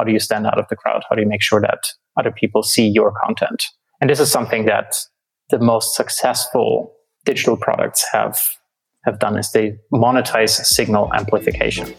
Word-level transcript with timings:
How 0.00 0.04
do 0.04 0.12
you 0.12 0.18
stand 0.18 0.46
out 0.46 0.58
of 0.58 0.64
the 0.70 0.76
crowd? 0.76 1.02
How 1.10 1.14
do 1.14 1.20
you 1.20 1.28
make 1.28 1.42
sure 1.42 1.60
that 1.60 1.92
other 2.18 2.30
people 2.30 2.62
see 2.62 2.88
your 2.88 3.12
content? 3.22 3.62
And 4.00 4.08
this 4.08 4.18
is 4.18 4.32
something 4.32 4.64
that 4.64 4.96
the 5.50 5.58
most 5.58 5.94
successful 5.94 6.94
digital 7.26 7.54
products 7.54 8.06
have 8.10 8.40
have 9.04 9.18
done 9.18 9.36
is 9.36 9.52
they 9.52 9.76
monetize 9.92 10.52
signal 10.64 11.12
amplification. 11.12 11.94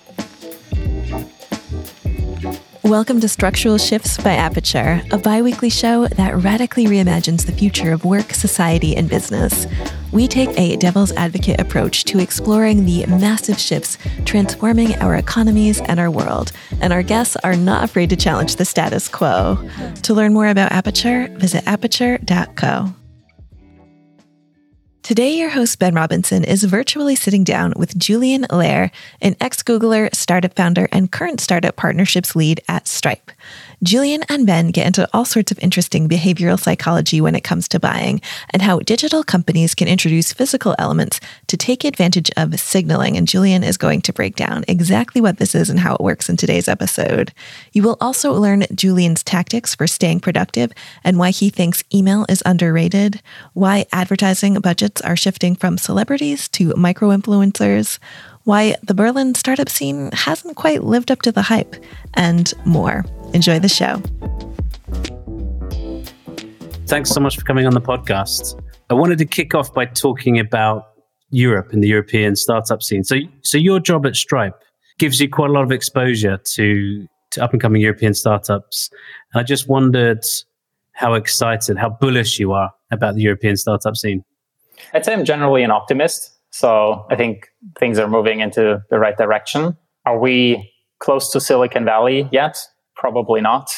Welcome 2.81 3.21
to 3.21 3.29
Structural 3.29 3.77
Shifts 3.77 4.18
by 4.18 4.31
Aperture, 4.31 5.04
a 5.12 5.20
biweekly 5.20 5.70
show 5.70 6.08
that 6.08 6.36
radically 6.44 6.88
reimagines 6.88 7.46
the 7.46 7.52
future 7.52 7.92
of 7.92 8.04
work, 8.04 8.33
society, 8.33 8.96
and 8.97 9.08
business. 9.08 9.68
We 10.12 10.28
take 10.28 10.49
a 10.59 10.75
devil's 10.75 11.12
advocate 11.13 11.59
approach 11.62 12.03
to 12.05 12.19
exploring 12.19 12.85
the 12.85 13.05
massive 13.05 13.59
shifts 13.59 13.97
transforming 14.26 14.95
our 14.95 15.15
economies 15.15 15.79
and 15.81 15.99
our 15.99 16.12
world, 16.12 16.52
and 16.81 16.91
our 16.91 17.03
guests 17.03 17.38
are 17.38 17.55
not 17.55 17.84
afraid 17.84 18.09
to 18.09 18.16
challenge 18.16 18.58
the 18.58 18.66
status 18.66 19.08
quo. 19.08 19.58
To 20.03 20.13
learn 20.13 20.34
more 20.34 20.48
about 20.48 20.72
Aperture, 20.72 21.30
visit 21.38 21.66
aperture.co. 21.66 22.94
Today, 25.03 25.38
your 25.38 25.50
host, 25.50 25.80
Ben 25.80 25.95
Robinson, 25.95 26.44
is 26.44 26.64
virtually 26.64 27.16
sitting 27.16 27.44
down 27.44 27.73
with 27.75 27.98
Julian 27.98 28.44
Lehr, 28.52 28.91
an 29.20 29.36
ex 29.41 29.64
Googler, 29.64 30.14
startup 30.16 30.55
founder, 30.55 30.88
and 30.91 31.12
current 31.12 31.41
startup 31.41 31.75
partnerships 31.75 32.36
lead 32.36 32.62
at 32.67 32.88
Stripe. 32.88 33.31
Julian 33.84 34.21
and 34.30 34.45
Ben 34.45 34.67
get 34.67 34.85
into 34.85 35.09
all 35.12 35.26
sorts 35.26 35.52
of 35.52 35.58
interesting 35.58 36.08
behavioral 36.08 36.59
psychology 36.59 37.20
when 37.20 37.34
it 37.34 37.44
comes 37.44 37.67
to 37.70 37.80
buying 37.80 38.22
and 38.52 38.62
how 38.62 38.77
digital 38.80 39.23
companies 39.23 39.73
can 39.73 39.88
introduce 39.88 40.34
physical 40.34 40.76
elements 40.77 41.20
to 41.48 41.58
take 41.58 41.84
advantage 41.84 42.30
of 42.38 42.59
signaling. 42.59 43.17
And 43.17 43.27
Julian 43.27 43.63
is 43.63 43.77
going 43.77 44.02
to 44.02 44.13
break 44.13 44.36
down 44.36 44.66
exactly 44.67 45.20
what 45.20 45.38
this 45.38 45.55
is 45.55 45.67
and 45.67 45.80
how 45.80 45.95
it 45.95 46.02
works 46.02 46.30
in 46.30 46.38
today's 46.38 46.67
episode. 46.67 47.34
You 47.73 47.81
will 47.81 47.98
also 47.99 48.34
learn 48.34 48.66
Julian's 48.75 49.23
tactics 49.23 49.73
for 49.73 49.88
staying 49.88 50.20
productive 50.20 50.72
and 51.03 51.17
why 51.17 51.31
he 51.31 51.50
thinks 51.50 51.84
email 51.91 52.28
is 52.30 52.44
underrated, 52.45 53.19
why 53.53 53.88
advertising 53.91 54.53
budgets 54.56 55.02
are 55.02 55.16
shifting 55.16 55.56
from 55.56 55.80
celebrities 55.80 56.47
to 56.50 56.75
micro 56.75 57.09
influencers 57.09 57.97
why 58.44 58.75
the 58.81 58.95
Berlin 58.95 59.36
startup 59.36 59.69
scene 59.69 60.11
hasn't 60.11 60.56
quite 60.56 60.84
lived 60.84 61.11
up 61.11 61.22
to 61.22 61.31
the 61.31 61.44
hype, 61.44 61.75
and 62.16 62.52
more. 62.66 63.06
Enjoy 63.34 63.60
the 63.60 63.70
show. 63.70 64.02
Thanks 66.88 67.10
so 67.10 67.20
much 67.22 67.38
for 67.38 67.46
coming 67.46 67.66
on 67.66 67.74
the 67.74 67.82
podcast. 67.82 68.62
I 68.90 68.94
wanted 68.94 69.18
to 69.20 69.26
kick 69.26 69.56
off 69.56 69.74
by 69.74 69.86
talking 69.86 70.38
about 70.38 70.90
Europe 71.30 71.72
and 71.72 71.82
the 71.82 71.88
European 71.88 72.36
startup 72.36 72.84
scene. 72.84 73.04
So, 73.04 73.16
so 73.42 73.58
your 73.58 73.80
job 73.80 74.06
at 74.06 74.16
Stripe 74.16 74.62
gives 75.00 75.22
you 75.22 75.30
quite 75.30 75.50
a 75.50 75.54
lot 75.54 75.64
of 75.64 75.72
exposure 75.72 76.38
to, 76.38 77.08
to 77.32 77.44
up 77.44 77.54
and 77.54 77.62
coming 77.62 77.82
European 77.82 78.14
startups. 78.14 78.90
And 79.34 79.40
I 79.40 79.44
just 79.44 79.70
wondered 79.70 80.26
how 80.92 81.14
excited, 81.14 81.78
how 81.78 81.90
bullish 81.90 82.40
you 82.40 82.52
are 82.52 82.72
about 82.92 83.16
the 83.16 83.22
European 83.22 83.56
startup 83.56 83.96
scene. 83.96 84.24
I'd 84.94 85.06
say 85.06 85.14
I'm 85.14 85.26
generally 85.26 85.64
an 85.64 85.72
optimist. 85.72 86.38
So 86.52 87.06
I 87.09 87.16
think 87.16 87.48
things 87.80 87.98
are 87.98 88.08
moving 88.08 88.42
into 88.42 88.84
the 88.90 89.00
right 89.00 89.18
direction. 89.18 89.78
Are 90.06 90.20
we 90.20 90.72
close 91.00 91.32
to 91.32 91.40
Silicon 91.40 91.86
Valley 91.86 92.28
yet? 92.32 92.58
Probably 93.02 93.41
not. 93.41 93.71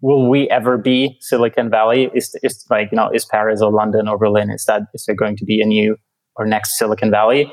Will 0.00 0.30
we 0.30 0.48
ever 0.48 0.78
be 0.78 1.18
Silicon 1.20 1.68
Valley? 1.68 2.10
Is 2.14 2.34
is 2.42 2.64
like 2.70 2.88
you 2.90 2.96
know 2.96 3.10
is 3.10 3.26
Paris 3.26 3.60
or 3.60 3.70
London 3.70 4.08
or 4.08 4.16
Berlin? 4.16 4.50
Is 4.50 4.64
that 4.64 4.82
is 4.94 5.04
there 5.04 5.14
going 5.14 5.36
to 5.36 5.44
be 5.44 5.60
a 5.60 5.66
new 5.66 5.96
or 6.36 6.46
next 6.46 6.78
Silicon 6.78 7.10
Valley? 7.10 7.52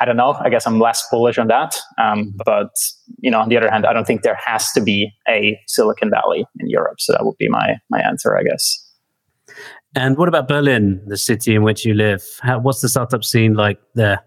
I 0.00 0.06
don't 0.06 0.16
know. 0.16 0.34
I 0.40 0.48
guess 0.48 0.66
I'm 0.66 0.80
less 0.80 1.06
bullish 1.10 1.36
on 1.36 1.48
that. 1.48 1.76
Um, 2.02 2.32
but 2.46 2.70
you 3.18 3.30
know, 3.30 3.40
on 3.40 3.50
the 3.50 3.58
other 3.58 3.70
hand, 3.70 3.84
I 3.84 3.92
don't 3.92 4.06
think 4.06 4.22
there 4.22 4.38
has 4.42 4.72
to 4.72 4.80
be 4.80 5.12
a 5.28 5.60
Silicon 5.66 6.08
Valley 6.08 6.46
in 6.58 6.70
Europe. 6.70 6.98
So 6.98 7.12
that 7.12 7.26
would 7.26 7.36
be 7.36 7.48
my 7.50 7.76
my 7.90 8.00
answer, 8.00 8.34
I 8.34 8.42
guess. 8.44 8.84
And 9.94 10.16
what 10.16 10.28
about 10.28 10.48
Berlin, 10.48 11.02
the 11.06 11.18
city 11.18 11.54
in 11.54 11.62
which 11.62 11.84
you 11.84 11.92
live? 11.92 12.24
How, 12.40 12.58
what's 12.58 12.80
the 12.80 12.88
startup 12.88 13.22
scene 13.22 13.52
like 13.52 13.78
there? 13.94 14.20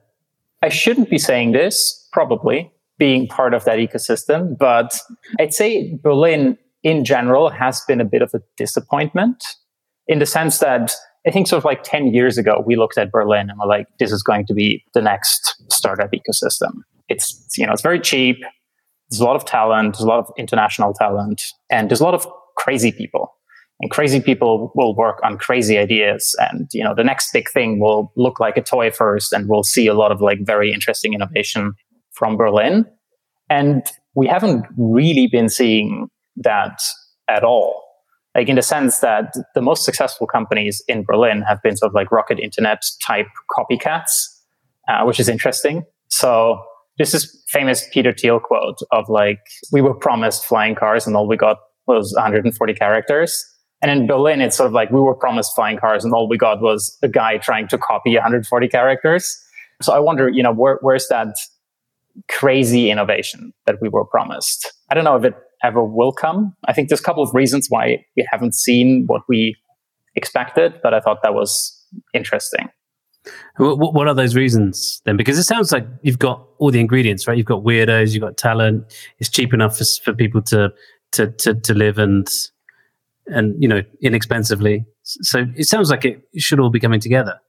I 0.61 0.69
shouldn't 0.69 1.09
be 1.09 1.17
saying 1.17 1.53
this, 1.53 2.07
probably 2.13 2.71
being 3.01 3.27
part 3.27 3.55
of 3.55 3.65
that 3.65 3.79
ecosystem, 3.79 4.55
but 4.55 5.01
I'd 5.39 5.55
say 5.55 5.97
Berlin 6.03 6.55
in 6.83 7.03
general 7.03 7.49
has 7.49 7.81
been 7.87 7.99
a 7.99 8.05
bit 8.05 8.21
of 8.21 8.31
a 8.35 8.41
disappointment 8.57 9.43
in 10.07 10.19
the 10.19 10.27
sense 10.27 10.59
that 10.59 10.93
I 11.25 11.31
think 11.31 11.47
sort 11.47 11.57
of 11.57 11.65
like 11.65 11.81
10 11.81 12.13
years 12.13 12.37
ago, 12.37 12.63
we 12.63 12.75
looked 12.75 12.99
at 12.99 13.11
Berlin 13.11 13.49
and 13.49 13.57
we're 13.57 13.65
like, 13.65 13.87
this 13.97 14.11
is 14.11 14.21
going 14.21 14.45
to 14.45 14.53
be 14.53 14.83
the 14.93 15.01
next 15.01 15.63
startup 15.71 16.11
ecosystem. 16.11 16.81
It's, 17.09 17.43
you 17.57 17.65
know, 17.65 17.73
it's 17.73 17.81
very 17.81 17.99
cheap. 17.99 18.37
There's 19.09 19.19
a 19.19 19.25
lot 19.25 19.35
of 19.35 19.45
talent. 19.45 19.95
There's 19.95 20.03
a 20.03 20.07
lot 20.07 20.19
of 20.19 20.31
international 20.37 20.93
talent 20.93 21.41
and 21.71 21.89
there's 21.89 22.01
a 22.01 22.03
lot 22.03 22.13
of 22.13 22.27
crazy 22.55 22.91
people 22.91 23.33
and 23.79 23.89
crazy 23.89 24.21
people 24.21 24.71
will 24.75 24.95
work 24.95 25.19
on 25.23 25.39
crazy 25.39 25.79
ideas 25.79 26.35
and 26.39 26.69
you 26.71 26.83
know 26.83 26.93
the 26.93 27.03
next 27.03 27.33
big 27.33 27.49
thing 27.49 27.79
will 27.79 28.11
look 28.15 28.39
like 28.39 28.57
a 28.57 28.61
toy 28.61 28.91
first 28.91 29.33
and 29.33 29.49
we'll 29.49 29.63
see 29.63 29.87
a 29.87 29.95
lot 29.95 30.11
of 30.11 30.21
like 30.21 30.37
very 30.45 30.71
interesting 30.71 31.13
innovation 31.13 31.73
from 32.21 32.37
berlin. 32.37 32.85
And 33.49 33.81
we 34.13 34.27
haven't 34.27 34.65
really 34.77 35.27
been 35.27 35.49
seeing 35.49 36.07
that 36.37 36.79
at 37.27 37.43
all. 37.43 37.81
Like 38.35 38.47
in 38.47 38.57
the 38.57 38.61
sense 38.61 38.99
that 38.99 39.33
the 39.55 39.61
most 39.61 39.83
successful 39.83 40.27
companies 40.27 40.83
in 40.87 41.03
berlin 41.03 41.41
have 41.41 41.59
been 41.63 41.75
sort 41.77 41.89
of 41.89 41.95
like 41.95 42.11
rocket 42.11 42.39
internet 42.39 42.83
type 43.03 43.31
copycats 43.57 44.13
uh, 44.87 45.03
which 45.03 45.19
is 45.19 45.29
interesting. 45.29 45.83
So 46.09 46.63
this 46.97 47.13
is 47.13 47.43
famous 47.47 47.87
peter 47.91 48.13
thiel 48.13 48.39
quote 48.39 48.79
of 48.91 49.09
like 49.09 49.39
we 49.71 49.81
were 49.81 49.93
promised 49.93 50.45
flying 50.45 50.75
cars 50.75 51.07
and 51.07 51.15
all 51.15 51.27
we 51.27 51.37
got 51.37 51.57
was 51.87 52.13
140 52.15 52.73
characters. 52.73 53.45
And 53.81 53.89
in 53.89 54.05
Berlin, 54.05 54.41
it's 54.41 54.55
sort 54.55 54.67
of 54.67 54.73
like 54.73 54.91
we 54.91 54.99
were 54.99 55.15
promised 55.15 55.55
flying 55.55 55.77
cars, 55.79 56.05
and 56.05 56.13
all 56.13 56.29
we 56.29 56.37
got 56.37 56.61
was 56.61 56.95
a 57.01 57.07
guy 57.07 57.37
trying 57.37 57.67
to 57.69 57.79
copy 57.79 58.13
140 58.13 58.67
characters. 58.67 59.43
So 59.81 59.91
I 59.91 59.99
wonder, 59.99 60.29
you 60.29 60.43
know, 60.43 60.53
where, 60.53 60.77
where's 60.81 61.07
that 61.07 61.35
crazy 62.29 62.89
innovation 62.89 63.53
that 63.65 63.81
we 63.81 63.89
were 63.89 64.05
promised? 64.05 64.71
I 64.89 64.95
don't 64.95 65.03
know 65.03 65.15
if 65.15 65.23
it 65.23 65.35
ever 65.63 65.83
will 65.83 66.11
come. 66.11 66.55
I 66.65 66.73
think 66.73 66.89
there's 66.89 66.99
a 66.99 67.03
couple 67.03 67.23
of 67.23 67.33
reasons 67.33 67.67
why 67.69 68.05
we 68.15 68.27
haven't 68.31 68.55
seen 68.55 69.05
what 69.07 69.21
we 69.27 69.55
expected, 70.15 70.79
but 70.81 70.93
I 70.93 70.99
thought 70.99 71.19
that 71.23 71.33
was 71.33 71.77
interesting. 72.13 72.69
What, 73.57 73.93
what 73.93 74.07
are 74.07 74.15
those 74.15 74.35
reasons 74.35 75.01
then? 75.05 75.15
Because 75.15 75.37
it 75.37 75.43
sounds 75.43 75.71
like 75.71 75.85
you've 76.01 76.19
got 76.19 76.47
all 76.57 76.71
the 76.71 76.79
ingredients, 76.79 77.27
right? 77.27 77.37
You've 77.37 77.45
got 77.45 77.63
weirdos, 77.63 78.13
you've 78.13 78.21
got 78.21 78.37
talent. 78.37 78.83
It's 79.19 79.29
cheap 79.29 79.53
enough 79.53 79.77
for, 79.77 79.85
for 80.03 80.13
people 80.13 80.41
to, 80.43 80.73
to, 81.11 81.27
to, 81.27 81.53
to 81.53 81.73
live 81.73 81.99
and 81.99 82.27
and 83.27 83.61
you 83.61 83.67
know 83.67 83.81
inexpensively. 84.01 84.85
So 85.03 85.45
it 85.55 85.65
sounds 85.65 85.89
like 85.89 86.05
it 86.05 86.21
should 86.37 86.59
all 86.59 86.69
be 86.69 86.79
coming 86.79 86.99
together. 86.99 87.39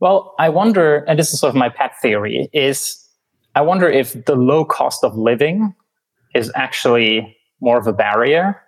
Well, 0.00 0.34
I 0.38 0.50
wonder, 0.50 1.04
and 1.08 1.18
this 1.18 1.32
is 1.32 1.40
sort 1.40 1.50
of 1.50 1.56
my 1.56 1.70
pet 1.70 1.92
theory, 2.02 2.50
is 2.52 3.02
I 3.56 3.62
wonder 3.62 3.88
if 3.88 4.26
the 4.26 4.36
low 4.36 4.64
cost 4.64 5.02
of 5.02 5.16
living 5.16 5.74
is 6.34 6.52
actually 6.54 7.36
more 7.60 7.78
of 7.78 7.86
a 7.86 7.92
barrier, 7.92 8.60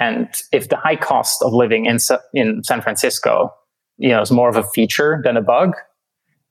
and 0.00 0.28
if 0.50 0.70
the 0.70 0.76
high 0.76 0.96
cost 0.96 1.42
of 1.42 1.52
living 1.52 1.84
in 1.84 1.98
in 2.32 2.64
San 2.64 2.80
Francisco, 2.80 3.50
you 3.98 4.08
know, 4.08 4.22
is 4.22 4.32
more 4.32 4.48
of 4.48 4.56
a 4.56 4.64
feature 4.64 5.20
than 5.22 5.36
a 5.36 5.42
bug. 5.42 5.74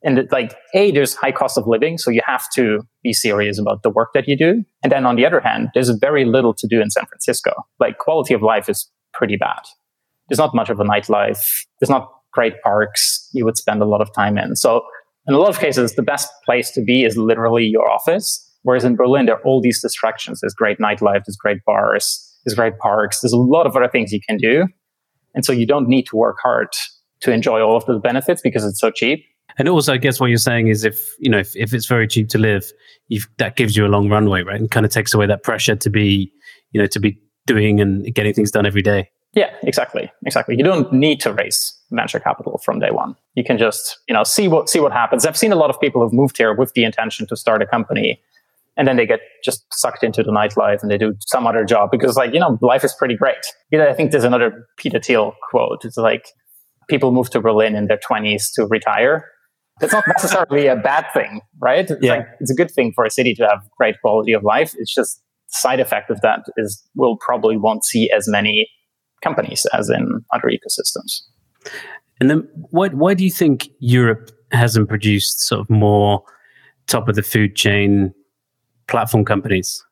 And 0.06 0.18
it, 0.18 0.30
like, 0.30 0.54
a 0.74 0.92
there's 0.92 1.14
high 1.14 1.32
cost 1.32 1.58
of 1.58 1.66
living, 1.66 1.98
so 1.98 2.10
you 2.10 2.20
have 2.26 2.46
to 2.54 2.86
be 3.02 3.12
serious 3.12 3.58
about 3.58 3.82
the 3.82 3.90
work 3.90 4.10
that 4.14 4.28
you 4.28 4.36
do. 4.36 4.62
And 4.82 4.92
then 4.92 5.06
on 5.06 5.16
the 5.16 5.26
other 5.26 5.40
hand, 5.40 5.70
there's 5.74 5.88
very 5.90 6.26
little 6.26 6.54
to 6.54 6.66
do 6.68 6.80
in 6.80 6.90
San 6.90 7.06
Francisco. 7.06 7.52
Like, 7.80 7.98
quality 7.98 8.34
of 8.34 8.42
life 8.42 8.68
is 8.68 8.90
pretty 9.14 9.36
bad. 9.36 9.62
There's 10.28 10.38
not 10.38 10.54
much 10.54 10.70
of 10.70 10.78
a 10.78 10.84
nightlife. 10.84 11.42
There's 11.80 11.90
not 11.90 12.08
great 12.32 12.60
parks 12.62 13.28
you 13.32 13.44
would 13.46 13.56
spend 13.56 13.80
a 13.80 13.86
lot 13.86 14.02
of 14.02 14.12
time 14.12 14.36
in. 14.36 14.56
So 14.56 14.82
in 15.26 15.34
a 15.34 15.38
lot 15.38 15.48
of 15.48 15.58
cases, 15.58 15.94
the 15.94 16.02
best 16.02 16.30
place 16.44 16.70
to 16.72 16.82
be 16.82 17.04
is 17.04 17.16
literally 17.16 17.64
your 17.64 17.90
office. 17.90 18.40
Whereas 18.62 18.84
in 18.84 18.96
Berlin, 18.96 19.26
there 19.26 19.36
are 19.36 19.42
all 19.42 19.60
these 19.60 19.80
distractions. 19.80 20.40
There's 20.40 20.54
great 20.54 20.78
nightlife, 20.78 21.24
there's 21.26 21.36
great 21.36 21.58
bars, 21.66 22.20
there's 22.44 22.54
great 22.54 22.78
parks, 22.78 23.20
there's 23.20 23.32
a 23.32 23.38
lot 23.38 23.66
of 23.66 23.76
other 23.76 23.88
things 23.88 24.12
you 24.12 24.20
can 24.26 24.38
do. 24.38 24.66
And 25.34 25.44
so 25.44 25.52
you 25.52 25.66
don't 25.66 25.88
need 25.88 26.06
to 26.06 26.16
work 26.16 26.36
hard 26.42 26.68
to 27.20 27.32
enjoy 27.32 27.60
all 27.60 27.76
of 27.76 27.84
those 27.86 28.00
benefits 28.00 28.40
because 28.42 28.64
it's 28.64 28.80
so 28.80 28.90
cheap. 28.90 29.24
And 29.58 29.68
also, 29.68 29.92
I 29.92 29.98
guess 29.98 30.18
what 30.18 30.26
you're 30.26 30.38
saying 30.38 30.68
is 30.68 30.84
if, 30.84 30.98
you 31.18 31.30
know, 31.30 31.38
if, 31.38 31.54
if 31.54 31.72
it's 31.74 31.86
very 31.86 32.08
cheap 32.08 32.28
to 32.30 32.38
live, 32.38 32.70
that 33.38 33.56
gives 33.56 33.76
you 33.76 33.86
a 33.86 33.88
long 33.88 34.08
runway, 34.08 34.42
right? 34.42 34.58
And 34.58 34.70
kind 34.70 34.86
of 34.86 34.92
takes 34.92 35.14
away 35.14 35.26
that 35.26 35.42
pressure 35.42 35.76
to 35.76 35.90
be, 35.90 36.32
you 36.72 36.80
know, 36.80 36.86
to 36.86 36.98
be 36.98 37.18
doing 37.46 37.80
and 37.80 38.12
getting 38.14 38.32
things 38.32 38.50
done 38.50 38.66
every 38.66 38.82
day. 38.82 39.10
Yeah, 39.34 39.54
exactly. 39.62 40.10
Exactly. 40.24 40.56
You 40.56 40.64
don't 40.64 40.92
need 40.92 41.20
to 41.20 41.32
raise 41.32 41.72
venture 41.94 42.20
capital 42.20 42.58
from 42.64 42.80
day 42.80 42.90
one. 42.90 43.16
You 43.34 43.44
can 43.44 43.58
just, 43.58 43.98
you 44.08 44.14
know, 44.14 44.24
see 44.24 44.48
what 44.48 44.68
see 44.68 44.80
what 44.80 44.92
happens. 44.92 45.26
I've 45.26 45.36
seen 45.36 45.52
a 45.52 45.56
lot 45.56 45.70
of 45.70 45.80
people 45.80 46.02
who've 46.02 46.12
moved 46.12 46.36
here 46.36 46.54
with 46.54 46.72
the 46.74 46.84
intention 46.84 47.26
to 47.28 47.36
start 47.36 47.62
a 47.62 47.66
company 47.66 48.20
and 48.76 48.88
then 48.88 48.96
they 48.96 49.06
get 49.06 49.20
just 49.44 49.64
sucked 49.72 50.02
into 50.02 50.22
the 50.22 50.32
nightlife 50.32 50.82
and 50.82 50.90
they 50.90 50.98
do 50.98 51.14
some 51.26 51.46
other 51.46 51.64
job 51.64 51.90
because 51.90 52.16
like, 52.16 52.32
you 52.34 52.40
know, 52.40 52.58
life 52.60 52.84
is 52.84 52.94
pretty 52.94 53.16
great. 53.16 53.44
You 53.70 53.78
know, 53.78 53.88
I 53.88 53.92
think 53.92 54.10
there's 54.10 54.24
another 54.24 54.66
Peter 54.76 54.98
Thiel 54.98 55.34
quote. 55.50 55.84
It's 55.84 55.96
like 55.96 56.28
people 56.88 57.12
move 57.12 57.30
to 57.30 57.40
Berlin 57.40 57.76
in 57.76 57.86
their 57.86 57.98
20s 57.98 58.52
to 58.54 58.66
retire. 58.66 59.30
That's 59.80 59.92
not 59.92 60.04
necessarily 60.06 60.66
a 60.66 60.76
bad 60.76 61.06
thing, 61.12 61.40
right? 61.60 61.90
It's 61.90 62.02
yeah. 62.02 62.16
like 62.16 62.26
it's 62.40 62.50
a 62.50 62.54
good 62.54 62.70
thing 62.70 62.92
for 62.94 63.04
a 63.04 63.10
city 63.10 63.34
to 63.34 63.46
have 63.46 63.68
great 63.76 63.96
quality 64.00 64.32
of 64.32 64.44
life. 64.44 64.72
It's 64.78 64.94
just 64.94 65.20
side 65.48 65.80
effect 65.80 66.10
of 66.10 66.20
that 66.20 66.40
is 66.56 66.82
we'll 66.94 67.16
probably 67.16 67.56
won't 67.56 67.84
see 67.84 68.10
as 68.10 68.28
many 68.28 68.68
companies 69.22 69.66
as 69.72 69.88
in 69.88 70.24
other 70.32 70.48
ecosystems. 70.48 71.22
And 72.20 72.30
then 72.30 72.48
why, 72.70 72.88
why 72.88 73.14
do 73.14 73.24
you 73.24 73.30
think 73.30 73.68
Europe 73.80 74.30
hasn't 74.52 74.88
produced 74.88 75.40
sort 75.40 75.60
of 75.60 75.70
more 75.70 76.22
top 76.86 77.08
of 77.08 77.16
the 77.16 77.22
food 77.22 77.56
chain 77.56 78.14
platform 78.86 79.24
companies? 79.24 79.84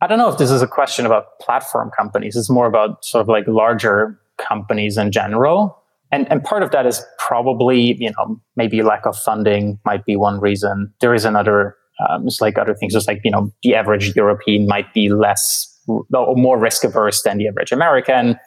I 0.00 0.06
don't 0.06 0.18
know 0.18 0.28
if 0.28 0.38
this 0.38 0.50
is 0.50 0.62
a 0.62 0.66
question 0.66 1.06
about 1.06 1.38
platform 1.40 1.90
companies. 1.96 2.36
It's 2.36 2.50
more 2.50 2.66
about 2.66 3.04
sort 3.04 3.22
of 3.22 3.28
like 3.28 3.44
larger 3.46 4.18
companies 4.38 4.96
in 4.96 5.10
general. 5.10 5.82
And, 6.12 6.30
and 6.30 6.42
part 6.44 6.62
of 6.62 6.70
that 6.70 6.86
is 6.86 7.04
probably, 7.18 7.96
you 7.98 8.12
know, 8.16 8.40
maybe 8.56 8.82
lack 8.82 9.06
of 9.06 9.16
funding 9.16 9.78
might 9.84 10.04
be 10.04 10.16
one 10.16 10.38
reason. 10.40 10.92
There 11.00 11.14
is 11.14 11.24
another, 11.24 11.76
um, 12.08 12.26
it's 12.26 12.40
like 12.40 12.58
other 12.58 12.74
things. 12.74 12.94
It's 12.94 13.08
like, 13.08 13.20
you 13.24 13.30
know, 13.30 13.52
the 13.62 13.74
average 13.74 14.14
European 14.14 14.66
might 14.66 14.92
be 14.94 15.08
less 15.08 15.72
or 15.88 16.36
more 16.36 16.58
risk 16.58 16.84
averse 16.84 17.22
than 17.22 17.38
the 17.38 17.48
average 17.48 17.72
American, 17.72 18.38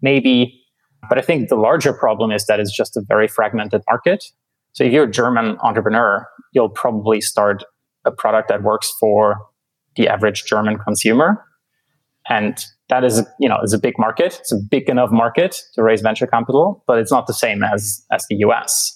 maybe. 0.00 0.62
But 1.08 1.18
I 1.18 1.22
think 1.22 1.48
the 1.48 1.56
larger 1.56 1.92
problem 1.92 2.30
is 2.30 2.46
that 2.46 2.60
it's 2.60 2.74
just 2.74 2.96
a 2.96 3.02
very 3.06 3.28
fragmented 3.28 3.82
market. 3.88 4.24
So 4.72 4.84
if 4.84 4.92
you're 4.92 5.04
a 5.04 5.10
German 5.10 5.56
entrepreneur, 5.62 6.26
you'll 6.52 6.68
probably 6.68 7.20
start 7.20 7.64
a 8.04 8.10
product 8.10 8.48
that 8.48 8.62
works 8.62 8.92
for 9.00 9.36
the 9.96 10.08
average 10.08 10.44
German 10.44 10.78
consumer. 10.78 11.42
And 12.28 12.62
that 12.88 13.04
is, 13.04 13.24
you 13.40 13.48
know, 13.48 13.58
is 13.62 13.72
a 13.72 13.78
big 13.78 13.94
market. 13.98 14.38
It's 14.40 14.52
a 14.52 14.58
big 14.70 14.88
enough 14.88 15.10
market 15.10 15.60
to 15.74 15.82
raise 15.82 16.02
venture 16.02 16.26
capital, 16.26 16.84
but 16.86 16.98
it's 16.98 17.10
not 17.10 17.26
the 17.26 17.34
same 17.34 17.62
as, 17.62 18.04
as 18.12 18.24
the 18.28 18.36
US. 18.36 18.92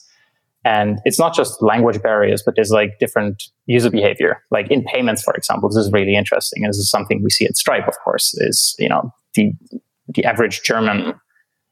And 0.65 0.99
it's 1.05 1.19
not 1.19 1.35
just 1.35 1.63
language 1.63 2.03
barriers, 2.03 2.43
but 2.45 2.55
there's 2.55 2.71
like 2.71 2.99
different 2.99 3.45
user 3.67 3.91
behavior. 3.91 4.43
Like 4.51 4.71
in 4.71 4.85
payments, 4.85 5.23
for 5.23 5.33
example, 5.35 5.71
this 5.71 5.79
is 5.79 5.91
really 5.91 6.17
interesting. 6.17 6.65
And 6.65 6.71
this 6.71 6.79
is 6.79 6.91
something 6.91 7.23
we 7.23 7.31
see 7.31 7.47
at 7.47 7.57
Stripe, 7.57 7.89
of 7.89 7.95
course, 8.05 8.35
is, 8.39 8.75
you 8.79 8.89
know, 8.89 9.11
the, 9.35 9.53
the 10.09 10.25
average 10.25 10.63
German 10.63 11.15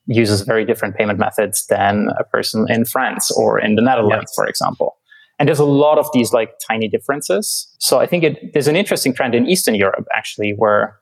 uses 0.09 0.41
very 0.41 0.65
different 0.65 0.97
payment 0.97 1.19
methods 1.19 1.67
than 1.69 2.09
a 2.19 2.25
person 2.25 2.67
in 2.69 2.85
France 2.85 3.31
or 3.31 3.61
in 3.61 3.75
the 3.77 3.83
Netherlands, 3.83 4.31
yes. 4.31 4.35
for 4.35 4.47
example. 4.47 4.97
And 5.39 5.47
there's 5.47 5.61
a 5.61 5.65
lot 5.65 5.99
of 5.99 6.09
these 6.13 6.33
like 6.33 6.51
tiny 6.67 6.89
differences. 6.89 7.73
So 7.79 8.01
I 8.01 8.07
think 8.07 8.25
it, 8.25 8.53
there's 8.53 8.67
an 8.67 8.75
interesting 8.75 9.15
trend 9.15 9.35
in 9.35 9.47
Eastern 9.47 9.75
Europe, 9.75 10.07
actually, 10.17 10.55
where 10.57 10.99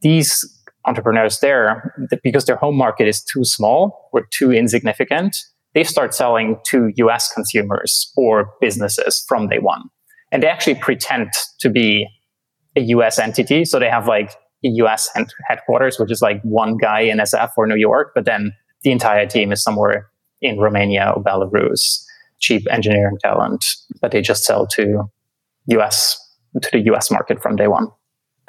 these 0.00 0.44
entrepreneurs 0.86 1.40
there, 1.40 1.94
because 2.24 2.46
their 2.46 2.56
home 2.56 2.76
market 2.76 3.06
is 3.06 3.22
too 3.22 3.44
small 3.44 4.08
or 4.12 4.26
too 4.32 4.50
insignificant, 4.50 5.36
they 5.74 5.84
start 5.84 6.14
selling 6.14 6.56
to 6.66 6.90
US 6.96 7.32
consumers 7.32 8.12
or 8.16 8.50
businesses 8.60 9.24
from 9.28 9.48
day 9.48 9.58
one. 9.58 9.82
And 10.32 10.42
they 10.42 10.48
actually 10.48 10.76
pretend 10.76 11.30
to 11.60 11.68
be 11.68 12.08
a 12.76 12.80
US 12.80 13.18
entity. 13.18 13.64
So 13.64 13.78
they 13.78 13.88
have 13.88 14.08
like 14.08 14.32
US 14.62 15.10
headquarters, 15.48 15.98
which 15.98 16.10
is 16.10 16.22
like 16.22 16.40
one 16.42 16.76
guy 16.76 17.00
in 17.00 17.18
SF 17.18 17.50
or 17.56 17.66
New 17.66 17.76
York, 17.76 18.12
but 18.14 18.24
then 18.24 18.52
the 18.82 18.90
entire 18.90 19.26
team 19.26 19.52
is 19.52 19.62
somewhere 19.62 20.08
in 20.40 20.58
Romania 20.58 21.12
or 21.14 21.22
Belarus, 21.22 22.04
cheap 22.38 22.66
engineering 22.70 23.18
talent 23.22 23.64
that 24.00 24.10
they 24.10 24.20
just 24.20 24.44
sell 24.44 24.66
to 24.68 25.04
US, 25.66 26.18
to 26.60 26.70
the 26.72 26.80
US 26.92 27.10
market 27.10 27.42
from 27.42 27.56
day 27.56 27.68
one. 27.68 27.88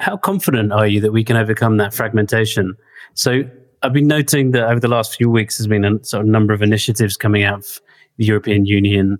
How 0.00 0.16
confident 0.16 0.72
are 0.72 0.86
you 0.86 1.00
that 1.00 1.12
we 1.12 1.22
can 1.22 1.36
overcome 1.36 1.76
that 1.76 1.94
fragmentation? 1.94 2.74
So 3.14 3.42
I've 3.82 3.92
been 3.92 4.08
noting 4.08 4.52
that 4.52 4.64
over 4.64 4.80
the 4.80 4.88
last 4.88 5.16
few 5.16 5.30
weeks, 5.30 5.58
there's 5.58 5.68
been 5.68 5.84
a 5.84 6.02
sort 6.04 6.22
of 6.22 6.28
number 6.28 6.52
of 6.54 6.62
initiatives 6.62 7.16
coming 7.16 7.44
out 7.44 7.58
of 7.60 7.80
the 8.16 8.24
European 8.24 8.66
Union, 8.66 9.18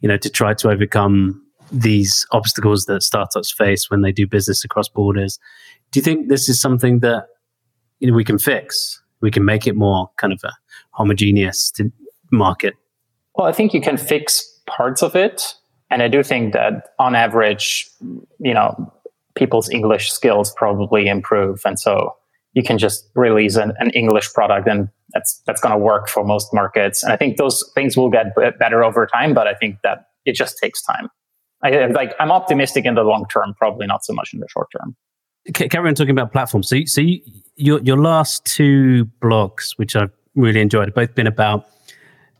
you 0.00 0.08
know, 0.08 0.16
to 0.16 0.30
try 0.30 0.54
to 0.54 0.70
overcome 0.70 1.42
these 1.72 2.26
obstacles 2.30 2.84
that 2.84 3.02
startups 3.02 3.50
face 3.50 3.90
when 3.90 4.02
they 4.02 4.12
do 4.12 4.26
business 4.26 4.64
across 4.64 4.88
borders. 4.88 5.38
Do 5.90 5.98
you 5.98 6.04
think 6.04 6.28
this 6.28 6.48
is 6.48 6.60
something 6.60 7.00
that 7.00 7.26
you 8.00 8.10
know 8.10 8.14
we 8.14 8.24
can 8.24 8.38
fix? 8.38 9.02
We 9.20 9.30
can 9.30 9.44
make 9.44 9.66
it 9.66 9.74
more 9.76 10.10
kind 10.16 10.32
of 10.32 10.40
a 10.44 10.52
homogeneous 10.90 11.72
market. 12.30 12.74
Well, 13.34 13.46
I 13.46 13.52
think 13.52 13.72
you 13.72 13.80
can 13.80 13.96
fix 13.96 14.60
parts 14.66 15.02
of 15.02 15.16
it, 15.16 15.54
and 15.90 16.02
I 16.02 16.08
do 16.08 16.22
think 16.22 16.52
that 16.52 16.90
on 16.98 17.14
average, 17.14 17.88
you 18.38 18.54
know, 18.54 18.92
people's 19.34 19.70
English 19.70 20.12
skills 20.12 20.52
probably 20.56 21.08
improve. 21.08 21.62
And 21.64 21.78
so 21.78 22.16
you 22.54 22.62
can 22.62 22.78
just 22.78 23.08
release 23.14 23.56
an, 23.56 23.72
an 23.78 23.90
English 23.90 24.32
product 24.32 24.68
and 24.68 24.88
that's, 25.14 25.42
that's 25.46 25.60
going 25.60 25.72
to 25.72 25.78
work 25.78 26.08
for 26.08 26.24
most 26.24 26.52
markets. 26.52 27.02
And 27.02 27.12
I 27.12 27.16
think 27.16 27.36
those 27.36 27.70
things 27.74 27.96
will 27.96 28.10
get 28.10 28.34
better 28.58 28.84
over 28.84 29.06
time, 29.06 29.34
but 29.34 29.46
I 29.46 29.54
think 29.54 29.78
that 29.82 30.06
it 30.24 30.34
just 30.34 30.58
takes 30.58 30.82
time. 30.82 31.08
I, 31.62 31.86
like 31.86 32.14
I'm 32.18 32.30
optimistic 32.30 32.84
in 32.84 32.94
the 32.94 33.02
long 33.02 33.26
term, 33.32 33.54
probably 33.56 33.86
not 33.86 34.04
so 34.04 34.12
much 34.12 34.32
in 34.32 34.40
the 34.40 34.48
short 34.48 34.68
term. 34.76 34.96
Okay, 35.48 35.68
carry 35.68 35.88
on 35.88 35.94
talking 35.94 36.10
about 36.10 36.32
platforms. 36.32 36.68
So, 36.68 36.84
so 36.84 37.00
you, 37.00 37.20
your 37.56 37.80
your 37.82 37.98
last 37.98 38.44
two 38.44 39.08
blogs, 39.20 39.72
which 39.76 39.96
I've 39.96 40.10
really 40.34 40.60
enjoyed, 40.60 40.88
have 40.88 40.94
both 40.94 41.14
been 41.14 41.26
about 41.26 41.68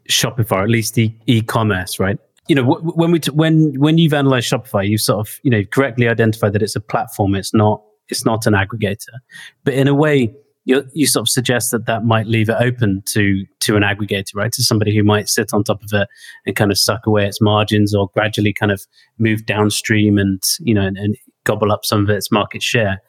Shopify, 0.09 0.63
at 0.63 0.69
least 0.69 0.95
the 0.95 1.15
e-commerce, 1.27 1.99
right? 1.99 2.19
you 2.49 2.55
know 2.55 2.65
when 2.65 3.11
we 3.13 3.21
t- 3.21 3.31
when 3.31 3.79
when 3.79 3.99
you've 3.99 4.13
analyzed 4.13 4.51
Shopify, 4.51 4.87
you've 4.87 5.01
sort 5.01 5.27
of 5.27 5.39
you 5.43 5.51
know 5.51 5.65
correctly 5.65 6.09
identified 6.09 6.53
that 6.53 6.63
it's 6.63 6.77
a 6.77 6.81
platform. 6.81 7.35
It's 7.35 7.55
not 7.55 7.83
it's 8.09 8.25
not 8.25 8.47
an 8.47 8.55
aggregator, 8.55 9.19
but 9.65 9.75
in 9.75 9.89
a 9.89 9.95
way. 9.95 10.35
You, 10.65 10.85
you 10.95 11.07
sort 11.07 11.23
of 11.23 11.29
suggest 11.29 11.73
that 11.73 11.87
that 11.87 12.05
might 12.05 12.27
leave 12.27 12.49
it 12.49 12.57
open 12.61 13.03
to 13.09 13.45
to 13.61 13.77
an 13.77 13.83
aggregator, 13.83 14.37
right? 14.37 14.53
To 14.53 14.63
somebody 14.63 14.97
who 14.97 15.03
might 15.03 15.29
sit 15.29 15.53
on 15.53 15.65
top 15.65 15.83
of 15.83 15.93
it 15.93 16.09
and 16.47 16.55
kind 16.55 16.71
of 16.71 16.79
suck 16.79 17.05
away 17.07 17.27
its 17.27 17.41
margins, 17.41 17.95
or 17.95 18.09
gradually 18.15 18.53
kind 18.53 18.71
of 18.71 18.87
move 19.19 19.45
downstream 19.45 20.19
and 20.19 20.41
you 20.61 20.75
know 20.75 20.83
and, 20.83 20.97
and 20.97 21.17
gobble 21.45 21.73
up 21.73 21.85
some 21.85 22.05
of 22.05 22.11
its 22.11 22.31
market 22.31 22.63
share. 22.63 23.03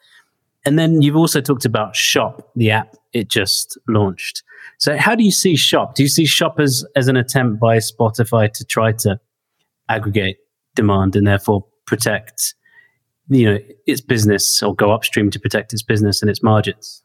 And 0.66 0.78
then 0.78 1.02
you've 1.02 1.16
also 1.16 1.40
talked 1.40 1.64
about 1.64 1.94
Shop, 1.94 2.50
the 2.56 2.70
app 2.70 2.96
it 3.12 3.28
just 3.28 3.78
launched. 3.88 4.42
So, 4.78 4.96
how 4.96 5.14
do 5.14 5.22
you 5.22 5.30
see 5.30 5.56
Shop? 5.56 5.94
Do 5.94 6.02
you 6.02 6.08
see 6.08 6.26
Shop 6.26 6.58
as, 6.58 6.84
as 6.96 7.08
an 7.08 7.16
attempt 7.16 7.60
by 7.60 7.78
Shopify 7.78 8.52
to 8.52 8.64
try 8.64 8.92
to 8.92 9.20
aggregate 9.88 10.38
demand 10.74 11.16
and 11.16 11.26
therefore 11.26 11.64
protect, 11.86 12.54
you 13.28 13.44
know, 13.44 13.58
its 13.86 14.00
business 14.00 14.62
or 14.62 14.74
go 14.74 14.90
upstream 14.92 15.30
to 15.30 15.38
protect 15.38 15.72
its 15.72 15.82
business 15.82 16.22
and 16.22 16.30
its 16.30 16.42
margins? 16.42 17.03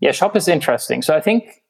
Yeah, 0.00 0.12
Shop 0.12 0.36
is 0.36 0.48
interesting. 0.48 1.02
So, 1.02 1.14
I 1.14 1.20
think 1.20 1.62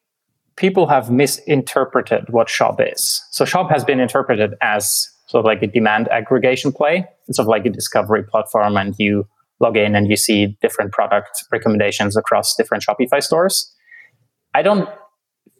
people 0.56 0.88
have 0.88 1.10
misinterpreted 1.10 2.24
what 2.30 2.48
Shop 2.48 2.80
is. 2.80 3.22
So, 3.30 3.44
Shop 3.44 3.70
has 3.70 3.84
been 3.84 4.00
interpreted 4.00 4.54
as 4.62 5.08
sort 5.28 5.40
of 5.40 5.46
like 5.46 5.62
a 5.62 5.66
demand 5.66 6.08
aggregation 6.08 6.72
play. 6.72 7.06
It's 7.28 7.36
sort 7.36 7.44
of 7.44 7.50
like 7.50 7.66
a 7.66 7.70
discovery 7.70 8.24
platform, 8.24 8.76
and 8.76 8.94
you 8.98 9.26
log 9.60 9.76
in 9.76 9.94
and 9.94 10.08
you 10.08 10.16
see 10.16 10.56
different 10.60 10.92
product 10.92 11.44
recommendations 11.50 12.16
across 12.16 12.54
different 12.56 12.84
Shopify 12.84 13.22
stores. 13.22 13.72
I 14.54 14.62
don't 14.62 14.88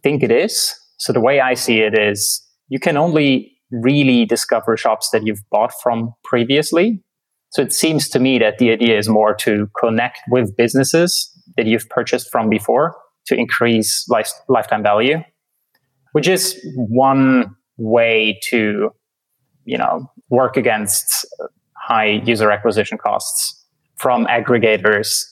think 0.02 0.22
it 0.22 0.30
is. 0.30 0.74
So 0.98 1.12
the 1.12 1.20
way 1.20 1.40
I 1.40 1.54
see 1.54 1.80
it 1.80 1.98
is 1.98 2.42
you 2.68 2.78
can 2.78 2.96
only 2.96 3.52
really 3.70 4.24
discover 4.24 4.76
shops 4.76 5.10
that 5.10 5.26
you've 5.26 5.42
bought 5.50 5.72
from 5.82 6.14
previously. 6.24 7.02
So 7.50 7.62
it 7.62 7.72
seems 7.72 8.08
to 8.10 8.18
me 8.18 8.38
that 8.38 8.58
the 8.58 8.70
idea 8.70 8.98
is 8.98 9.08
more 9.08 9.34
to 9.36 9.68
connect 9.80 10.20
with 10.30 10.56
businesses 10.56 11.30
that 11.56 11.66
you've 11.66 11.88
purchased 11.88 12.30
from 12.30 12.48
before 12.48 12.96
to 13.26 13.34
increase 13.34 14.08
life, 14.08 14.30
lifetime 14.48 14.82
value, 14.82 15.18
which 16.12 16.28
is 16.28 16.58
one 16.76 17.54
way 17.76 18.38
to, 18.50 18.90
you 19.64 19.78
know, 19.78 20.10
work 20.30 20.56
against 20.56 21.26
high 21.76 22.22
user 22.24 22.50
acquisition 22.50 22.98
costs 22.98 23.64
from 23.96 24.26
aggregators 24.26 25.24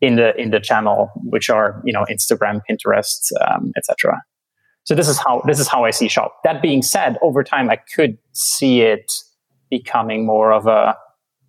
in 0.00 0.16
the 0.16 0.36
in 0.40 0.50
the 0.50 0.60
channel, 0.60 1.10
which 1.24 1.48
are 1.50 1.82
you 1.84 1.92
know 1.92 2.04
Instagram, 2.10 2.60
Pinterest, 2.68 3.30
um, 3.48 3.72
etc. 3.76 4.20
So 4.84 4.94
this 4.94 5.08
is 5.08 5.18
how 5.18 5.42
this 5.46 5.58
is 5.58 5.68
how 5.68 5.84
I 5.84 5.90
see 5.90 6.08
Shop. 6.08 6.34
That 6.44 6.62
being 6.62 6.82
said, 6.82 7.16
over 7.22 7.42
time 7.42 7.70
I 7.70 7.78
could 7.94 8.18
see 8.32 8.82
it 8.82 9.12
becoming 9.70 10.26
more 10.26 10.52
of 10.52 10.66
a 10.66 10.96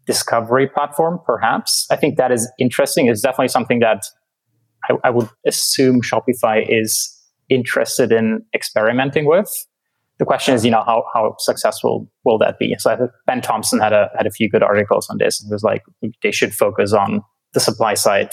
discovery 0.08 0.68
platform, 0.68 1.20
perhaps. 1.26 1.86
I 1.92 1.98
think 1.98 2.18
that 2.18 2.32
is 2.32 2.50
interesting. 2.58 3.08
It's 3.08 3.22
definitely 3.22 3.50
something 3.50 3.80
that 3.80 4.06
I, 4.90 4.96
I 5.04 5.10
would 5.10 5.30
assume 5.46 6.02
Shopify 6.02 6.66
is 6.68 7.14
interested 7.50 8.12
in 8.12 8.44
experimenting 8.56 9.26
with. 9.26 9.52
The 10.18 10.26
question 10.26 10.56
is, 10.56 10.66
you 10.66 10.72
know, 10.72 10.84
how, 10.84 11.04
how 11.14 11.36
successful 11.38 12.12
will 12.26 12.40
that 12.40 12.58
be? 12.58 12.76
So 12.80 12.90
I 12.90 12.96
think 12.96 13.12
Ben 13.28 13.42
Thompson 13.42 13.80
had 13.80 13.94
a 13.94 14.10
had 14.18 14.26
a 14.26 14.32
few 14.32 14.50
good 14.50 14.64
articles 14.64 15.08
on 15.12 15.18
this. 15.20 15.44
It 15.44 15.52
was 15.52 15.62
like 15.62 15.84
they 16.24 16.32
should 16.32 16.56
focus 16.56 16.92
on 16.92 17.22
the 17.54 17.60
supply 17.60 17.94
side. 17.94 18.32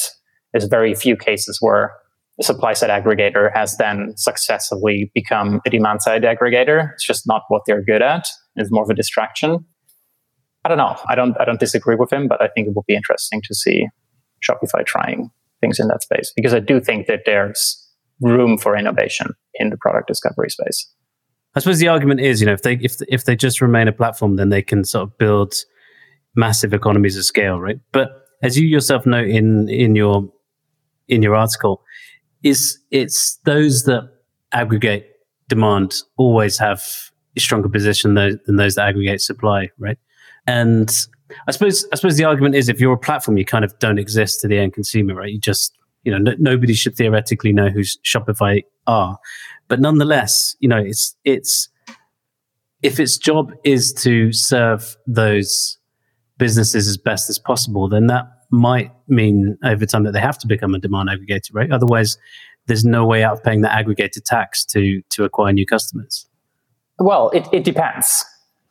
There's 0.53 0.65
very 0.65 0.95
few 0.95 1.15
cases 1.17 1.59
where 1.61 1.93
the 2.39 2.45
supply 2.45 2.73
side 2.73 2.91
aggregator 2.91 3.51
has 3.55 3.77
then 3.77 4.15
successfully 4.17 5.11
become 5.15 5.61
a 5.67 5.71
demand 5.71 6.01
side 6.03 6.23
aggregator. 6.23 6.93
It's 6.95 7.07
just 7.07 7.25
not 7.27 7.43
what 7.49 7.63
they're 7.67 7.85
good 7.85 8.03
at. 8.03 8.29
It's 8.57 8.73
more 8.73 8.85
of 8.85 8.91
a 8.91 8.95
distraction. 8.95 9.65
I 10.65 10.69
don't 10.69 10.79
know. 10.79 10.97
I 11.09 11.15
don't 11.15 11.37
I 11.41 11.45
don't 11.45 11.61
disagree 11.61 11.97
with 11.97 12.13
him, 12.13 12.29
but 12.29 12.41
I 12.41 12.49
think 12.49 12.69
it 12.69 12.75
will 12.75 12.85
be 12.87 12.95
interesting 12.95 13.43
to 13.45 13.55
see 13.55 13.87
Shopify 14.49 14.85
trying 14.85 15.31
things 15.61 15.79
in 15.79 15.89
that 15.89 16.03
space 16.03 16.33
because 16.35 16.55
I 16.55 16.61
do 16.61 16.81
think 16.81 17.07
that 17.07 17.21
there's 17.27 17.81
room 18.21 18.59
for 18.59 18.77
innovation 18.77 19.29
in 19.55 19.71
the 19.71 19.77
product 19.77 20.09
discovery 20.09 20.51
space. 20.51 20.91
I 21.55 21.61
suppose 21.61 21.79
the 21.79 21.89
argument 21.89 22.21
is, 22.21 22.41
you 22.41 22.47
know, 22.47 22.53
if 22.53 22.63
they 22.63 22.75
if 22.75 22.97
if 23.09 23.25
they 23.25 23.37
just 23.37 23.61
remain 23.61 23.89
a 23.89 23.93
platform, 23.93 24.37
then 24.37 24.49
they 24.49 24.63
can 24.63 24.85
sort 24.85 25.05
of 25.05 25.19
build 25.19 25.55
massive 26.35 26.73
economies 26.73 27.17
of 27.17 27.25
scale, 27.25 27.61
right? 27.61 27.79
But 27.93 28.11
as 28.43 28.59
you 28.59 28.67
yourself 28.67 29.07
note 29.07 29.29
in 29.29 29.69
in 29.69 29.95
your 29.95 30.29
in 31.09 31.23
your 31.23 31.35
article, 31.37 31.83
is 32.43 32.79
it's 32.91 33.39
those 33.45 33.85
that 33.85 34.09
aggregate 34.53 35.09
demand 35.49 35.95
always 36.17 36.59
have 36.59 36.83
a 37.37 37.41
stronger 37.41 37.69
position 37.69 38.15
than 38.15 38.41
those 38.57 38.75
that 38.77 38.89
aggregate 38.89 39.21
supply, 39.21 39.69
right? 39.79 39.99
And 40.47 40.91
I 41.49 41.53
suppose 41.53 41.87
I 41.93 41.97
suppose 41.97 42.17
the 42.17 42.25
argument 42.25 42.55
is 42.55 42.69
if 42.69 42.81
you're 42.81 42.95
a 42.95 42.99
platform, 42.99 43.37
you 43.37 43.45
kind 43.45 43.65
of 43.65 43.79
don't 43.79 43.99
exist 43.99 44.41
to 44.41 44.49
the 44.49 44.59
end 44.59 44.75
consumer, 44.75 45.15
right? 45.15 45.33
You 45.33 45.39
just 45.39 45.77
you 46.03 46.17
know 46.17 46.35
nobody 46.39 46.75
should 46.75 46.97
theoretically 46.97 47.53
know 47.53 47.69
who 47.69 47.81
Shopify 47.81 48.63
are, 48.87 49.19
but 49.69 49.81
nonetheless, 49.81 50.57
you 50.61 50.69
know 50.69 50.79
it's 50.79 51.17
it's 51.25 51.69
if 52.83 53.01
its 53.01 53.17
job 53.17 53.53
is 53.65 53.93
to 53.95 54.33
serve 54.33 54.97
those 55.07 55.79
businesses 56.37 56.87
as 56.87 56.99
best 56.99 57.31
as 57.31 57.39
possible, 57.39 57.89
then 57.89 58.09
that 58.09 58.27
might 58.51 58.93
mean 59.09 59.57
over 59.65 59.87
time 59.87 60.05
that 60.05 60.13
they 60.13 60.21
have 60.21 60.39
to 60.39 60.47
become 60.47 60.75
a 60.75 60.79
demand 60.79 61.09
aggregator, 61.09 61.51
right? 61.53 61.71
Otherwise, 61.73 62.19
there's 62.67 62.85
no 62.85 63.07
way 63.07 63.25
out 63.25 63.33
of 63.35 63.43
paying 63.43 63.63
the 63.63 63.73
aggregated 63.73 64.25
tax 64.25 64.65
to 64.67 65.03
to 65.11 65.25
acquire 65.25 65.53
new 65.53 65.67
customers. 65.67 66.27
Well, 66.99 67.31
it, 67.31 67.49
it 67.53 67.65
depends. 67.65 68.25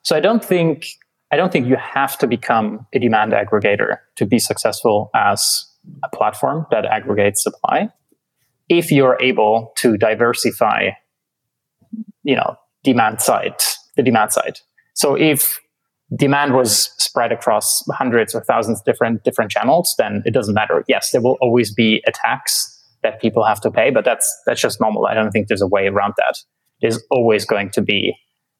So 0.03 0.15
I 0.15 0.20
don't 0.20 0.44
think 0.44 0.88
I 1.34 1.36
don't 1.36 1.52
think 1.52 1.66
you 1.66 1.78
have 1.78 2.16
to 2.20 2.28
become 2.28 2.86
a 2.94 3.00
demand 3.00 3.32
aggregator 3.32 3.98
to 4.18 4.25
be 4.28 4.38
successful 4.38 5.10
as 5.16 5.66
a 6.04 6.16
platform 6.16 6.68
that 6.70 6.86
aggregates 6.86 7.42
supply. 7.42 7.90
If 8.70 8.92
you're 8.92 9.18
able 9.20 9.74
to 9.78 9.98
diversify, 9.98 10.90
you 12.22 12.36
know, 12.36 12.56
demand 12.84 13.20
side, 13.20 13.56
the 13.96 14.04
demand 14.04 14.32
side. 14.32 14.60
So 14.94 15.16
if 15.16 15.60
demand 16.16 16.54
was 16.54 16.92
spread 17.04 17.32
across 17.32 17.84
hundreds 17.90 18.36
or 18.36 18.42
thousands 18.42 18.82
of 18.82 18.86
different 18.86 19.24
different 19.24 19.50
channels, 19.50 19.96
then 19.98 20.22
it 20.28 20.36
doesn't 20.36 20.54
matter. 20.54 20.86
Yes, 20.88 21.10
there 21.10 21.22
will 21.22 21.40
always 21.42 21.74
be 21.74 22.04
a 22.06 22.12
tax 22.12 22.80
that 23.02 23.20
people 23.20 23.44
have 23.44 23.60
to 23.62 23.72
pay, 23.72 23.90
but 23.90 24.06
that's 24.06 24.32
that's 24.46 24.62
just 24.62 24.80
normal. 24.80 25.08
I 25.08 25.16
don't 25.16 25.32
think 25.32 25.48
there's 25.48 25.63
a 25.63 25.68
way 25.68 25.88
around 25.88 26.13
that. 26.18 26.38
There's 26.80 27.02
always 27.10 27.44
going 27.44 27.72
to 27.72 27.82
be 27.82 28.16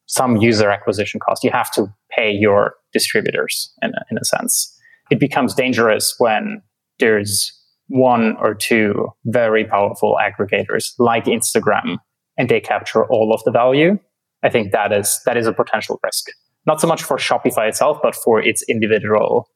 some 0.08 0.38
user 0.38 0.70
acquisition 0.70 1.20
cost. 1.20 1.44
You 1.44 1.52
have 1.52 1.72
to 1.72 1.88
pay 2.16 2.32
your 2.32 2.76
distributors 2.92 3.74
in 3.82 3.92
a, 3.92 4.02
in 4.12 4.18
a 4.18 4.26
sense. 4.26 4.70
It 5.10 5.20
becomes 5.20 5.54
dangerous 5.54 6.16
when 6.18 6.62
there's 7.00 7.52
one 7.88 8.36
or 8.38 8.54
two 8.54 9.10
very 9.26 9.66
powerful 9.66 10.18
aggregators 10.22 10.94
like 11.00 11.26
Instagram 11.26 11.98
and 12.38 12.50
they 12.50 12.60
capture 12.60 13.06
all 13.06 13.34
of 13.34 13.44
the 13.44 13.52
value. 13.52 14.00
I 14.42 14.50
think 14.50 14.72
that 14.72 14.92
is 14.92 15.22
that 15.26 15.38
is 15.38 15.48
a 15.48 15.54
potential 15.54 16.00
risk. 16.04 16.28
Not 16.66 16.82
so 16.82 16.88
much 16.88 17.04
for 17.04 17.18
Shopify 17.18 17.68
itself, 17.68 18.00
but 18.02 18.16
for 18.16 18.42
its 18.42 18.64
individual 18.70 19.50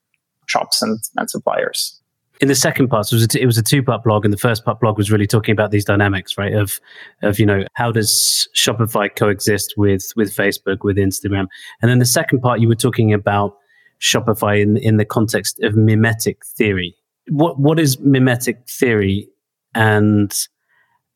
shops 0.48 0.82
and, 0.82 1.00
and 1.16 1.30
suppliers 1.30 1.97
in 2.40 2.48
the 2.48 2.56
second 2.56 2.90
part, 2.90 3.12
it 3.12 3.16
was, 3.16 3.36
a 3.36 3.42
it 3.42 3.46
was 3.46 3.58
a 3.58 3.64
two 3.64 3.82
part 3.82 4.04
blog, 4.04 4.24
and 4.24 4.34
the 4.34 4.38
first 4.38 4.64
part 4.64 4.80
blog 4.80 4.98
was 4.98 5.12
really 5.12 5.28
talking 5.28 5.52
about 5.52 5.72
these 5.72 5.86
dynamics, 5.86 6.38
right? 6.38 6.54
Of, 6.54 6.80
of 7.24 7.40
you 7.40 7.46
know, 7.46 7.64
how 7.74 7.92
does 7.92 8.48
Shopify 8.56 9.14
coexist 9.16 9.74
with 9.78 10.12
with 10.16 10.36
Facebook, 10.36 10.80
with 10.84 10.98
Instagram, 10.98 11.48
and 11.82 11.90
then 11.90 12.00
the 12.00 12.06
second 12.06 12.42
part, 12.42 12.60
you 12.60 12.68
were 12.68 12.76
talking 12.76 13.14
about 13.14 13.58
Shopify 14.00 14.62
in 14.62 14.78
in 14.78 14.98
the 14.98 15.06
context 15.06 15.60
of 15.64 15.76
mimetic 15.76 16.46
theory. 16.46 16.96
What 17.30 17.60
what 17.60 17.80
is 17.80 18.00
mimetic 18.00 18.68
theory, 18.70 19.28
and 19.74 20.34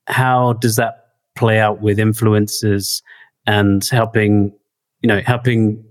how 0.07 0.53
does 0.53 0.75
that 0.77 1.05
play 1.35 1.59
out 1.59 1.81
with 1.81 1.97
influencers 1.97 3.01
and 3.45 3.85
helping, 3.85 4.53
you 5.01 5.07
know, 5.07 5.21
helping 5.21 5.83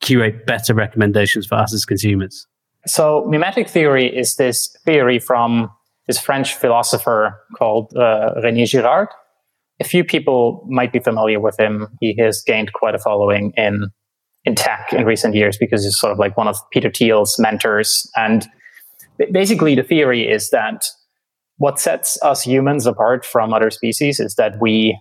curate 0.00 0.46
better 0.46 0.74
recommendations 0.74 1.46
for 1.46 1.56
us 1.56 1.72
as 1.72 1.84
consumers? 1.84 2.46
So 2.86 3.24
mimetic 3.28 3.68
theory 3.68 4.06
is 4.06 4.36
this 4.36 4.76
theory 4.84 5.18
from 5.18 5.70
this 6.06 6.18
French 6.18 6.54
philosopher 6.54 7.40
called 7.56 7.92
uh, 7.96 8.34
René 8.42 8.66
Girard. 8.66 9.08
A 9.80 9.84
few 9.84 10.04
people 10.04 10.64
might 10.68 10.92
be 10.92 10.98
familiar 11.00 11.40
with 11.40 11.58
him. 11.58 11.88
He 12.00 12.14
has 12.18 12.42
gained 12.42 12.72
quite 12.72 12.94
a 12.94 12.98
following 12.98 13.52
in 13.56 13.88
in 14.44 14.54
tech 14.54 14.92
in 14.92 15.06
recent 15.06 15.34
years 15.34 15.56
because 15.56 15.84
he's 15.84 15.98
sort 15.98 16.12
of 16.12 16.18
like 16.18 16.36
one 16.36 16.46
of 16.46 16.56
Peter 16.70 16.90
Thiel's 16.90 17.38
mentors. 17.38 18.10
And 18.14 18.46
basically, 19.32 19.74
the 19.74 19.82
theory 19.82 20.28
is 20.30 20.50
that 20.50 20.84
what 21.56 21.80
sets 21.80 22.18
us 22.22 22.42
humans 22.42 22.86
apart 22.86 23.24
from 23.24 23.54
other 23.54 23.70
species 23.70 24.20
is 24.20 24.34
that 24.34 24.60
we 24.60 24.98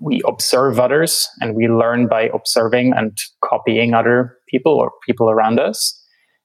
we 0.00 0.20
observe 0.26 0.78
others 0.78 1.28
and 1.40 1.54
we 1.54 1.66
learn 1.66 2.06
by 2.06 2.30
observing 2.34 2.92
and 2.94 3.16
copying 3.42 3.94
other 3.94 4.36
people 4.46 4.74
or 4.74 4.92
people 5.06 5.30
around 5.30 5.58
us. 5.58 5.94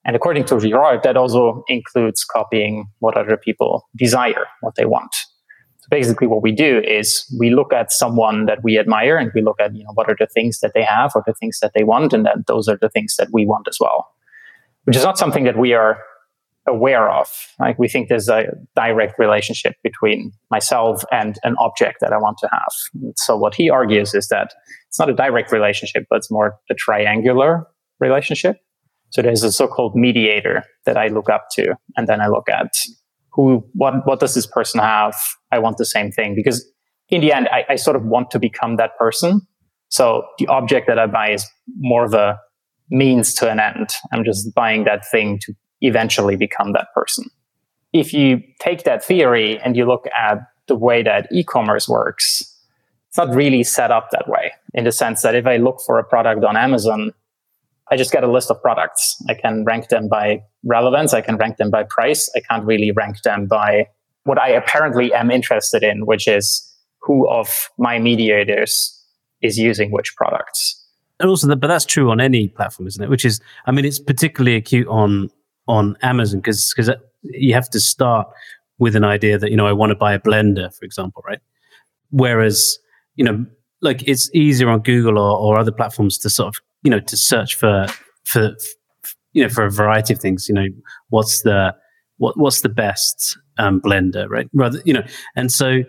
And 0.05 0.15
according 0.15 0.45
to 0.45 0.59
Girard, 0.59 1.03
that 1.03 1.15
also 1.15 1.63
includes 1.67 2.25
copying 2.25 2.87
what 2.99 3.15
other 3.17 3.37
people 3.37 3.87
desire, 3.95 4.45
what 4.61 4.75
they 4.75 4.85
want. 4.85 5.15
So 5.79 5.87
basically 5.89 6.27
what 6.27 6.41
we 6.41 6.51
do 6.51 6.79
is 6.79 7.25
we 7.39 7.49
look 7.49 7.73
at 7.73 7.91
someone 7.91 8.45
that 8.45 8.63
we 8.63 8.77
admire 8.77 9.17
and 9.17 9.31
we 9.33 9.41
look 9.41 9.59
at, 9.59 9.75
you 9.75 9.83
know, 9.83 9.91
what 9.93 10.09
are 10.09 10.15
the 10.17 10.27
things 10.27 10.59
that 10.59 10.71
they 10.73 10.83
have 10.83 11.11
or 11.15 11.23
the 11.25 11.33
things 11.33 11.59
that 11.61 11.71
they 11.75 11.83
want, 11.83 12.13
and 12.13 12.25
then 12.25 12.43
those 12.47 12.67
are 12.67 12.77
the 12.79 12.89
things 12.89 13.15
that 13.17 13.29
we 13.31 13.45
want 13.45 13.67
as 13.67 13.77
well. 13.79 14.07
Which 14.85 14.97
is 14.97 15.03
not 15.03 15.17
something 15.17 15.45
that 15.45 15.57
we 15.57 15.73
are 15.73 15.97
aware 16.67 17.09
of. 17.09 17.27
Like 17.59 17.77
we 17.77 17.87
think 17.87 18.07
there's 18.07 18.29
a 18.29 18.45
direct 18.75 19.19
relationship 19.19 19.75
between 19.83 20.31
myself 20.49 21.03
and 21.11 21.37
an 21.43 21.55
object 21.59 21.97
that 21.99 22.13
I 22.13 22.17
want 22.17 22.37
to 22.39 22.49
have. 22.51 23.13
So 23.17 23.35
what 23.35 23.55
he 23.55 23.69
argues 23.69 24.13
is 24.13 24.29
that 24.29 24.53
it's 24.87 24.99
not 24.99 25.09
a 25.09 25.13
direct 25.13 25.51
relationship, 25.51 26.05
but 26.09 26.17
it's 26.17 26.31
more 26.31 26.55
a 26.69 26.73
triangular 26.73 27.67
relationship. 27.99 28.57
So 29.13 29.21
there's 29.21 29.43
a 29.43 29.51
so-called 29.51 29.95
mediator 29.95 30.63
that 30.87 30.97
I 30.97 31.07
look 31.07 31.29
up 31.29 31.45
to, 31.51 31.75
and 31.95 32.07
then 32.07 32.19
I 32.19 32.27
look 32.27 32.49
at 32.49 32.71
who, 33.31 33.63
what, 33.73 34.07
what 34.07 34.19
does 34.19 34.33
this 34.33 34.47
person 34.47 34.79
have? 34.79 35.13
I 35.51 35.59
want 35.59 35.77
the 35.77 35.85
same 35.85 36.11
thing 36.11 36.33
because 36.33 36.67
in 37.09 37.21
the 37.21 37.31
end, 37.31 37.47
I, 37.51 37.63
I 37.69 37.75
sort 37.75 37.95
of 37.95 38.03
want 38.05 38.31
to 38.31 38.39
become 38.39 38.77
that 38.77 38.97
person. 38.97 39.41
So 39.89 40.23
the 40.39 40.47
object 40.47 40.87
that 40.87 40.97
I 40.97 41.05
buy 41.05 41.29
is 41.29 41.47
more 41.77 42.03
of 42.03 42.15
a 42.15 42.39
means 42.89 43.35
to 43.35 43.51
an 43.51 43.59
end. 43.59 43.91
I'm 44.11 44.23
just 44.23 44.51
buying 44.55 44.85
that 44.85 45.03
thing 45.11 45.37
to 45.43 45.53
eventually 45.81 46.35
become 46.35 46.73
that 46.73 46.87
person. 46.95 47.25
If 47.93 48.15
you 48.15 48.41
take 48.59 48.83
that 48.85 49.05
theory 49.05 49.59
and 49.59 49.77
you 49.77 49.85
look 49.85 50.07
at 50.17 50.39
the 50.67 50.75
way 50.75 51.03
that 51.03 51.27
e-commerce 51.31 51.87
works, 51.87 52.41
it's 53.09 53.17
not 53.19 53.35
really 53.35 53.63
set 53.63 53.91
up 53.91 54.09
that 54.09 54.27
way 54.27 54.53
in 54.73 54.85
the 54.85 54.91
sense 54.91 55.21
that 55.21 55.35
if 55.35 55.45
I 55.45 55.57
look 55.57 55.81
for 55.85 55.99
a 55.99 56.03
product 56.03 56.43
on 56.43 56.57
Amazon, 56.57 57.13
I 57.91 57.97
just 57.97 58.11
get 58.11 58.23
a 58.23 58.31
list 58.31 58.49
of 58.49 58.61
products. 58.61 59.21
I 59.29 59.33
can 59.33 59.65
rank 59.65 59.89
them 59.89 60.07
by 60.07 60.41
relevance. 60.63 61.13
I 61.13 61.21
can 61.21 61.37
rank 61.37 61.57
them 61.57 61.69
by 61.69 61.83
price. 61.83 62.31
I 62.35 62.39
can't 62.39 62.65
really 62.65 62.91
rank 62.91 63.21
them 63.23 63.47
by 63.47 63.87
what 64.23 64.39
I 64.39 64.49
apparently 64.49 65.13
am 65.13 65.29
interested 65.29 65.83
in, 65.83 66.05
which 66.05 66.27
is 66.27 66.69
who 67.01 67.29
of 67.29 67.69
my 67.77 67.99
mediators 67.99 68.99
is 69.41 69.57
using 69.57 69.91
which 69.91 70.15
products. 70.15 70.79
And 71.19 71.29
also, 71.29 71.53
but 71.55 71.67
that's 71.67 71.85
true 71.85 72.09
on 72.09 72.19
any 72.19 72.47
platform, 72.47 72.87
isn't 72.87 73.03
it? 73.03 73.09
Which 73.09 73.25
is, 73.25 73.39
I 73.65 73.71
mean, 73.71 73.85
it's 73.85 73.99
particularly 73.99 74.55
acute 74.55 74.87
on 74.87 75.29
on 75.67 75.95
Amazon 76.01 76.39
because 76.39 76.73
because 76.73 76.89
uh, 76.89 76.95
you 77.21 77.53
have 77.53 77.69
to 77.69 77.79
start 77.79 78.27
with 78.79 78.95
an 78.95 79.03
idea 79.03 79.37
that 79.37 79.51
you 79.51 79.57
know 79.57 79.67
I 79.67 79.73
want 79.73 79.91
to 79.91 79.95
buy 79.95 80.13
a 80.13 80.19
blender, 80.19 80.73
for 80.75 80.85
example, 80.85 81.23
right? 81.27 81.39
Whereas 82.09 82.79
you 83.15 83.23
know, 83.23 83.45
like 83.81 84.07
it's 84.07 84.33
easier 84.33 84.69
on 84.69 84.79
Google 84.79 85.19
or, 85.19 85.37
or 85.37 85.59
other 85.59 85.71
platforms 85.71 86.17
to 86.19 86.29
sort 86.29 86.55
of 86.55 86.61
you 86.83 86.89
know 86.91 86.99
to 86.99 87.17
search 87.17 87.55
for 87.55 87.87
for 88.25 88.55
you 89.33 89.43
know 89.43 89.49
for 89.49 89.65
a 89.65 89.71
variety 89.71 90.13
of 90.13 90.19
things 90.19 90.47
you 90.47 90.55
know 90.55 90.67
what's 91.09 91.41
the 91.41 91.73
what 92.17 92.37
what's 92.37 92.61
the 92.61 92.69
best 92.69 93.37
um, 93.57 93.81
blender 93.81 94.27
right? 94.29 94.47
Rather 94.53 94.79
you 94.85 94.93
know 94.93 95.03
and 95.35 95.51
so 95.51 95.81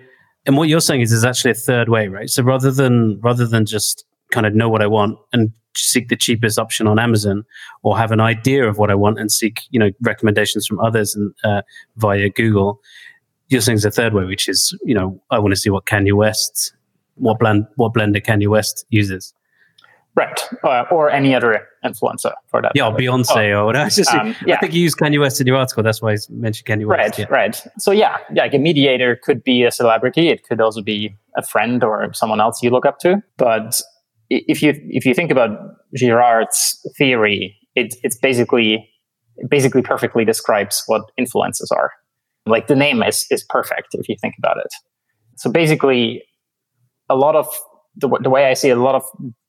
and 0.47 0.57
what 0.57 0.69
you're 0.69 0.81
saying 0.81 1.01
is 1.01 1.11
there's 1.11 1.25
actually 1.25 1.51
a 1.51 1.55
third 1.55 1.89
way 1.89 2.09
right? 2.09 2.29
So 2.29 2.43
rather 2.43 2.71
than 2.71 3.21
rather 3.23 3.47
than 3.47 3.67
just 3.67 4.05
kind 4.35 4.47
of 4.47 4.55
know 4.55 4.69
what 4.69 4.83
i 4.83 4.87
want 4.87 5.19
and 5.33 5.53
seek 5.77 6.09
the 6.09 6.17
cheapest 6.17 6.59
option 6.59 6.87
on 6.87 6.99
amazon 6.99 7.45
or 7.83 7.97
have 7.97 8.11
an 8.11 8.21
idea 8.21 8.69
of 8.69 8.79
what 8.79 8.91
i 8.91 8.95
want 8.95 9.19
and 9.19 9.31
seek 9.31 9.63
you 9.71 9.79
know 9.79 9.91
recommendations 10.03 10.67
from 10.67 10.81
others 10.81 11.15
and 11.15 11.33
uh, 11.45 11.63
via 11.97 12.29
google 12.31 12.81
you're 13.49 13.61
saying 13.61 13.77
there's 13.77 13.85
a 13.85 13.91
third 13.91 14.15
way 14.15 14.25
which 14.25 14.49
is 14.49 14.77
you 14.83 14.95
know 14.95 15.21
i 15.31 15.39
want 15.39 15.53
to 15.53 15.61
see 15.61 15.71
what 15.71 15.87
kanye 15.87 16.13
west 16.13 16.75
what 17.15 17.39
blend 17.39 17.67
what 17.77 17.93
blender 17.93 18.25
kanye 18.25 18.49
west 18.49 18.85
uses 18.89 19.35
Right, 20.17 20.41
uh, 20.63 20.85
or 20.93 21.11
any 21.11 21.35
other 21.35 21.67
influencer 21.85 22.33
for 22.49 22.63
that. 22.63 22.73
Yeah, 22.77 22.85
Beyonce 22.85 23.53
oh. 23.53 23.63
or 23.63 23.65
whatever. 23.67 23.91
Just, 23.91 24.15
um, 24.15 24.37
yeah. 24.47 24.55
I 24.55 24.61
think 24.61 24.73
you 24.73 24.81
used 24.81 24.97
Kanye 24.97 25.19
West 25.19 25.41
in 25.41 25.47
your 25.47 25.57
article. 25.57 25.83
That's 25.83 26.01
why 26.01 26.13
I 26.13 26.17
mentioned 26.31 26.67
Kanye 26.67 26.87
West. 26.87 26.99
Right, 26.99 27.19
yeah. 27.19 27.35
right. 27.35 27.67
So 27.79 27.91
yeah, 27.91 28.19
yeah, 28.33 28.43
like 28.43 28.55
a 28.55 28.59
mediator 28.59 29.19
could 29.21 29.43
be 29.43 29.65
a 29.65 29.73
celebrity. 29.73 30.29
It 30.29 30.45
could 30.45 30.61
also 30.61 30.83
be 30.83 31.17
a 31.37 31.43
friend 31.43 31.83
or 31.83 32.13
someone 32.13 32.41
else 32.41 32.63
you 32.63 32.71
look 32.71 32.87
up 32.87 33.01
to. 33.01 33.23
But 33.39 33.81
if 34.31 34.63
you 34.63 34.75
if 34.89 35.05
you 35.05 35.15
think 35.15 35.33
about 35.33 35.51
Girard's 35.97 36.79
theory, 36.97 37.57
it, 37.75 37.97
it's 38.03 38.17
basically 38.17 38.89
it 39.37 39.51
basically 39.51 39.83
perfectly 39.83 40.25
describes 40.25 40.83
what 40.87 41.11
influences 41.19 41.71
are. 41.73 41.91
Like 42.47 42.67
the 42.67 42.77
name 42.77 43.03
is 43.03 43.27
is 43.31 43.45
perfect 43.49 43.89
if 43.93 44.09
you 44.09 44.17
think 44.21 44.35
about 44.39 44.59
it. 44.59 44.73
So 45.37 45.51
basically, 45.51 46.23
a 47.09 47.17
lot 47.17 47.35
of 47.35 47.49
the, 47.97 48.09
the 48.23 48.31
way 48.31 48.47
I 48.47 48.55
see 48.55 48.71
a 48.71 48.77
lot 48.77 48.95
of 48.95 49.03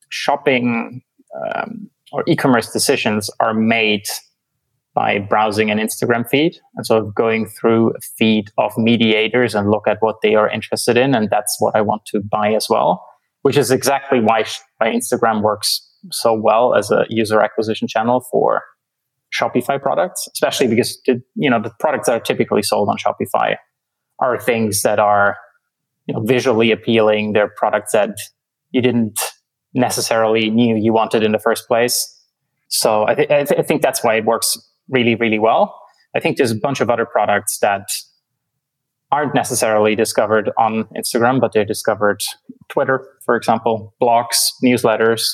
shopping 0.09 1.01
um, 1.35 1.89
or 2.11 2.23
e-commerce 2.27 2.71
decisions 2.71 3.29
are 3.39 3.53
made 3.53 4.03
by 4.93 5.19
browsing 5.19 5.69
an 5.69 5.77
Instagram 5.77 6.27
feed 6.27 6.57
and 6.75 6.85
sort 6.85 7.03
of 7.03 7.13
going 7.13 7.47
through 7.47 7.89
a 7.89 7.99
feed 8.17 8.49
of 8.57 8.71
mediators 8.77 9.53
and 9.53 9.69
look 9.69 9.87
at 9.87 9.97
what 9.99 10.15
they 10.23 10.35
are 10.35 10.49
interested 10.49 10.95
in. 10.95 11.13
And 11.13 11.29
that's 11.29 11.57
what 11.59 11.75
I 11.75 11.81
want 11.81 12.05
to 12.07 12.21
buy 12.21 12.53
as 12.53 12.67
well, 12.69 13.05
which 13.41 13.57
is 13.57 13.71
exactly 13.71 14.21
why, 14.21 14.45
why 14.77 14.87
Instagram 14.87 15.41
works 15.41 15.81
so 16.11 16.33
well 16.33 16.75
as 16.75 16.91
a 16.91 17.05
user 17.09 17.41
acquisition 17.41 17.87
channel 17.87 18.25
for 18.31 18.61
Shopify 19.33 19.81
products, 19.81 20.27
especially 20.33 20.67
because 20.67 20.99
the, 21.05 21.21
you 21.35 21.49
know 21.49 21.61
the 21.61 21.71
products 21.79 22.07
that 22.07 22.13
are 22.13 22.23
typically 22.23 22.61
sold 22.61 22.87
on 22.89 22.97
Shopify 22.97 23.55
are 24.19 24.39
things 24.39 24.81
that 24.83 24.99
are 24.99 25.35
you 26.05 26.13
know 26.13 26.21
visually 26.21 26.71
appealing. 26.71 27.33
They're 27.33 27.51
products 27.57 27.91
that 27.91 28.15
you 28.71 28.81
didn't 28.81 29.19
necessarily 29.75 30.49
knew 30.49 30.75
you 30.75 30.93
wanted 30.93 31.21
in 31.21 31.31
the 31.31 31.39
first 31.39 31.67
place. 31.67 32.11
So 32.69 33.05
I, 33.07 33.13
th- 33.13 33.29
I, 33.29 33.43
th- 33.43 33.59
I 33.59 33.63
think 33.63 33.81
that's 33.81 34.03
why 34.03 34.15
it 34.15 34.25
works 34.25 34.57
really, 34.89 35.15
really 35.15 35.39
well. 35.39 35.79
I 36.15 36.19
think 36.19 36.37
there's 36.37 36.51
a 36.51 36.55
bunch 36.55 36.81
of 36.81 36.89
other 36.89 37.05
products 37.05 37.59
that 37.59 37.89
aren't 39.11 39.35
necessarily 39.35 39.95
discovered 39.95 40.49
on 40.57 40.85
Instagram, 40.97 41.39
but 41.39 41.53
they're 41.53 41.65
discovered 41.65 42.21
Twitter, 42.69 43.05
for 43.25 43.35
example, 43.35 43.93
blogs, 44.01 44.49
newsletters, 44.63 45.29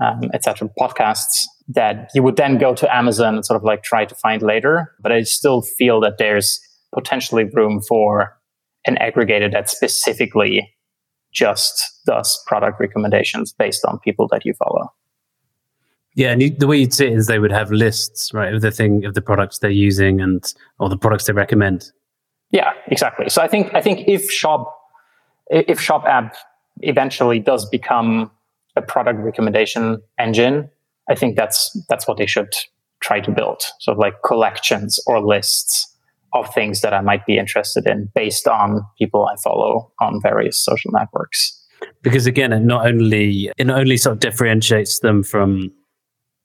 um, 0.00 0.30
etc., 0.32 0.68
podcasts 0.78 1.42
that 1.68 2.10
you 2.14 2.22
would 2.22 2.36
then 2.36 2.58
go 2.58 2.74
to 2.74 2.94
Amazon 2.94 3.36
and 3.36 3.44
sort 3.44 3.56
of 3.56 3.64
like 3.64 3.82
try 3.82 4.04
to 4.04 4.14
find 4.14 4.42
later. 4.42 4.92
But 5.00 5.12
I 5.12 5.22
still 5.22 5.62
feel 5.62 6.00
that 6.00 6.14
there's 6.18 6.60
potentially 6.94 7.44
room 7.44 7.80
for 7.80 8.36
an 8.86 8.96
aggregator 8.96 9.50
that 9.52 9.70
specifically 9.70 10.73
just 11.34 12.00
does 12.06 12.42
product 12.46 12.80
recommendations 12.80 13.52
based 13.52 13.84
on 13.84 13.98
people 13.98 14.28
that 14.28 14.44
you 14.44 14.54
follow. 14.54 14.92
Yeah, 16.14 16.30
and 16.30 16.40
you, 16.40 16.50
the 16.50 16.68
way 16.68 16.78
you'd 16.78 16.94
see 16.94 17.06
it 17.06 17.12
is 17.12 17.26
they 17.26 17.40
would 17.40 17.50
have 17.50 17.72
lists, 17.72 18.32
right, 18.32 18.54
of 18.54 18.62
the 18.62 18.70
thing 18.70 19.04
of 19.04 19.14
the 19.14 19.20
products 19.20 19.58
they're 19.58 19.70
using 19.70 20.20
and 20.20 20.44
or 20.78 20.88
the 20.88 20.96
products 20.96 21.24
they 21.26 21.32
recommend. 21.32 21.90
Yeah, 22.50 22.72
exactly. 22.86 23.28
So 23.28 23.42
I 23.42 23.48
think 23.48 23.74
I 23.74 23.80
think 23.80 24.06
if 24.06 24.30
Shop 24.30 24.72
if 25.50 25.80
Shop 25.80 26.04
app 26.06 26.36
eventually 26.82 27.40
does 27.40 27.68
become 27.68 28.30
a 28.76 28.82
product 28.82 29.18
recommendation 29.20 30.00
engine, 30.18 30.70
I 31.10 31.16
think 31.16 31.36
that's 31.36 31.76
that's 31.88 32.06
what 32.06 32.16
they 32.16 32.26
should 32.26 32.54
try 33.00 33.20
to 33.20 33.32
build. 33.32 33.62
So 33.80 33.92
like 33.92 34.14
collections 34.24 35.00
or 35.06 35.20
lists 35.20 35.93
of 36.34 36.52
things 36.52 36.80
that 36.80 36.92
I 36.92 37.00
might 37.00 37.24
be 37.26 37.38
interested 37.38 37.86
in 37.86 38.10
based 38.14 38.46
on 38.46 38.84
people 38.98 39.26
I 39.26 39.36
follow 39.42 39.92
on 40.00 40.20
various 40.20 40.62
social 40.62 40.90
networks. 40.92 41.60
Because 42.02 42.26
again, 42.26 42.52
it 42.52 42.60
not 42.60 42.86
only 42.86 43.50
it 43.56 43.66
not 43.66 43.78
only 43.78 43.96
sort 43.96 44.14
of 44.14 44.20
differentiates 44.20 45.00
them 45.00 45.22
from 45.22 45.70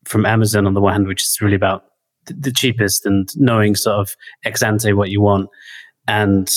from 0.05 0.25
Amazon 0.25 0.65
on 0.65 0.73
the 0.73 0.81
one 0.81 0.93
hand, 0.93 1.07
which 1.07 1.23
is 1.23 1.39
really 1.41 1.55
about 1.55 1.83
the 2.25 2.51
cheapest 2.51 3.05
and 3.05 3.29
knowing 3.35 3.75
sort 3.75 3.99
of 3.99 4.09
ex 4.45 4.61
ante 4.61 4.93
what 4.93 5.09
you 5.09 5.21
want, 5.21 5.49
and 6.07 6.49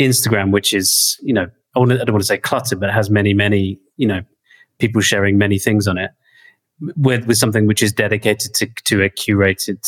Instagram, 0.00 0.52
which 0.52 0.72
is 0.72 1.18
you 1.22 1.34
know 1.34 1.46
I, 1.76 1.84
don't 1.84 1.88
want 1.88 2.20
to 2.20 2.24
say 2.24 2.38
cluttered, 2.38 2.80
but 2.80 2.88
it 2.88 2.92
has 2.92 3.10
many 3.10 3.34
many 3.34 3.78
you 3.96 4.06
know 4.06 4.22
people 4.78 5.00
sharing 5.00 5.38
many 5.38 5.58
things 5.58 5.86
on 5.86 5.98
it 5.98 6.10
with 6.96 7.26
with 7.26 7.38
something 7.38 7.66
which 7.66 7.82
is 7.82 7.92
dedicated 7.92 8.54
to 8.54 8.66
to 8.84 9.02
a 9.02 9.10
curated 9.10 9.78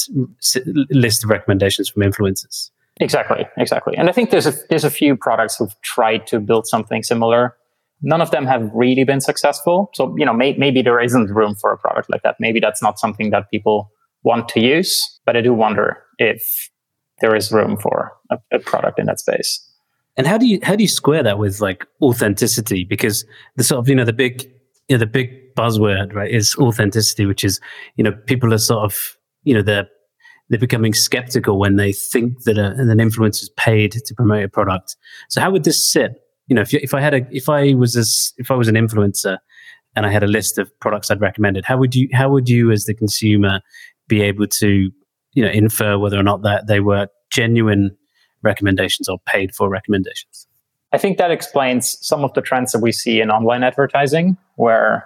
list 0.90 1.24
of 1.24 1.30
recommendations 1.30 1.88
from 1.88 2.02
influencers. 2.02 2.70
Exactly, 2.98 3.46
exactly. 3.58 3.96
And 3.96 4.08
I 4.08 4.12
think 4.12 4.30
there's 4.30 4.46
a 4.46 4.52
there's 4.70 4.84
a 4.84 4.90
few 4.90 5.16
products 5.16 5.56
who've 5.56 5.74
tried 5.82 6.26
to 6.28 6.40
build 6.40 6.66
something 6.66 7.02
similar. 7.02 7.56
None 8.02 8.20
of 8.20 8.30
them 8.30 8.46
have 8.46 8.70
really 8.74 9.04
been 9.04 9.20
successful. 9.20 9.90
So 9.94 10.14
you 10.18 10.24
know, 10.24 10.32
may, 10.32 10.54
maybe 10.54 10.82
there 10.82 11.00
isn't 11.00 11.30
room 11.30 11.54
for 11.54 11.72
a 11.72 11.78
product 11.78 12.10
like 12.10 12.22
that. 12.22 12.36
Maybe 12.40 12.60
that's 12.60 12.82
not 12.82 12.98
something 12.98 13.30
that 13.30 13.50
people 13.50 13.90
want 14.22 14.48
to 14.50 14.60
use. 14.60 15.20
But 15.24 15.36
I 15.36 15.40
do 15.40 15.52
wonder 15.52 16.02
if 16.18 16.70
there 17.20 17.34
is 17.34 17.52
room 17.52 17.76
for 17.76 18.12
a, 18.30 18.38
a 18.52 18.58
product 18.58 18.98
in 18.98 19.06
that 19.06 19.20
space. 19.20 19.62
And 20.16 20.26
how 20.26 20.38
do 20.38 20.46
you 20.46 20.58
how 20.62 20.76
do 20.76 20.82
you 20.82 20.88
square 20.88 21.22
that 21.22 21.38
with 21.38 21.60
like 21.60 21.86
authenticity? 22.00 22.84
Because 22.84 23.26
the 23.56 23.64
sort 23.64 23.80
of 23.80 23.88
you 23.88 23.94
know 23.94 24.04
the 24.04 24.14
big 24.14 24.42
you 24.88 24.96
know 24.96 24.98
the 24.98 25.06
big 25.06 25.45
buzzword, 25.56 26.14
right, 26.14 26.30
is 26.30 26.54
authenticity, 26.56 27.26
which 27.26 27.42
is, 27.42 27.60
you 27.96 28.04
know, 28.04 28.12
people 28.26 28.52
are 28.54 28.58
sort 28.58 28.84
of, 28.84 29.16
you 29.44 29.54
know, 29.54 29.62
they're, 29.62 29.88
they're 30.48 30.60
becoming 30.60 30.94
skeptical 30.94 31.58
when 31.58 31.76
they 31.76 31.92
think 31.92 32.44
that 32.44 32.58
a, 32.58 32.66
an 32.72 32.98
influencer 32.98 33.42
is 33.42 33.50
paid 33.56 33.92
to 33.92 34.14
promote 34.14 34.44
a 34.44 34.48
product. 34.48 34.96
So 35.28 35.40
how 35.40 35.50
would 35.50 35.64
this 35.64 35.92
sit? 35.92 36.22
You 36.46 36.54
know, 36.54 36.62
if, 36.62 36.72
if 36.72 36.94
I 36.94 37.00
had 37.00 37.14
a, 37.14 37.26
if 37.30 37.48
I 37.48 37.74
was 37.74 37.96
as, 37.96 38.32
if 38.36 38.50
I 38.50 38.54
was 38.54 38.68
an 38.68 38.76
influencer 38.76 39.38
and 39.96 40.06
I 40.06 40.12
had 40.12 40.22
a 40.22 40.28
list 40.28 40.58
of 40.58 40.70
products 40.78 41.10
I'd 41.10 41.20
recommended, 41.20 41.64
how 41.64 41.78
would 41.78 41.96
you, 41.96 42.08
how 42.12 42.30
would 42.30 42.48
you 42.48 42.70
as 42.70 42.84
the 42.84 42.94
consumer 42.94 43.60
be 44.06 44.20
able 44.22 44.46
to, 44.46 44.90
you 45.32 45.42
know, 45.42 45.50
infer 45.50 45.98
whether 45.98 46.18
or 46.18 46.22
not 46.22 46.42
that 46.42 46.68
they 46.68 46.78
were 46.78 47.08
genuine 47.30 47.96
recommendations 48.42 49.08
or 49.08 49.18
paid 49.26 49.54
for 49.54 49.68
recommendations? 49.68 50.46
I 50.92 50.98
think 50.98 51.18
that 51.18 51.32
explains 51.32 51.98
some 52.06 52.24
of 52.24 52.32
the 52.34 52.40
trends 52.40 52.70
that 52.72 52.78
we 52.78 52.92
see 52.92 53.20
in 53.20 53.30
online 53.30 53.64
advertising, 53.64 54.36
where 54.54 55.04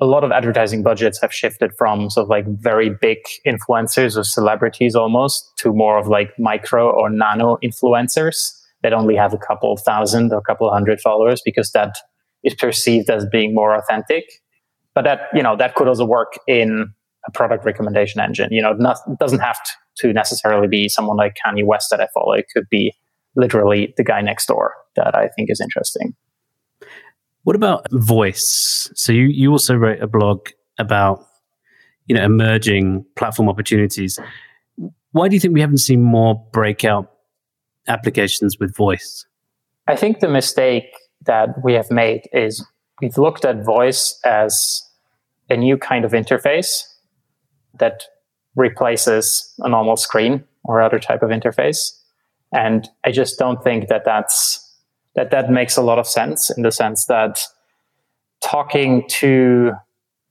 a 0.00 0.06
lot 0.06 0.24
of 0.24 0.32
advertising 0.32 0.82
budgets 0.82 1.20
have 1.20 1.32
shifted 1.32 1.72
from 1.78 2.10
sort 2.10 2.24
of 2.24 2.28
like 2.28 2.44
very 2.46 2.90
big 2.90 3.18
influencers 3.46 4.16
or 4.16 4.24
celebrities 4.24 4.96
almost 4.96 5.52
to 5.58 5.72
more 5.72 5.98
of 5.98 6.08
like 6.08 6.30
micro 6.38 6.90
or 6.90 7.08
nano 7.08 7.58
influencers 7.62 8.50
that 8.82 8.92
only 8.92 9.14
have 9.14 9.32
a 9.32 9.38
couple 9.38 9.76
thousand 9.76 10.32
or 10.32 10.38
a 10.38 10.42
couple 10.42 10.70
hundred 10.70 11.00
followers 11.00 11.40
because 11.44 11.70
that 11.72 11.94
is 12.42 12.54
perceived 12.54 13.08
as 13.08 13.24
being 13.30 13.54
more 13.54 13.74
authentic. 13.74 14.24
But 14.94 15.02
that, 15.02 15.20
you 15.32 15.42
know, 15.42 15.56
that 15.56 15.74
could 15.74 15.88
also 15.88 16.04
work 16.04 16.38
in 16.46 16.92
a 17.26 17.32
product 17.32 17.64
recommendation 17.64 18.20
engine. 18.20 18.52
You 18.52 18.62
know, 18.62 18.72
not, 18.74 18.98
doesn't 19.18 19.38
have 19.38 19.58
to 19.98 20.12
necessarily 20.12 20.68
be 20.68 20.88
someone 20.88 21.16
like 21.16 21.36
Kanye 21.44 21.64
West 21.64 21.88
that 21.90 22.00
I 22.00 22.08
follow. 22.12 22.32
It 22.32 22.46
could 22.54 22.68
be 22.68 22.92
literally 23.36 23.94
the 23.96 24.04
guy 24.04 24.20
next 24.20 24.46
door 24.46 24.74
that 24.96 25.14
I 25.16 25.28
think 25.28 25.50
is 25.50 25.60
interesting. 25.60 26.14
What 27.44 27.56
about 27.56 27.86
voice? 27.92 28.90
So 28.94 29.12
you 29.12 29.26
you 29.26 29.52
also 29.52 29.74
wrote 29.74 30.00
a 30.00 30.06
blog 30.06 30.48
about 30.78 31.26
you 32.06 32.14
know 32.14 32.24
emerging 32.24 33.04
platform 33.16 33.48
opportunities. 33.48 34.18
Why 35.12 35.28
do 35.28 35.36
you 35.36 35.40
think 35.40 35.54
we 35.54 35.60
haven't 35.60 35.78
seen 35.78 36.02
more 36.02 36.34
breakout 36.52 37.10
applications 37.86 38.58
with 38.58 38.74
voice? 38.74 39.26
I 39.86 39.96
think 39.96 40.20
the 40.20 40.28
mistake 40.28 40.86
that 41.26 41.62
we 41.62 41.74
have 41.74 41.90
made 41.90 42.28
is 42.32 42.66
we've 43.00 43.18
looked 43.18 43.44
at 43.44 43.64
voice 43.64 44.18
as 44.24 44.82
a 45.50 45.56
new 45.56 45.76
kind 45.76 46.04
of 46.04 46.12
interface 46.12 46.82
that 47.78 48.04
replaces 48.56 49.54
a 49.58 49.68
normal 49.68 49.96
screen 49.96 50.44
or 50.64 50.80
other 50.80 50.98
type 50.98 51.22
of 51.22 51.30
interface. 51.30 51.92
And 52.52 52.88
I 53.04 53.10
just 53.10 53.38
don't 53.38 53.62
think 53.62 53.88
that 53.88 54.04
that's 54.04 54.63
that 55.14 55.30
that 55.30 55.50
makes 55.50 55.76
a 55.76 55.82
lot 55.82 55.98
of 55.98 56.06
sense 56.06 56.50
in 56.56 56.62
the 56.62 56.72
sense 56.72 57.06
that 57.06 57.40
talking 58.42 59.04
to 59.08 59.72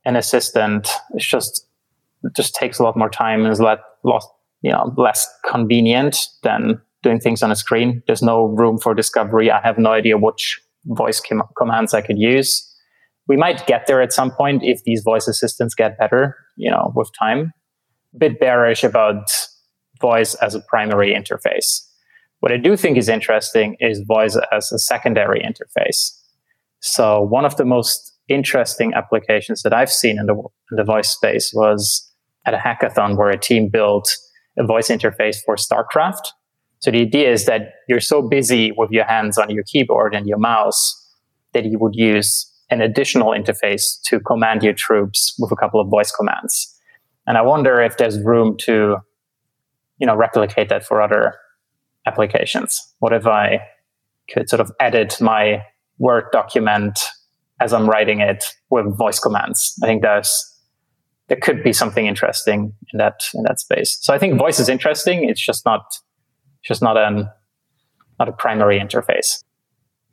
an 0.05 0.15
assistant 0.15 0.89
is 1.15 1.25
just 1.25 1.67
just 2.35 2.55
takes 2.55 2.79
a 2.79 2.83
lot 2.83 2.95
more 2.95 3.09
time 3.09 3.43
and 3.43 3.51
is 3.51 3.59
lot, 3.59 3.79
lot 4.03 4.23
you 4.61 4.71
know 4.71 4.93
less 4.97 5.27
convenient 5.45 6.27
than 6.43 6.81
doing 7.01 7.19
things 7.19 7.43
on 7.43 7.51
a 7.51 7.55
screen. 7.55 8.01
There's 8.07 8.21
no 8.21 8.45
room 8.45 8.77
for 8.77 8.93
discovery. 8.93 9.51
I 9.51 9.59
have 9.61 9.77
no 9.77 9.91
idea 9.91 10.17
which 10.17 10.61
voice 10.85 11.19
com- 11.19 11.43
commands 11.57 11.93
I 11.93 12.01
could 12.01 12.17
use. 12.17 12.69
We 13.27 13.37
might 13.37 13.65
get 13.67 13.87
there 13.87 14.01
at 14.01 14.11
some 14.11 14.31
point 14.31 14.63
if 14.63 14.83
these 14.83 15.01
voice 15.03 15.27
assistants 15.27 15.75
get 15.75 15.97
better, 15.97 16.35
you 16.57 16.69
know, 16.69 16.91
with 16.95 17.09
time. 17.17 17.53
A 18.15 18.17
bit 18.17 18.39
bearish 18.39 18.83
about 18.83 19.29
voice 20.01 20.35
as 20.35 20.55
a 20.55 20.61
primary 20.61 21.13
interface. 21.13 21.81
What 22.43 22.51
I 22.51 22.57
do 22.57 22.75
think 22.75 22.97
is 22.97 23.07
interesting 23.07 23.77
is 23.79 24.03
voice 24.05 24.37
as 24.51 24.69
a 24.73 24.77
secondary 24.77 25.39
interface. 25.39 26.11
So 26.81 27.21
one 27.21 27.45
of 27.45 27.55
the 27.55 27.63
most 27.63 28.17
interesting 28.27 28.93
applications 28.93 29.61
that 29.61 29.73
I've 29.73 29.89
seen 29.89 30.19
in 30.19 30.25
the, 30.25 30.33
in 30.33 30.75
the 30.75 30.83
voice 30.83 31.09
space 31.09 31.53
was 31.55 32.05
at 32.45 32.53
a 32.53 32.57
hackathon 32.57 33.15
where 33.15 33.29
a 33.29 33.39
team 33.39 33.69
built 33.71 34.13
a 34.57 34.65
voice 34.65 34.89
interface 34.89 35.37
for 35.45 35.55
StarCraft. 35.55 36.33
So 36.79 36.91
the 36.91 36.99
idea 36.99 37.31
is 37.31 37.45
that 37.45 37.75
you're 37.87 38.01
so 38.01 38.21
busy 38.21 38.73
with 38.75 38.91
your 38.91 39.05
hands 39.05 39.37
on 39.37 39.49
your 39.49 39.63
keyboard 39.63 40.13
and 40.13 40.27
your 40.27 40.37
mouse 40.37 40.83
that 41.53 41.63
you 41.63 41.79
would 41.79 41.95
use 41.95 42.51
an 42.69 42.81
additional 42.81 43.29
interface 43.29 44.01
to 44.07 44.19
command 44.19 44.63
your 44.63 44.73
troops 44.73 45.33
with 45.39 45.53
a 45.53 45.55
couple 45.55 45.79
of 45.79 45.87
voice 45.87 46.11
commands. 46.11 46.77
And 47.25 47.37
I 47.37 47.41
wonder 47.41 47.79
if 47.79 47.95
there's 47.95 48.21
room 48.21 48.57
to, 48.63 48.97
you 49.97 50.07
know, 50.07 50.15
replicate 50.17 50.67
that 50.67 50.83
for 50.83 51.01
other 51.01 51.35
applications? 52.05 52.81
What 52.99 53.13
if 53.13 53.25
I 53.27 53.59
could 54.31 54.49
sort 54.49 54.59
of 54.59 54.71
edit 54.79 55.19
my 55.21 55.63
Word 55.99 56.25
document 56.31 56.99
as 57.61 57.71
I'm 57.71 57.89
writing 57.89 58.19
it 58.19 58.43
with 58.69 58.97
voice 58.97 59.19
commands? 59.19 59.73
I 59.83 59.87
think 59.87 60.01
there's 60.01 60.49
there 61.27 61.37
could 61.41 61.63
be 61.63 61.71
something 61.71 62.05
interesting 62.05 62.73
in 62.91 62.97
that 62.97 63.21
in 63.33 63.43
that 63.43 63.59
space. 63.59 63.97
So 64.01 64.13
I 64.13 64.17
think 64.17 64.37
voice 64.37 64.59
is 64.59 64.69
interesting. 64.69 65.29
It's 65.29 65.43
just 65.43 65.65
not 65.65 65.83
just 66.63 66.81
not 66.81 66.97
an 66.97 67.29
not 68.19 68.29
a 68.29 68.33
primary 68.33 68.79
interface. 68.79 69.43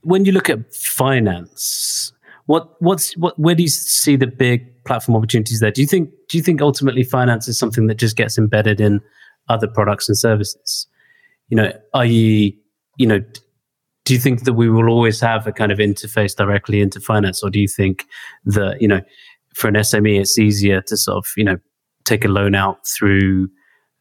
When 0.03 0.25
you 0.25 0.33
look 0.33 0.49
at 0.49 0.75
finance, 0.75 2.13
What 2.47 2.75
what's 2.81 3.17
what 3.17 3.39
where 3.39 3.55
do 3.55 3.63
you 3.63 3.69
see 3.69 4.17
the 4.17 4.27
big 4.27 4.67
platform 4.85 5.15
opportunities 5.15 5.61
there? 5.61 5.71
Do 5.71 5.81
you 5.81 5.87
think 5.87 6.11
do 6.29 6.37
you 6.37 6.43
think 6.43 6.61
ultimately 6.61 7.05
finance 7.05 7.47
is 7.47 7.57
something 7.57 7.87
that 7.87 7.97
just 7.97 8.17
gets 8.17 8.37
embedded 8.39 8.81
in 8.81 9.01
other 9.49 9.69
products 9.69 10.09
and 10.09 10.19
services? 10.19 10.89
You 11.51 11.57
know, 11.57 11.73
i.e., 11.95 12.59
you 12.97 13.07
know, 13.07 13.21
do 14.05 14.15
you 14.15 14.21
think 14.21 14.45
that 14.45 14.55
we 14.55 14.71
will 14.71 14.89
always 14.89 15.21
have 15.21 15.47
a 15.47 15.53
kind 15.53 15.71
of 15.71 15.79
interface 15.79 16.35
directly 16.35 16.81
into 16.81 17.01
finance, 17.01 17.43
or 17.43 17.51
do 17.51 17.61
you 17.61 17.69
think 17.69 18.07
that 18.45 18.81
you 18.81 18.89
know, 18.89 19.01
for 19.55 19.69
an 19.69 19.75
SME, 19.75 20.21
it's 20.21 20.39
easier 20.39 20.81
to 20.83 20.97
sort 20.97 21.19
of 21.19 21.27
you 21.37 21.45
know 21.45 21.59
take 22.05 22.25
a 22.25 22.29
loan 22.29 22.55
out 22.55 22.87
through 22.87 23.49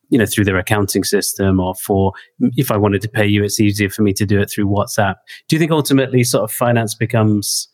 you 0.09 0.17
know 0.17 0.25
through 0.25 0.45
their 0.45 0.57
accounting 0.57 1.03
system 1.03 1.59
or 1.59 1.75
for 1.75 2.11
if 2.55 2.71
i 2.71 2.77
wanted 2.77 3.01
to 3.01 3.07
pay 3.07 3.25
you 3.25 3.43
it's 3.43 3.59
easier 3.59 3.89
for 3.89 4.01
me 4.01 4.13
to 4.13 4.25
do 4.25 4.39
it 4.39 4.49
through 4.49 4.65
whatsapp 4.65 5.15
do 5.47 5.55
you 5.55 5.59
think 5.59 5.71
ultimately 5.71 6.23
sort 6.23 6.43
of 6.43 6.51
finance 6.51 6.95
becomes 6.95 7.67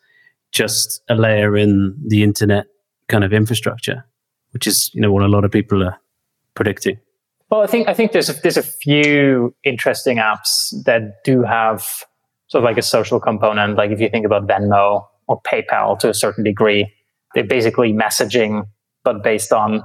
just 0.51 1.01
a 1.09 1.15
layer 1.15 1.55
in 1.57 1.95
the 2.07 2.23
internet 2.23 2.65
kind 3.07 3.23
of 3.23 3.33
infrastructure 3.33 4.05
which 4.51 4.67
is 4.67 4.91
you 4.93 5.01
know 5.01 5.11
what 5.11 5.23
a 5.23 5.27
lot 5.27 5.45
of 5.45 5.51
people 5.51 5.83
are 5.83 5.97
predicting 6.53 6.97
well 7.49 7.61
i 7.61 7.67
think 7.67 7.87
i 7.87 7.93
think 7.93 8.11
there's 8.11 8.29
a, 8.29 8.33
there's 8.41 8.57
a 8.57 8.63
few 8.63 9.53
interesting 9.63 10.17
apps 10.17 10.73
that 10.85 11.23
do 11.23 11.43
have 11.43 11.81
sort 12.47 12.63
of 12.63 12.63
like 12.63 12.77
a 12.77 12.81
social 12.81 13.19
component 13.19 13.75
like 13.75 13.91
if 13.91 13.99
you 13.99 14.09
think 14.09 14.25
about 14.25 14.47
venmo 14.47 15.05
or 15.27 15.41
paypal 15.41 15.97
to 15.97 16.09
a 16.09 16.13
certain 16.13 16.43
degree 16.43 16.91
they're 17.33 17.43
basically 17.43 17.93
messaging 17.93 18.63
but 19.03 19.23
based 19.23 19.51
on 19.51 19.83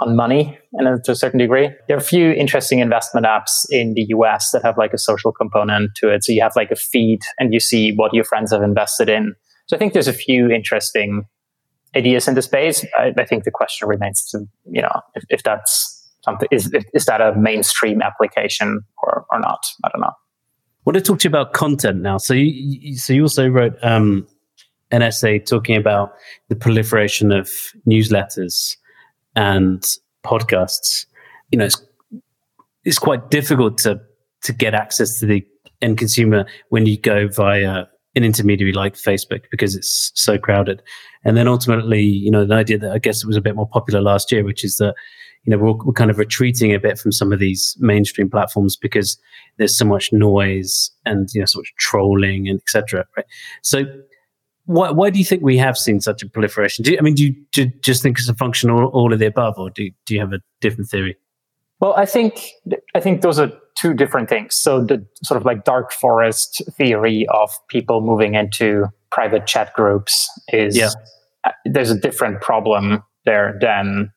on 0.00 0.14
money 0.14 0.58
and 0.74 1.02
to 1.04 1.12
a 1.12 1.14
certain 1.14 1.38
degree. 1.38 1.70
There 1.88 1.96
are 1.96 2.00
a 2.00 2.02
few 2.02 2.30
interesting 2.32 2.80
investment 2.80 3.26
apps 3.26 3.64
in 3.70 3.94
the 3.94 4.04
US 4.08 4.50
that 4.50 4.62
have 4.62 4.76
like 4.76 4.92
a 4.92 4.98
social 4.98 5.32
component 5.32 5.94
to 5.96 6.12
it. 6.12 6.24
So 6.24 6.32
you 6.32 6.42
have 6.42 6.54
like 6.54 6.70
a 6.70 6.76
feed 6.76 7.20
and 7.38 7.54
you 7.54 7.60
see 7.60 7.92
what 7.92 8.12
your 8.12 8.24
friends 8.24 8.52
have 8.52 8.62
invested 8.62 9.08
in. 9.08 9.34
So 9.66 9.76
I 9.76 9.78
think 9.78 9.94
there's 9.94 10.08
a 10.08 10.12
few 10.12 10.50
interesting 10.50 11.24
ideas 11.96 12.28
in 12.28 12.34
the 12.34 12.42
space. 12.42 12.84
I, 12.96 13.14
I 13.16 13.24
think 13.24 13.44
the 13.44 13.50
question 13.50 13.88
remains 13.88 14.28
to, 14.30 14.46
you 14.70 14.82
know, 14.82 15.00
if, 15.14 15.24
if 15.30 15.42
that's 15.42 15.95
something, 16.26 16.48
is, 16.50 16.70
is 16.92 17.06
that 17.06 17.22
a 17.22 17.34
mainstream 17.34 18.02
application 18.02 18.82
or, 19.02 19.24
or 19.30 19.40
not? 19.40 19.60
I 19.84 19.88
don't 19.88 20.02
know. 20.02 20.08
I 20.08 20.82
want 20.84 20.96
to 20.96 21.00
talk 21.00 21.20
to 21.20 21.24
you 21.24 21.30
about 21.30 21.54
content 21.54 22.02
now. 22.02 22.18
So 22.18 22.34
you, 22.34 22.96
so 22.96 23.14
you 23.14 23.22
also 23.22 23.48
wrote 23.48 23.76
um, 23.82 24.26
an 24.90 25.02
essay 25.02 25.38
talking 25.38 25.76
about 25.76 26.12
the 26.48 26.56
proliferation 26.56 27.32
of 27.32 27.50
newsletters 27.88 28.76
and 29.34 29.82
podcasts, 30.24 31.06
you 31.50 31.58
know, 31.58 31.64
it's, 31.64 31.82
it's 32.84 32.98
quite 32.98 33.30
difficult 33.30 33.78
to 33.78 34.00
to 34.42 34.52
get 34.52 34.74
access 34.74 35.18
to 35.18 35.26
the 35.26 35.44
end 35.82 35.98
consumer 35.98 36.46
when 36.68 36.86
you 36.86 36.96
go 36.98 37.26
via 37.26 37.84
an 38.14 38.24
intermediary 38.24 38.72
like 38.72 38.94
Facebook 38.94 39.42
because 39.50 39.74
it's 39.74 40.12
so 40.14 40.38
crowded. 40.38 40.82
And 41.24 41.36
then 41.36 41.48
ultimately, 41.48 42.02
you 42.02 42.30
know, 42.30 42.44
the 42.46 42.54
idea 42.54 42.78
that 42.78 42.92
I 42.92 42.98
guess 42.98 43.22
it 43.22 43.26
was 43.26 43.36
a 43.36 43.40
bit 43.40 43.56
more 43.56 43.68
popular 43.68 44.00
last 44.00 44.30
year, 44.30 44.44
which 44.44 44.64
is 44.64 44.76
that, 44.76 44.94
you 45.46 45.56
know, 45.56 45.62
we're, 45.62 45.84
we're 45.84 45.92
kind 45.92 46.10
of 46.10 46.18
retreating 46.18 46.74
a 46.74 46.80
bit 46.80 46.98
from 46.98 47.12
some 47.12 47.32
of 47.32 47.38
these 47.38 47.76
mainstream 47.78 48.28
platforms 48.28 48.76
because 48.76 49.18
there's 49.58 49.76
so 49.76 49.84
much 49.84 50.12
noise 50.12 50.90
and, 51.04 51.28
you 51.32 51.40
know, 51.40 51.46
so 51.46 51.60
much 51.60 51.72
trolling 51.78 52.48
and 52.48 52.60
etc. 52.60 53.06
Right. 53.16 53.26
So 53.62 53.84
why, 54.64 54.90
why 54.90 55.10
do 55.10 55.18
you 55.18 55.24
think 55.24 55.42
we 55.42 55.56
have 55.58 55.78
seen 55.78 56.00
such 56.00 56.22
a 56.22 56.28
proliferation? 56.28 56.82
Do 56.82 56.92
you, 56.92 56.98
I 56.98 57.00
mean, 57.00 57.14
do 57.14 57.24
you, 57.24 57.34
do 57.52 57.62
you 57.62 57.72
just 57.82 58.02
think 58.02 58.18
it's 58.18 58.28
a 58.28 58.34
function 58.34 58.70
of 58.70 58.76
all, 58.76 58.86
all 58.86 59.12
of 59.12 59.18
the 59.18 59.26
above, 59.26 59.54
or 59.58 59.70
do, 59.70 59.90
do 60.06 60.14
you 60.14 60.20
have 60.20 60.32
a 60.32 60.40
different 60.60 60.90
theory? 60.90 61.16
Well, 61.78 61.94
I 61.94 62.06
think 62.06 62.50
I 62.94 63.00
think 63.00 63.20
those 63.20 63.38
are 63.38 63.52
two 63.76 63.92
different 63.92 64.30
things. 64.30 64.54
So 64.54 64.82
the 64.82 65.06
sort 65.22 65.38
of 65.38 65.44
like 65.44 65.64
dark 65.64 65.92
forest 65.92 66.62
theory 66.72 67.26
of 67.28 67.50
people 67.68 68.00
moving 68.00 68.34
into 68.34 68.86
private 69.12 69.46
chat 69.46 69.74
groups 69.74 70.28
is 70.48 70.76
yeah. 70.76 70.90
Uh, 71.44 71.52
there's 71.64 71.90
a 71.90 71.98
different 71.98 72.40
problem 72.40 73.04
there 73.24 73.56
than 73.60 74.10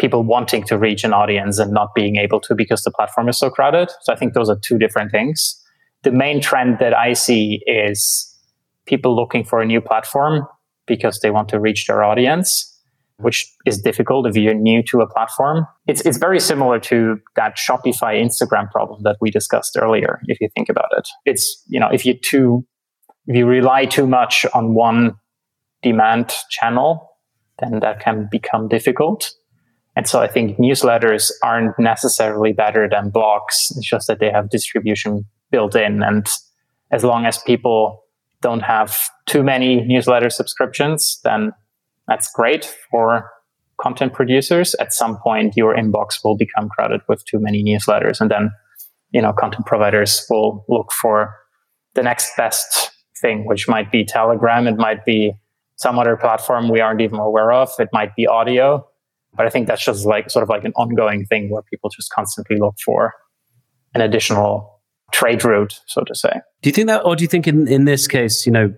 people 0.00 0.22
wanting 0.24 0.64
to 0.64 0.78
reach 0.78 1.04
an 1.04 1.12
audience 1.12 1.58
and 1.58 1.72
not 1.72 1.94
being 1.94 2.16
able 2.16 2.40
to 2.40 2.54
because 2.54 2.82
the 2.82 2.90
platform 2.90 3.28
is 3.28 3.38
so 3.38 3.50
crowded. 3.50 3.90
So 4.00 4.12
I 4.12 4.16
think 4.16 4.32
those 4.32 4.48
are 4.48 4.58
two 4.58 4.78
different 4.78 5.12
things. 5.12 5.62
The 6.02 6.10
main 6.10 6.40
trend 6.40 6.78
that 6.80 6.94
I 6.96 7.12
see 7.12 7.60
is 7.66 8.26
people 8.86 9.14
looking 9.14 9.44
for 9.44 9.60
a 9.60 9.66
new 9.66 9.80
platform 9.80 10.46
because 10.86 11.20
they 11.20 11.30
want 11.30 11.50
to 11.50 11.60
reach 11.60 11.86
their 11.86 12.02
audience, 12.02 12.66
which 13.18 13.46
is 13.66 13.82
difficult 13.82 14.26
if 14.26 14.36
you're 14.36 14.54
new 14.54 14.82
to 14.84 15.02
a 15.02 15.06
platform. 15.06 15.66
It's, 15.86 16.00
it's 16.00 16.16
very 16.16 16.40
similar 16.40 16.80
to 16.80 17.20
that 17.36 17.58
Shopify 17.58 18.18
Instagram 18.18 18.70
problem 18.70 19.02
that 19.02 19.18
we 19.20 19.30
discussed 19.30 19.76
earlier, 19.78 20.20
if 20.24 20.40
you 20.40 20.48
think 20.56 20.70
about 20.70 20.88
it. 20.96 21.06
It's, 21.26 21.62
you 21.68 21.78
know, 21.78 21.90
if 21.92 22.06
you 22.06 22.14
too, 22.14 22.66
if 23.26 23.36
you 23.36 23.44
rely 23.44 23.84
too 23.84 24.06
much 24.06 24.46
on 24.54 24.74
one 24.74 25.16
demand 25.82 26.32
channel, 26.48 27.06
then 27.58 27.80
that 27.80 28.00
can 28.00 28.28
become 28.30 28.66
difficult. 28.66 29.30
And 29.96 30.06
so 30.06 30.20
I 30.20 30.28
think 30.28 30.58
newsletters 30.58 31.30
aren't 31.42 31.78
necessarily 31.78 32.52
better 32.52 32.88
than 32.88 33.10
blogs. 33.10 33.70
It's 33.76 33.88
just 33.88 34.06
that 34.06 34.20
they 34.20 34.30
have 34.30 34.50
distribution 34.50 35.26
built 35.50 35.74
in. 35.74 36.02
And 36.02 36.26
as 36.90 37.04
long 37.04 37.26
as 37.26 37.38
people 37.38 38.04
don't 38.40 38.62
have 38.62 39.08
too 39.26 39.42
many 39.42 39.84
newsletter 39.84 40.30
subscriptions, 40.30 41.20
then 41.24 41.52
that's 42.06 42.30
great 42.32 42.64
for 42.90 43.30
content 43.80 44.12
producers. 44.12 44.74
At 44.80 44.92
some 44.92 45.18
point, 45.18 45.56
your 45.56 45.74
inbox 45.74 46.22
will 46.24 46.36
become 46.36 46.68
crowded 46.68 47.00
with 47.08 47.24
too 47.24 47.38
many 47.38 47.62
newsletters. 47.64 48.20
And 48.20 48.30
then, 48.30 48.50
you 49.10 49.20
know, 49.20 49.32
content 49.32 49.66
providers 49.66 50.26
will 50.30 50.64
look 50.68 50.92
for 50.92 51.34
the 51.94 52.02
next 52.02 52.36
best 52.36 52.92
thing, 53.20 53.46
which 53.46 53.68
might 53.68 53.90
be 53.90 54.04
Telegram. 54.04 54.66
It 54.66 54.76
might 54.76 55.04
be 55.04 55.32
some 55.76 55.98
other 55.98 56.16
platform 56.16 56.68
we 56.68 56.80
aren't 56.80 57.00
even 57.00 57.18
aware 57.18 57.52
of. 57.52 57.70
It 57.78 57.88
might 57.92 58.14
be 58.14 58.26
audio. 58.26 58.86
But 59.34 59.46
I 59.46 59.50
think 59.50 59.68
that's 59.68 59.84
just 59.84 60.04
like 60.06 60.30
sort 60.30 60.42
of 60.42 60.48
like 60.48 60.64
an 60.64 60.72
ongoing 60.76 61.24
thing 61.26 61.50
where 61.50 61.62
people 61.62 61.90
just 61.90 62.10
constantly 62.10 62.56
look 62.56 62.74
for 62.84 63.14
an 63.94 64.00
additional 64.00 64.80
trade 65.12 65.44
route, 65.44 65.80
so 65.86 66.02
to 66.02 66.14
say. 66.14 66.40
Do 66.62 66.68
you 66.68 66.72
think 66.72 66.88
that, 66.88 67.04
or 67.04 67.16
do 67.16 67.24
you 67.24 67.28
think 67.28 67.46
in, 67.46 67.68
in 67.68 67.84
this 67.84 68.06
case, 68.06 68.46
you 68.46 68.52
know, 68.52 68.72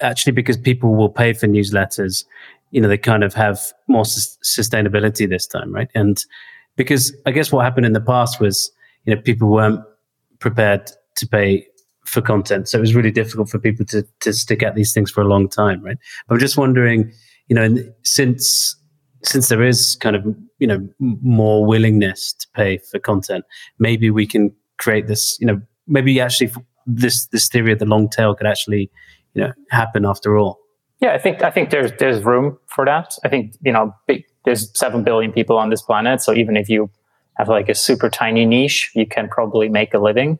actually 0.00 0.32
because 0.32 0.56
people 0.56 0.94
will 0.94 1.08
pay 1.08 1.32
for 1.32 1.46
newsletters, 1.46 2.24
you 2.70 2.80
know, 2.80 2.88
they 2.88 2.98
kind 2.98 3.24
of 3.24 3.34
have 3.34 3.60
more 3.86 4.04
sustainability 4.04 5.28
this 5.28 5.46
time, 5.46 5.72
right? 5.72 5.88
And 5.94 6.22
because 6.76 7.14
I 7.26 7.30
guess 7.30 7.50
what 7.50 7.64
happened 7.64 7.86
in 7.86 7.92
the 7.92 8.00
past 8.00 8.40
was, 8.40 8.70
you 9.04 9.14
know, 9.14 9.20
people 9.20 9.48
weren't 9.48 9.80
prepared 10.38 10.90
to 11.16 11.26
pay 11.26 11.66
for 12.04 12.20
content. 12.22 12.68
So 12.68 12.78
it 12.78 12.80
was 12.80 12.94
really 12.94 13.10
difficult 13.10 13.50
for 13.50 13.58
people 13.58 13.84
to, 13.86 14.06
to 14.20 14.32
stick 14.32 14.62
at 14.62 14.74
these 14.74 14.92
things 14.92 15.10
for 15.10 15.20
a 15.22 15.28
long 15.28 15.48
time, 15.48 15.82
right? 15.82 15.98
I'm 16.28 16.38
just 16.38 16.56
wondering, 16.56 17.12
you 17.48 17.56
know, 17.56 17.76
since 18.02 18.76
since 19.22 19.48
there 19.48 19.62
is 19.62 19.96
kind 19.96 20.16
of 20.16 20.24
you 20.58 20.66
know 20.66 20.88
more 20.98 21.64
willingness 21.64 22.32
to 22.34 22.46
pay 22.54 22.78
for 22.78 22.98
content, 22.98 23.44
maybe 23.78 24.10
we 24.10 24.26
can 24.26 24.52
create 24.78 25.06
this, 25.06 25.36
you 25.40 25.46
know, 25.46 25.60
maybe 25.86 26.20
actually 26.20 26.52
this 26.86 27.26
this 27.26 27.48
theory 27.48 27.72
of 27.72 27.78
the 27.78 27.86
long 27.86 28.08
tail 28.08 28.34
could 28.34 28.46
actually, 28.46 28.90
you 29.34 29.42
know, 29.42 29.52
happen 29.70 30.04
after 30.04 30.36
all. 30.36 30.58
Yeah, 31.00 31.12
I 31.12 31.18
think 31.18 31.42
I 31.42 31.50
think 31.50 31.70
there's 31.70 31.92
there's 31.98 32.24
room 32.24 32.58
for 32.66 32.84
that. 32.84 33.14
I 33.24 33.28
think 33.28 33.54
you 33.62 33.72
know, 33.72 33.94
big, 34.06 34.24
there's 34.44 34.70
seven 34.78 35.04
billion 35.04 35.32
people 35.32 35.58
on 35.58 35.70
this 35.70 35.82
planet, 35.82 36.22
so 36.22 36.32
even 36.32 36.56
if 36.56 36.68
you 36.68 36.90
have 37.36 37.48
like 37.48 37.68
a 37.68 37.74
super 37.74 38.10
tiny 38.10 38.44
niche, 38.44 38.90
you 38.94 39.06
can 39.06 39.28
probably 39.28 39.68
make 39.68 39.94
a 39.94 39.98
living. 39.98 40.38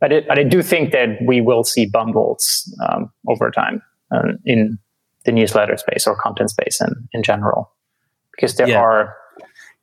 But, 0.00 0.12
it, 0.12 0.28
but 0.28 0.38
I 0.38 0.44
do 0.44 0.62
think 0.62 0.92
that 0.92 1.18
we 1.26 1.40
will 1.40 1.62
see 1.62 1.86
bundles 1.86 2.74
um, 2.88 3.10
over 3.28 3.50
time 3.50 3.82
uh, 4.10 4.32
in 4.44 4.78
the 5.24 5.32
newsletter 5.32 5.76
space 5.76 6.06
or 6.06 6.16
content 6.16 6.50
space 6.50 6.80
in, 6.80 7.08
in 7.12 7.22
general, 7.22 7.70
because 8.40 8.56
there 8.56 8.68
yeah. 8.68 8.80
are 8.80 9.16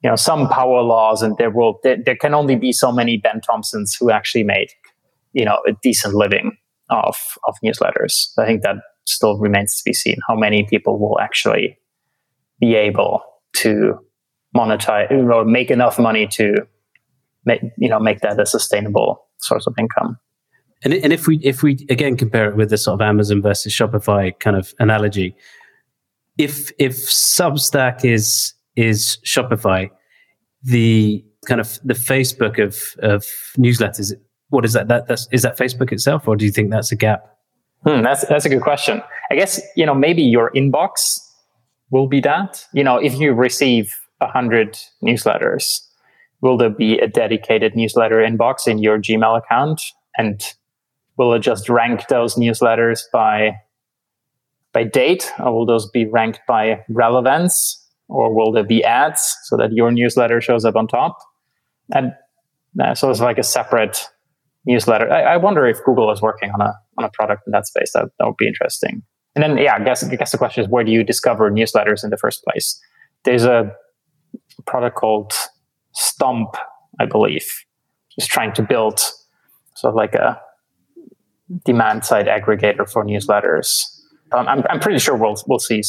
you 0.03 0.09
know 0.09 0.15
some 0.15 0.47
power 0.49 0.81
laws 0.81 1.21
and 1.21 1.37
there 1.37 1.51
will 1.51 1.79
there, 1.83 1.97
there, 2.03 2.15
can 2.15 2.33
only 2.33 2.55
be 2.55 2.71
so 2.71 2.91
many 2.91 3.17
ben 3.17 3.39
thompsons 3.41 3.95
who 3.99 4.09
actually 4.09 4.43
made 4.43 4.69
you 5.33 5.45
know 5.45 5.59
a 5.67 5.73
decent 5.83 6.15
living 6.15 6.57
of 6.89 7.15
of 7.47 7.55
newsletters 7.63 8.27
i 8.39 8.45
think 8.45 8.63
that 8.63 8.75
still 9.05 9.37
remains 9.37 9.77
to 9.77 9.83
be 9.85 9.93
seen 9.93 10.17
how 10.27 10.35
many 10.35 10.65
people 10.69 10.99
will 10.99 11.19
actually 11.19 11.77
be 12.59 12.75
able 12.75 13.21
to 13.53 13.97
monetize 14.55 15.11
or 15.11 15.45
make 15.45 15.69
enough 15.69 15.99
money 15.99 16.27
to 16.27 16.53
make 17.45 17.61
you 17.77 17.89
know 17.89 17.99
make 17.99 18.21
that 18.21 18.39
a 18.39 18.45
sustainable 18.45 19.27
source 19.39 19.67
of 19.67 19.73
income 19.77 20.17
and, 20.83 20.93
and 20.93 21.13
if 21.13 21.27
we 21.27 21.37
if 21.43 21.63
we 21.63 21.85
again 21.89 22.15
compare 22.17 22.49
it 22.49 22.55
with 22.55 22.69
the 22.69 22.77
sort 22.77 22.95
of 22.95 23.01
amazon 23.01 23.41
versus 23.41 23.73
shopify 23.73 24.37
kind 24.39 24.55
of 24.55 24.73
analogy 24.79 25.35
if 26.37 26.71
if 26.79 26.95
substack 26.95 28.05
is 28.05 28.53
is 28.75 29.17
Shopify, 29.25 29.89
the 30.63 31.23
kind 31.45 31.59
of 31.61 31.79
the 31.83 31.93
Facebook 31.93 32.63
of 32.63 32.95
of 33.03 33.23
newsletters. 33.57 34.13
What 34.49 34.63
is 34.63 34.73
that? 34.73 34.87
That 34.87 35.07
that's, 35.07 35.27
is 35.31 35.41
that 35.41 35.57
Facebook 35.57 35.91
itself, 35.91 36.27
or 36.27 36.35
do 36.35 36.45
you 36.45 36.51
think 36.51 36.71
that's 36.71 36.91
a 36.91 36.95
gap? 36.95 37.37
Hmm, 37.85 38.01
that's 38.01 38.25
that's 38.27 38.45
a 38.45 38.49
good 38.49 38.61
question. 38.61 39.01
I 39.31 39.35
guess 39.35 39.61
you 39.75 39.85
know 39.85 39.95
maybe 39.95 40.21
your 40.21 40.51
inbox 40.51 41.19
will 41.89 42.07
be 42.07 42.21
that. 42.21 42.65
You 42.73 42.83
know, 42.83 42.97
if 42.97 43.19
you 43.19 43.33
receive 43.33 43.93
hundred 44.21 44.77
newsletters, 45.03 45.81
will 46.41 46.57
there 46.57 46.69
be 46.69 46.97
a 46.99 47.07
dedicated 47.07 47.75
newsletter 47.75 48.17
inbox 48.17 48.67
in 48.67 48.77
your 48.77 48.97
Gmail 48.97 49.37
account, 49.37 49.81
and 50.17 50.41
will 51.17 51.33
it 51.33 51.39
just 51.39 51.67
rank 51.67 52.07
those 52.07 52.35
newsletters 52.35 53.01
by 53.11 53.57
by 54.77 54.83
date, 54.83 55.33
or 55.39 55.51
will 55.55 55.65
those 55.65 55.89
be 55.89 56.05
ranked 56.05 56.39
by 56.47 56.85
relevance, 56.87 57.83
or 58.09 58.31
will 58.31 58.51
there 58.51 58.63
be 58.63 58.83
ads 58.83 59.35
so 59.45 59.57
that 59.57 59.71
your 59.71 59.91
newsletter 59.91 60.39
shows 60.39 60.65
up 60.65 60.75
on 60.75 60.87
top? 60.87 61.17
And 61.95 62.11
uh, 62.79 62.93
so 62.93 63.09
it's 63.09 63.19
like 63.19 63.39
a 63.39 63.43
separate 63.43 64.05
newsletter. 64.67 65.11
I, 65.11 65.33
I, 65.33 65.37
wonder 65.37 65.65
if 65.65 65.83
Google 65.83 66.11
is 66.11 66.21
working 66.21 66.51
on 66.51 66.61
a 66.61 66.75
on 66.99 67.05
a 67.05 67.09
product 67.09 67.41
in 67.47 67.51
that 67.53 67.65
space. 67.65 67.93
That 67.93 68.09
that 68.19 68.27
would 68.27 68.37
be 68.37 68.47
interesting. 68.47 69.01
And 69.33 69.41
then, 69.43 69.57
yeah, 69.57 69.73
I 69.73 69.83
guess 69.83 70.03
I 70.03 70.15
guess 70.15 70.31
the 70.31 70.37
question 70.37 70.63
is, 70.63 70.69
where 70.69 70.83
do 70.83 70.91
you 70.91 71.03
discover 71.03 71.49
newsletters 71.49 72.03
in 72.03 72.11
the 72.11 72.17
first 72.17 72.43
place? 72.43 72.79
There's 73.23 73.45
a 73.45 73.75
product 74.67 74.95
called 74.95 75.33
Stomp, 75.93 76.55
I 76.99 77.07
believe, 77.07 77.47
just 78.13 78.29
trying 78.29 78.53
to 78.53 78.61
build 78.61 78.99
sort 79.73 79.91
of 79.93 79.95
like 79.95 80.13
a 80.13 80.39
demand 81.65 82.05
side 82.05 82.27
aggregator 82.27 82.87
for 82.87 83.03
newsletters. 83.03 83.96
Um, 84.31 84.47
I'm, 84.47 84.63
I'm 84.69 84.79
pretty 84.79 84.99
sure 84.99 85.15
we'll 85.15 85.35
we'll 85.47 85.59
see 85.59 85.81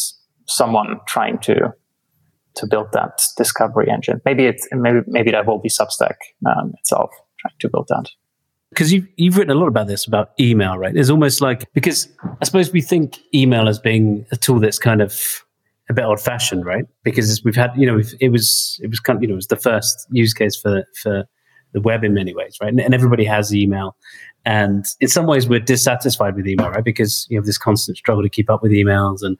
someone 0.46 1.00
trying 1.06 1.38
to 1.40 1.72
to 2.56 2.66
build 2.66 2.88
that 2.92 3.22
discovery 3.36 3.90
engine. 3.90 4.20
Maybe 4.24 4.46
it 4.46 4.60
maybe 4.72 5.00
maybe 5.06 5.30
that 5.30 5.46
will 5.46 5.58
be 5.58 5.68
Substack 5.68 6.16
um, 6.46 6.72
itself 6.78 7.10
trying 7.40 7.54
to 7.60 7.68
build 7.68 7.88
that. 7.88 8.10
Because 8.70 8.92
you've 8.92 9.06
you've 9.16 9.36
written 9.36 9.56
a 9.56 9.58
lot 9.58 9.68
about 9.68 9.86
this 9.86 10.06
about 10.06 10.30
email, 10.38 10.76
right? 10.76 10.94
It's 10.94 11.10
almost 11.10 11.40
like 11.40 11.72
because 11.72 12.08
I 12.40 12.44
suppose 12.44 12.72
we 12.72 12.82
think 12.82 13.18
email 13.34 13.68
as 13.68 13.78
being 13.78 14.26
a 14.30 14.36
tool 14.36 14.60
that's 14.60 14.78
kind 14.78 15.00
of 15.00 15.42
a 15.88 15.94
bit 15.94 16.04
old 16.04 16.20
fashioned, 16.20 16.66
right? 16.66 16.84
Because 17.02 17.42
we've 17.44 17.56
had, 17.56 17.70
you 17.76 17.86
know, 17.86 18.00
it 18.20 18.28
was 18.30 18.78
it 18.82 18.88
was 18.88 19.00
kind 19.00 19.16
of, 19.16 19.22
you 19.22 19.28
know, 19.28 19.34
it 19.34 19.36
was 19.36 19.46
the 19.46 19.56
first 19.56 20.06
use 20.10 20.34
case 20.34 20.56
for 20.56 20.84
for 21.02 21.24
the 21.72 21.80
web 21.80 22.04
in 22.04 22.14
many 22.14 22.34
ways, 22.34 22.56
right? 22.60 22.70
And, 22.70 22.80
and, 22.80 22.94
everybody 22.94 23.24
has 23.24 23.54
email, 23.54 23.94
and 24.44 24.86
in 25.00 25.08
some 25.08 25.26
ways 25.26 25.48
we're 25.48 25.60
dissatisfied 25.60 26.36
with 26.36 26.46
email, 26.46 26.70
right? 26.70 26.84
Because 26.84 27.26
you 27.28 27.36
have 27.36 27.46
this 27.46 27.58
constant 27.58 27.98
struggle 27.98 28.22
to 28.22 28.28
keep 28.28 28.48
up 28.50 28.62
with 28.62 28.72
emails, 28.72 29.22
and 29.22 29.36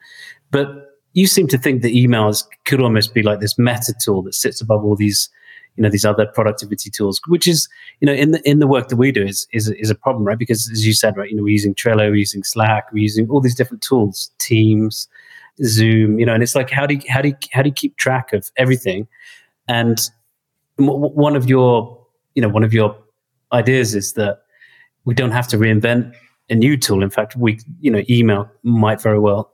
but 0.51 0.89
you 1.15 1.27
seem 1.27 1.47
to 1.49 1.59
think 1.59 1.83
that 1.83 1.93
emails 1.93 2.45
could 2.65 2.81
almost 2.81 3.15
be 3.15 3.23
like 3.23 3.41
this 3.41 3.59
meta 3.59 3.95
tool 4.03 4.23
that 4.23 4.35
sits 4.35 4.61
above 4.61 4.85
all 4.85 4.97
these 4.97 5.29
you 5.77 5.83
know 5.83 5.89
these 5.89 6.05
other 6.05 6.27
productivity 6.27 6.91
tools 6.91 7.21
which 7.29 7.47
is 7.47 7.69
you 8.01 8.07
know 8.07 8.13
in 8.13 8.33
the 8.33 8.49
in 8.49 8.59
the 8.59 8.67
work 8.67 8.89
that 8.89 8.97
we 8.97 9.13
do 9.13 9.23
is 9.23 9.47
is, 9.53 9.71
is 9.71 9.91
a 9.91 9.95
problem 9.95 10.25
right 10.25 10.39
because 10.39 10.69
as 10.73 10.85
you 10.85 10.93
said 10.93 11.17
right 11.17 11.31
you 11.31 11.37
know 11.37 11.43
we're 11.43 11.49
using 11.49 11.75
trello 11.75 12.11
we're 12.11 12.17
using 12.17 12.43
slack 12.43 12.93
we're 12.93 13.03
using 13.03 13.29
all 13.31 13.41
these 13.41 13.55
different 13.55 13.83
tools 13.83 14.31
teams 14.39 15.09
zoom 15.65 16.19
you 16.19 16.27
know 16.27 16.35
and 16.35 16.43
it's 16.43 16.57
like 16.57 16.69
how 16.69 16.85
do 16.85 16.95
you 16.95 17.01
how 17.09 17.23
do 17.23 17.29
you, 17.29 17.37
how 17.53 17.63
do 17.63 17.69
you 17.69 17.75
keep 17.75 17.97
track 17.97 18.33
of 18.33 18.51
everything 18.57 19.07
and 19.69 20.11
one 20.79 21.37
of 21.37 21.49
your 21.49 21.97
you 22.35 22.43
know 22.43 22.49
one 22.49 22.65
of 22.65 22.75
your 22.75 22.97
ideas 23.53 23.95
is 23.95 24.15
that 24.15 24.43
we 25.09 25.15
don't 25.15 25.37
have 25.39 25.49
to 25.49 25.57
reinvent 25.57 26.15
a 26.51 26.55
new 26.55 26.77
tool 26.77 27.03
in 27.03 27.11
fact 27.11 27.37
we 27.37 27.59
you 27.81 27.91
know 27.91 28.03
email 28.09 28.51
might 28.63 29.01
very 29.01 29.19
well 29.19 29.53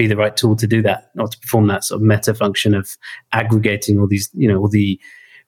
be 0.00 0.06
the 0.06 0.16
right 0.16 0.34
tool 0.34 0.56
to 0.56 0.66
do 0.66 0.80
that, 0.80 1.10
or 1.18 1.28
to 1.28 1.38
perform 1.40 1.66
that 1.66 1.84
sort 1.84 2.00
of 2.00 2.06
meta 2.06 2.32
function 2.32 2.74
of 2.74 2.96
aggregating 3.32 3.98
all 3.98 4.06
these, 4.08 4.30
you 4.32 4.48
know, 4.48 4.58
all 4.58 4.68
the 4.68 4.98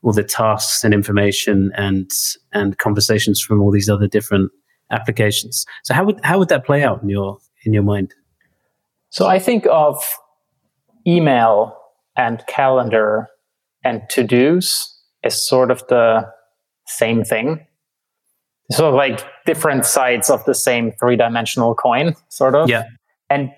all 0.02 0.12
the 0.12 0.22
tasks 0.22 0.84
and 0.84 0.92
information 0.92 1.72
and 1.74 2.10
and 2.52 2.76
conversations 2.76 3.40
from 3.40 3.62
all 3.62 3.70
these 3.70 3.88
other 3.88 4.06
different 4.06 4.52
applications. 4.90 5.64
So 5.84 5.94
how 5.94 6.04
would 6.04 6.20
how 6.22 6.38
would 6.38 6.50
that 6.50 6.66
play 6.66 6.82
out 6.82 7.02
in 7.02 7.08
your 7.08 7.38
in 7.64 7.72
your 7.72 7.82
mind? 7.82 8.14
So 9.08 9.26
I 9.26 9.38
think 9.38 9.66
of 9.70 9.96
email 11.06 11.74
and 12.14 12.44
calendar 12.46 13.28
and 13.82 14.02
to 14.10 14.22
dos 14.22 15.00
as 15.24 15.46
sort 15.48 15.70
of 15.70 15.82
the 15.88 16.28
same 16.86 17.24
thing. 17.24 17.66
Sort 18.72 18.88
of 18.88 18.94
like 18.94 19.24
different 19.46 19.84
sides 19.84 20.30
of 20.30 20.44
the 20.44 20.54
same 20.54 20.92
three 20.92 21.16
dimensional 21.16 21.74
coin, 21.74 22.14
sort 22.28 22.54
of. 22.54 22.68
Yeah. 22.68 22.84
And 23.30 23.50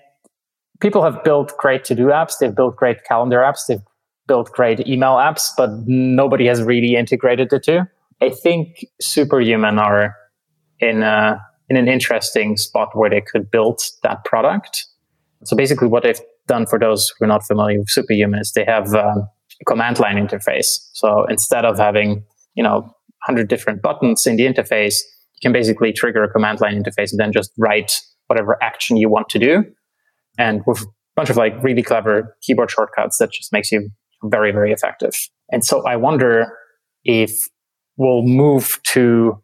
people 0.79 1.03
have 1.03 1.23
built 1.23 1.57
great 1.57 1.83
to 1.85 1.95
do 1.95 2.07
apps, 2.07 2.33
they've 2.39 2.55
built 2.55 2.75
great 2.75 3.03
calendar 3.05 3.39
apps, 3.39 3.67
they've 3.67 3.81
built 4.27 4.51
great 4.51 4.87
email 4.87 5.13
apps, 5.13 5.49
but 5.57 5.69
nobody 5.85 6.47
has 6.47 6.61
really 6.63 6.95
integrated 6.95 7.49
the 7.49 7.59
two. 7.59 7.81
I 8.21 8.29
think 8.29 8.85
Superhuman 9.01 9.77
are 9.79 10.15
in 10.79 11.03
a, 11.03 11.39
in 11.69 11.77
an 11.77 11.87
interesting 11.87 12.57
spot 12.57 12.89
where 12.93 13.09
they 13.09 13.21
could 13.21 13.51
build 13.51 13.81
that 14.03 14.23
product. 14.25 14.85
So 15.43 15.55
basically, 15.55 15.87
what 15.87 16.03
they've 16.03 16.19
done 16.47 16.65
for 16.65 16.79
those 16.79 17.11
who 17.17 17.25
are 17.25 17.27
not 17.27 17.45
familiar 17.45 17.79
with 17.79 17.89
Superhuman 17.89 18.39
is 18.39 18.53
they 18.53 18.65
have 18.65 18.93
um, 18.93 19.27
a 19.61 19.65
command 19.65 19.99
line 19.99 20.15
interface. 20.15 20.89
So 20.93 21.25
instead 21.25 21.65
of 21.65 21.77
having 21.77 22.23
you 22.55 22.63
know 22.63 22.95
100 23.27 23.47
different 23.47 23.81
buttons 23.81 24.25
in 24.27 24.35
the 24.35 24.45
interface, 24.45 25.01
you 25.35 25.41
can 25.41 25.53
basically 25.53 25.91
trigger 25.91 26.23
a 26.23 26.29
command 26.29 26.61
line 26.61 26.81
interface 26.81 27.11
and 27.11 27.19
then 27.19 27.31
just 27.31 27.51
write 27.57 28.01
whatever 28.27 28.57
action 28.63 28.97
you 28.97 29.09
want 29.09 29.29
to 29.29 29.39
do 29.39 29.63
and 30.37 30.61
with 30.65 30.81
a 30.81 30.85
bunch 31.15 31.29
of 31.29 31.37
like 31.37 31.61
really 31.63 31.83
clever 31.83 32.35
keyboard 32.41 32.71
shortcuts 32.71 33.17
that 33.17 33.31
just 33.31 33.51
makes 33.51 33.71
you 33.71 33.89
very, 34.23 34.51
very 34.51 34.71
effective. 34.71 35.13
And 35.51 35.63
so 35.63 35.85
I 35.85 35.95
wonder 35.95 36.51
if 37.03 37.31
we'll 37.97 38.23
move 38.23 38.79
to 38.83 39.41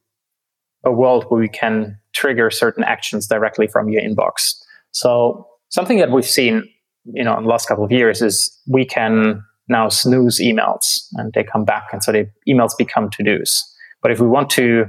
a 0.84 0.92
world 0.92 1.26
where 1.30 1.40
we 1.40 1.48
can 1.48 1.98
trigger 2.14 2.50
certain 2.50 2.84
actions 2.84 3.28
directly 3.28 3.68
from 3.68 3.90
your 3.90 4.02
inbox. 4.02 4.56
So 4.92 5.48
something 5.70 6.00
that 6.00 6.12
we've 6.12 6.26
seen, 6.26 6.64
you 7.06 7.24
know, 7.24 7.38
in 7.38 7.44
the 7.44 7.50
last 7.50 7.68
couple 7.68 7.86
of 7.86 7.92
years 7.92 8.22
is 8.22 8.60
we 8.68 8.86
can 8.86 9.44
now 9.72 9.90
snooze 9.90 10.40
emails 10.40 11.08
and 11.14 11.34
they 11.34 11.44
come 11.44 11.66
back. 11.66 11.88
And 11.92 12.04
so 12.04 12.12
the 12.12 12.30
emails 12.48 12.78
become 12.78 13.10
to-dos. 13.10 13.64
But 14.02 14.12
if 14.12 14.20
we 14.20 14.28
want 14.28 14.50
to 14.52 14.86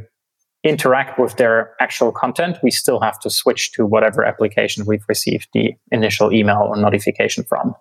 interact 0.64 1.18
with 1.18 1.36
their 1.36 1.74
actual 1.80 2.12
content, 2.12 2.58
we 2.62 2.70
still 2.70 3.00
have 3.00 3.18
to 3.20 3.30
switch 3.30 3.72
to 3.72 3.86
whatever 3.86 4.24
application 4.24 4.84
we've 4.86 5.04
received 5.08 5.48
the 5.54 5.72
initial 5.90 6.32
email 6.32 6.68
or 6.68 6.76
notification 6.76 7.44
from. 7.44 7.74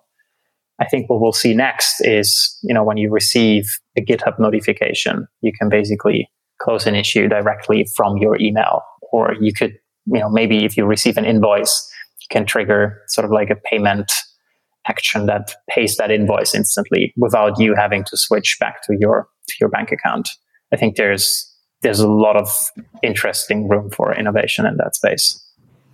I 0.80 0.86
think 0.86 1.08
what 1.08 1.20
we'll 1.20 1.32
see 1.32 1.54
next 1.54 2.00
is, 2.00 2.58
you 2.62 2.74
know, 2.74 2.82
when 2.82 2.96
you 2.96 3.10
receive 3.10 3.64
a 3.96 4.00
GitHub 4.00 4.38
notification, 4.38 5.28
you 5.40 5.52
can 5.52 5.68
basically 5.68 6.28
close 6.60 6.86
an 6.86 6.94
issue 6.94 7.28
directly 7.28 7.86
from 7.96 8.16
your 8.16 8.36
email. 8.40 8.82
Or 9.12 9.34
you 9.40 9.52
could, 9.52 9.74
you 10.06 10.18
know, 10.18 10.30
maybe 10.30 10.64
if 10.64 10.76
you 10.76 10.84
receive 10.84 11.16
an 11.16 11.24
invoice, 11.24 11.88
you 12.20 12.26
can 12.30 12.46
trigger 12.46 13.00
sort 13.08 13.24
of 13.24 13.30
like 13.30 13.50
a 13.50 13.56
payment 13.56 14.10
action 14.86 15.26
that 15.26 15.54
pays 15.70 15.96
that 15.96 16.10
invoice 16.10 16.54
instantly 16.54 17.12
without 17.16 17.58
you 17.58 17.74
having 17.74 18.04
to 18.04 18.16
switch 18.16 18.56
back 18.58 18.82
to 18.84 18.96
your 18.98 19.28
to 19.48 19.54
your 19.60 19.68
bank 19.68 19.92
account. 19.92 20.28
I 20.72 20.76
think 20.76 20.96
there's 20.96 21.48
there's 21.82 22.00
a 22.00 22.08
lot 22.08 22.36
of 22.36 22.48
interesting 23.02 23.68
room 23.68 23.90
for 23.90 24.14
innovation 24.14 24.66
in 24.66 24.76
that 24.78 24.94
space. 24.94 25.38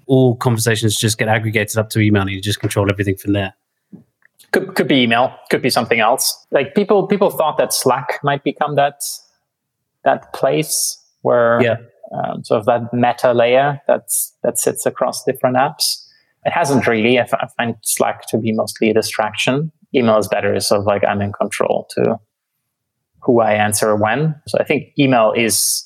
All 0.07 0.37
conversations 0.37 0.96
just 0.96 1.18
get 1.18 1.29
aggregated 1.29 1.77
up 1.77 1.90
to 1.90 2.01
email 2.01 2.22
and 2.22 2.31
you 2.31 2.40
just 2.40 2.61
control 2.61 2.90
everything 2.90 3.16
from 3.16 3.33
there. 3.33 3.55
Could, 4.53 4.74
could 4.74 4.88
be 4.88 5.03
email, 5.03 5.35
could 5.51 5.61
be 5.61 5.68
something 5.68 6.01
else. 6.01 6.46
Like 6.51 6.74
people 6.74 7.07
people 7.07 7.31
thought 7.31 7.59
that 7.59 7.72
Slack 7.72 8.20
might 8.22 8.44
become 8.44 8.77
that 8.77 9.01
that 10.05 10.33
place 10.33 10.96
where 11.22 11.61
yeah. 11.62 11.77
um, 12.16 12.44
sort 12.44 12.61
of 12.61 12.66
that 12.66 12.92
meta 12.92 13.35
layer 13.35 13.81
that's 13.87 14.35
that 14.42 14.59
sits 14.59 14.87
across 14.87 15.24
different 15.24 15.57
apps. 15.57 16.05
It 16.48 16.52
hasn't 16.52 16.87
really. 16.87 17.18
I, 17.18 17.22
f- 17.22 17.34
I 17.34 17.46
find 17.58 17.74
Slack 17.82 18.26
to 18.28 18.38
be 18.38 18.52
mostly 18.52 18.88
a 18.88 18.94
distraction. 18.94 19.70
Email 19.94 20.16
is 20.16 20.28
better. 20.28 20.54
Of 20.54 20.84
like 20.87 21.04
I'm 21.04 21.20
in 21.20 21.32
control 21.32 21.87
to 21.90 22.16
who 23.22 23.40
I 23.40 23.52
answer 23.52 23.94
when. 23.96 24.34
So 24.46 24.56
I 24.58 24.64
think 24.64 24.84
email 24.98 25.34
is, 25.37 25.84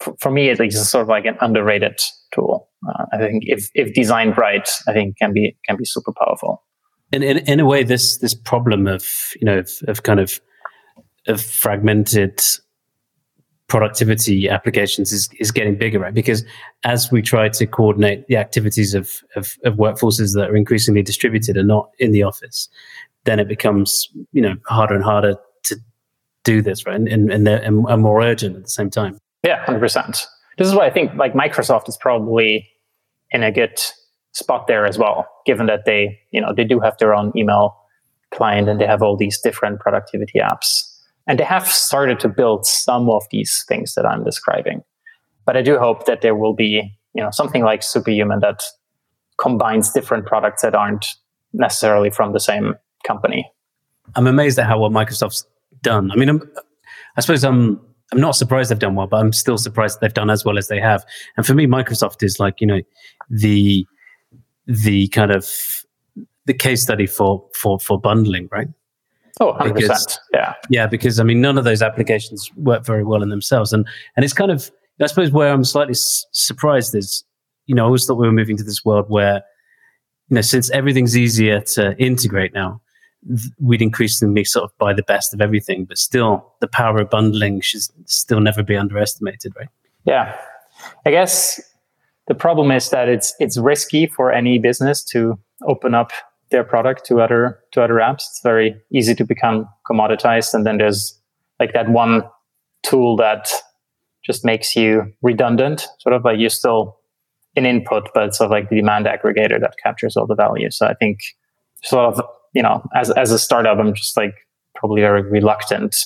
for, 0.00 0.14
for 0.20 0.30
me 0.30 0.50
at 0.50 0.60
least, 0.60 0.84
sort 0.84 1.00
of 1.00 1.08
like 1.08 1.24
an 1.24 1.38
underrated 1.40 1.98
tool. 2.34 2.68
Uh, 2.86 3.06
I 3.14 3.16
think 3.16 3.44
if 3.46 3.70
if 3.72 3.94
designed 3.94 4.36
right, 4.36 4.68
I 4.86 4.92
think 4.92 5.16
can 5.16 5.32
be 5.32 5.56
can 5.66 5.78
be 5.78 5.86
super 5.86 6.12
powerful. 6.12 6.62
In, 7.10 7.22
in, 7.22 7.38
in 7.38 7.60
a 7.60 7.64
way, 7.64 7.84
this 7.84 8.18
this 8.18 8.34
problem 8.34 8.86
of 8.86 9.02
you 9.40 9.46
know 9.46 9.60
of, 9.60 9.70
of 9.88 10.02
kind 10.02 10.20
of 10.20 10.40
of 11.26 11.40
fragmented 11.40 12.42
productivity 13.68 14.48
applications 14.48 15.12
is, 15.12 15.28
is 15.38 15.50
getting 15.50 15.76
bigger, 15.76 15.98
right? 15.98 16.14
Because 16.14 16.44
as 16.84 17.10
we 17.10 17.22
try 17.22 17.48
to 17.48 17.66
coordinate 17.66 18.26
the 18.26 18.36
activities 18.36 18.94
of, 18.94 19.22
of, 19.36 19.56
of, 19.64 19.74
workforces 19.74 20.34
that 20.34 20.50
are 20.50 20.56
increasingly 20.56 21.02
distributed 21.02 21.56
and 21.56 21.66
not 21.66 21.90
in 21.98 22.12
the 22.12 22.22
office, 22.22 22.68
then 23.24 23.40
it 23.40 23.48
becomes, 23.48 24.08
you 24.32 24.42
know, 24.42 24.54
harder 24.66 24.94
and 24.94 25.02
harder 25.02 25.36
to 25.64 25.76
do 26.44 26.60
this, 26.60 26.86
right? 26.86 26.96
And, 26.96 27.08
and, 27.08 27.32
and 27.32 27.46
they're 27.46 27.62
and 27.62 28.02
more 28.02 28.22
urgent 28.22 28.56
at 28.56 28.62
the 28.62 28.70
same 28.70 28.90
time. 28.90 29.18
Yeah, 29.42 29.64
100%. 29.64 30.26
This 30.58 30.68
is 30.68 30.74
why 30.74 30.86
I 30.86 30.90
think 30.90 31.14
like 31.14 31.32
Microsoft 31.32 31.88
is 31.88 31.96
probably 31.96 32.68
in 33.30 33.42
a 33.42 33.50
good 33.50 33.80
spot 34.32 34.66
there 34.66 34.86
as 34.86 34.98
well, 34.98 35.26
given 35.46 35.66
that 35.66 35.84
they, 35.84 36.20
you 36.30 36.40
know, 36.40 36.52
they 36.54 36.64
do 36.64 36.80
have 36.80 36.98
their 36.98 37.14
own 37.14 37.32
email 37.36 37.76
client 38.32 38.68
and 38.68 38.80
they 38.80 38.86
have 38.86 39.02
all 39.02 39.16
these 39.16 39.40
different 39.40 39.80
productivity 39.80 40.38
apps. 40.38 40.93
And 41.26 41.38
they 41.38 41.44
have 41.44 41.66
started 41.66 42.20
to 42.20 42.28
build 42.28 42.66
some 42.66 43.08
of 43.08 43.24
these 43.30 43.64
things 43.66 43.94
that 43.94 44.04
I'm 44.04 44.24
describing. 44.24 44.82
But 45.46 45.56
I 45.56 45.62
do 45.62 45.78
hope 45.78 46.06
that 46.06 46.20
there 46.20 46.34
will 46.34 46.54
be, 46.54 46.92
you 47.14 47.22
know, 47.22 47.30
something 47.30 47.62
like 47.62 47.82
Superhuman 47.82 48.40
that 48.40 48.62
combines 49.38 49.92
different 49.92 50.26
products 50.26 50.62
that 50.62 50.74
aren't 50.74 51.06
necessarily 51.52 52.10
from 52.10 52.32
the 52.32 52.40
same 52.40 52.74
company. 53.06 53.50
I'm 54.16 54.26
amazed 54.26 54.58
at 54.58 54.66
how 54.66 54.80
well 54.80 54.90
Microsoft's 54.90 55.46
done. 55.82 56.10
I 56.10 56.16
mean, 56.16 56.28
I'm, 56.28 56.42
I 57.16 57.20
suppose 57.20 57.44
I'm 57.44 57.80
I'm 58.12 58.20
not 58.20 58.36
surprised 58.36 58.70
they've 58.70 58.78
done 58.78 58.94
well, 58.94 59.06
but 59.06 59.16
I'm 59.16 59.32
still 59.32 59.58
surprised 59.58 60.00
they've 60.00 60.12
done 60.12 60.30
as 60.30 60.44
well 60.44 60.58
as 60.58 60.68
they 60.68 60.80
have. 60.80 61.04
And 61.36 61.46
for 61.46 61.54
me, 61.54 61.66
Microsoft 61.66 62.22
is 62.22 62.38
like 62.38 62.60
you 62.60 62.66
know 62.66 62.80
the 63.30 63.86
the 64.66 65.08
kind 65.08 65.30
of 65.30 65.50
the 66.46 66.54
case 66.54 66.82
study 66.82 67.06
for 67.06 67.44
for 67.54 67.78
for 67.78 68.00
bundling, 68.00 68.48
right? 68.52 68.68
Oh, 69.40 69.52
100%. 69.54 69.74
Because, 69.74 70.18
yeah. 70.32 70.54
Yeah, 70.70 70.86
because 70.86 71.18
I 71.18 71.24
mean, 71.24 71.40
none 71.40 71.58
of 71.58 71.64
those 71.64 71.82
applications 71.82 72.50
work 72.56 72.84
very 72.84 73.04
well 73.04 73.22
in 73.22 73.30
themselves. 73.30 73.72
And, 73.72 73.86
and 74.16 74.24
it's 74.24 74.34
kind 74.34 74.50
of, 74.50 74.70
I 75.00 75.06
suppose, 75.06 75.30
where 75.32 75.52
I'm 75.52 75.64
slightly 75.64 75.92
s- 75.92 76.24
surprised 76.32 76.94
is, 76.94 77.24
you 77.66 77.74
know, 77.74 77.82
I 77.82 77.86
always 77.86 78.06
thought 78.06 78.14
we 78.14 78.26
were 78.26 78.32
moving 78.32 78.56
to 78.56 78.62
this 78.64 78.84
world 78.84 79.06
where, 79.08 79.42
you 80.28 80.36
know, 80.36 80.40
since 80.40 80.70
everything's 80.70 81.16
easier 81.16 81.60
to 81.60 81.96
integrate 81.98 82.54
now, 82.54 82.80
th- 83.26 83.50
we'd 83.60 83.82
increasingly 83.82 84.44
sort 84.44 84.64
of 84.64 84.76
buy 84.78 84.92
the 84.92 85.02
best 85.02 85.34
of 85.34 85.40
everything. 85.40 85.84
But 85.84 85.98
still, 85.98 86.52
the 86.60 86.68
power 86.68 87.00
of 87.00 87.10
bundling 87.10 87.60
should 87.60 87.82
still 88.08 88.40
never 88.40 88.62
be 88.62 88.76
underestimated, 88.76 89.52
right? 89.58 89.68
Yeah. 90.04 90.38
I 91.06 91.10
guess 91.10 91.60
the 92.28 92.34
problem 92.34 92.70
is 92.70 92.90
that 92.90 93.08
it's 93.08 93.34
it's 93.40 93.56
risky 93.56 94.06
for 94.06 94.32
any 94.32 94.58
business 94.58 95.02
to 95.04 95.38
open 95.66 95.94
up 95.94 96.12
their 96.50 96.64
product 96.64 97.04
to 97.06 97.20
other 97.20 97.60
to 97.72 97.82
other 97.82 97.94
apps. 97.94 98.26
It's 98.30 98.40
very 98.42 98.80
easy 98.92 99.14
to 99.14 99.24
become 99.24 99.68
commoditized, 99.90 100.54
and 100.54 100.66
then 100.66 100.78
there's 100.78 101.20
like 101.60 101.72
that 101.72 101.88
one 101.88 102.22
tool 102.82 103.16
that 103.16 103.50
just 104.24 104.44
makes 104.44 104.76
you 104.76 105.12
redundant. 105.22 105.86
Sort 106.00 106.14
of 106.14 106.24
like 106.24 106.38
you're 106.38 106.50
still 106.50 106.98
an 107.56 107.66
input, 107.66 108.08
but 108.14 108.24
it's 108.24 108.38
sort 108.38 108.46
of 108.46 108.50
like 108.50 108.68
the 108.68 108.76
demand 108.76 109.06
aggregator 109.06 109.60
that 109.60 109.74
captures 109.82 110.16
all 110.16 110.26
the 110.26 110.34
value. 110.34 110.70
So 110.70 110.86
I 110.86 110.94
think 110.94 111.20
sort 111.82 112.14
of 112.14 112.22
you 112.54 112.62
know 112.62 112.82
as 112.94 113.10
as 113.10 113.32
a 113.32 113.38
startup, 113.38 113.78
I'm 113.78 113.94
just 113.94 114.16
like 114.16 114.34
probably 114.74 115.02
very 115.02 115.22
reluctant 115.22 115.96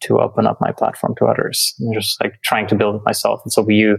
to 0.00 0.20
open 0.20 0.46
up 0.46 0.60
my 0.60 0.70
platform 0.70 1.14
to 1.18 1.26
others. 1.26 1.74
I'm 1.80 1.92
just 1.92 2.20
like 2.22 2.40
trying 2.42 2.66
to 2.68 2.74
build 2.74 2.96
it 2.96 3.02
myself, 3.04 3.40
and 3.44 3.52
so 3.52 3.68
you 3.68 3.98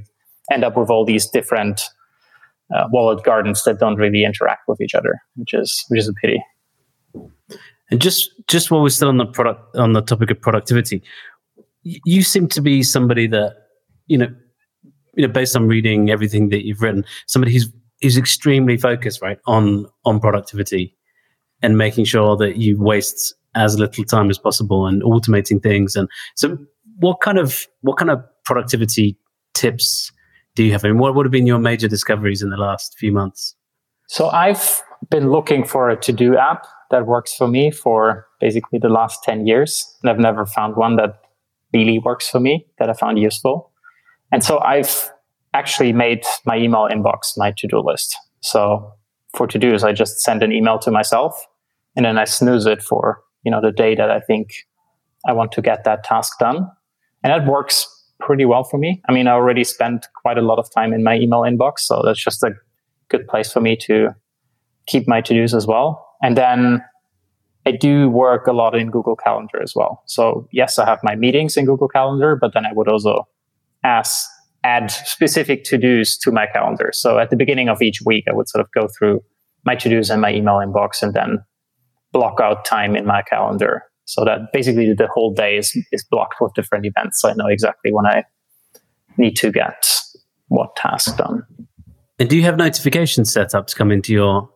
end 0.51 0.63
up 0.63 0.75
with 0.77 0.89
all 0.89 1.05
these 1.05 1.27
different 1.27 1.81
uh, 2.75 2.85
walled 2.91 3.23
gardens 3.23 3.63
that 3.63 3.79
don't 3.79 3.95
really 3.95 4.23
interact 4.23 4.61
with 4.67 4.81
each 4.81 4.95
other, 4.95 5.19
which 5.35 5.53
is 5.53 5.85
which 5.89 5.99
is 5.99 6.07
a 6.07 6.13
pity. 6.13 6.43
And 7.91 8.01
just 8.01 8.31
just 8.47 8.71
while 8.71 8.81
we're 8.81 8.89
still 8.89 9.09
on 9.09 9.17
the 9.17 9.25
product 9.25 9.75
on 9.75 9.93
the 9.93 10.01
topic 10.01 10.31
of 10.31 10.39
productivity, 10.41 11.01
you 11.83 12.23
seem 12.23 12.47
to 12.49 12.61
be 12.61 12.83
somebody 12.83 13.27
that 13.27 13.55
you 14.07 14.17
know, 14.17 14.27
you 15.15 15.25
know, 15.25 15.33
based 15.33 15.55
on 15.55 15.67
reading 15.67 16.09
everything 16.09 16.49
that 16.49 16.65
you've 16.65 16.81
written, 16.81 17.05
somebody 17.27 17.53
who's 17.53 17.71
who's 18.01 18.17
extremely 18.17 18.77
focused, 18.77 19.21
right, 19.21 19.39
on 19.47 19.85
on 20.05 20.19
productivity 20.19 20.95
and 21.61 21.77
making 21.77 22.05
sure 22.05 22.37
that 22.37 22.57
you 22.57 22.81
waste 22.81 23.35
as 23.55 23.77
little 23.77 24.03
time 24.03 24.29
as 24.29 24.37
possible 24.37 24.85
and 24.85 25.01
automating 25.03 25.61
things. 25.61 25.95
And 25.95 26.07
so, 26.35 26.57
what 26.99 27.21
kind 27.21 27.37
of 27.37 27.67
what 27.81 27.97
kind 27.97 28.11
of 28.11 28.23
productivity 28.45 29.17
tips 29.53 30.11
do 30.59 30.65
you 30.65 30.73
have? 30.73 30.83
I 30.83 30.89
mean, 30.89 30.97
what 30.97 31.15
would 31.15 31.25
have 31.25 31.31
been 31.31 31.47
your 31.47 31.57
major 31.57 31.87
discoveries 31.87 32.41
in 32.41 32.49
the 32.49 32.57
last 32.57 32.97
few 32.97 33.13
months? 33.13 33.55
So 34.07 34.27
I've 34.27 34.83
been 35.09 35.31
looking 35.31 35.63
for 35.63 35.89
a 35.89 35.95
to-do 35.95 36.35
app 36.35 36.67
that 36.91 37.05
works 37.05 37.33
for 37.33 37.47
me 37.47 37.71
for 37.71 38.27
basically 38.41 38.77
the 38.77 38.89
last 38.89 39.23
10 39.23 39.47
years. 39.47 39.97
And 40.01 40.09
I've 40.09 40.19
never 40.19 40.45
found 40.45 40.75
one 40.75 40.97
that 40.97 41.21
really 41.73 41.97
works 41.97 42.27
for 42.27 42.41
me 42.41 42.67
that 42.77 42.89
I 42.89 42.93
found 42.93 43.19
useful. 43.19 43.71
And 44.33 44.43
so 44.43 44.59
I've 44.59 45.09
actually 45.53 45.93
made 45.93 46.25
my 46.45 46.57
email 46.57 46.89
inbox 46.91 47.37
my 47.37 47.53
to-do 47.55 47.79
list. 47.79 48.17
So 48.41 48.91
for 49.33 49.47
to-dos, 49.47 49.85
I 49.85 49.93
just 49.93 50.19
send 50.19 50.43
an 50.43 50.51
email 50.51 50.77
to 50.79 50.91
myself 50.91 51.41
and 51.95 52.03
then 52.03 52.17
I 52.17 52.25
snooze 52.25 52.65
it 52.65 52.83
for, 52.83 53.23
you 53.43 53.51
know, 53.51 53.61
the 53.61 53.71
day 53.71 53.95
that 53.95 54.11
I 54.11 54.19
think 54.19 54.67
I 55.25 55.31
want 55.31 55.53
to 55.53 55.61
get 55.61 55.85
that 55.85 56.03
task 56.03 56.37
done. 56.37 56.69
And 57.23 57.31
that 57.31 57.49
works 57.49 57.87
pretty 58.19 58.45
well 58.45 58.63
for 58.63 58.77
me. 58.77 59.01
I 59.07 59.13
mean, 59.13 59.27
I 59.27 59.31
already 59.31 59.63
spent 59.63 60.07
quite 60.21 60.37
a 60.37 60.41
lot 60.41 60.59
of 60.59 60.69
time 60.73 60.93
in 60.93 61.03
my 61.03 61.15
email 61.15 61.41
inbox, 61.41 61.79
so 61.79 62.01
that's 62.05 62.23
just 62.23 62.43
a 62.43 62.51
good 63.09 63.27
place 63.27 63.51
for 63.51 63.61
me 63.61 63.75
to 63.77 64.09
keep 64.87 65.07
my 65.07 65.21
to 65.21 65.33
dos 65.33 65.53
as 65.53 65.65
well. 65.65 66.05
And 66.21 66.37
then 66.37 66.83
I 67.65 67.71
do 67.71 68.09
work 68.09 68.47
a 68.47 68.51
lot 68.51 68.75
in 68.75 68.89
Google 68.89 69.15
Calendar 69.15 69.61
as 69.61 69.73
well. 69.75 70.03
So 70.05 70.47
yes, 70.51 70.79
I 70.79 70.85
have 70.85 70.99
my 71.03 71.15
meetings 71.15 71.57
in 71.57 71.65
Google 71.65 71.87
Calendar, 71.87 72.35
but 72.35 72.53
then 72.53 72.65
I 72.65 72.73
would 72.73 72.87
also 72.87 73.27
ask 73.83 74.27
add 74.63 74.91
specific 74.91 75.63
to 75.63 75.77
dos 75.77 76.17
to 76.17 76.31
my 76.31 76.45
calendar. 76.47 76.91
So 76.93 77.17
at 77.17 77.29
the 77.29 77.37
beginning 77.37 77.69
of 77.69 77.81
each 77.81 78.01
week, 78.05 78.25
I 78.29 78.33
would 78.33 78.49
sort 78.49 78.61
of 78.61 78.69
go 78.71 78.87
through 78.97 79.23
my 79.65 79.75
to 79.75 79.89
dos 79.89 80.09
and 80.09 80.21
my 80.21 80.33
email 80.33 80.55
inbox 80.55 81.01
and 81.01 81.13
then 81.13 81.39
block 82.11 82.39
out 82.41 82.65
time 82.65 82.95
in 82.95 83.05
my 83.05 83.21
calendar 83.21 83.83
so 84.09 84.25
that 84.25 84.51
basically 84.51 84.91
the 84.91 85.07
whole 85.07 85.31
day 85.31 85.55
is, 85.55 85.77
is 85.91 86.03
blocked 86.09 86.37
with 86.41 86.51
different 86.55 86.83
events. 86.83 87.21
So 87.21 87.29
I 87.29 87.33
know 87.33 87.45
exactly 87.45 87.93
when 87.93 88.07
I 88.07 88.23
need 89.17 89.35
to 89.35 89.51
get 89.51 89.85
what 90.47 90.75
task 90.75 91.15
done. 91.15 91.45
And 92.17 92.27
do 92.27 92.35
you 92.35 92.41
have 92.41 92.57
notifications 92.57 93.31
set 93.31 93.53
up 93.53 93.67
to 93.67 93.75
come 93.75 93.91
into 93.91 94.11
your 94.11 94.49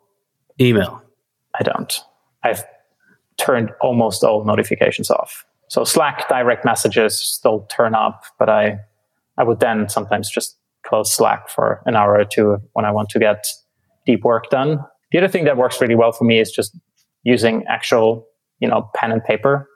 email? 0.59 1.03
I 1.59 1.61
don't. 1.61 1.93
I've 2.43 2.63
turned 3.37 3.69
almost 3.79 4.23
all 4.23 4.43
notifications 4.43 5.11
off. 5.11 5.45
So 5.67 5.83
Slack 5.83 6.27
direct 6.27 6.65
messages 6.65 7.19
still 7.19 7.67
turn 7.69 7.93
up, 7.93 8.23
but 8.39 8.49
I 8.49 8.79
I 9.37 9.43
would 9.43 9.59
then 9.59 9.87
sometimes 9.87 10.31
just 10.31 10.57
close 10.83 11.13
Slack 11.13 11.47
for 11.47 11.83
an 11.85 11.95
hour 11.95 12.17
or 12.17 12.25
two 12.25 12.57
when 12.73 12.85
I 12.85 12.91
want 12.91 13.09
to 13.09 13.19
get 13.19 13.45
deep 14.07 14.23
work 14.23 14.49
done. 14.49 14.79
The 15.11 15.19
other 15.19 15.27
thing 15.27 15.45
that 15.45 15.57
works 15.57 15.79
really 15.79 15.95
well 15.95 16.11
for 16.11 16.23
me 16.23 16.39
is 16.39 16.51
just 16.51 16.75
using 17.23 17.63
actual 17.67 18.27
you 18.63 18.69
know 18.69 18.89
pen 18.95 19.11
and 19.11 19.23
paper 19.25 19.69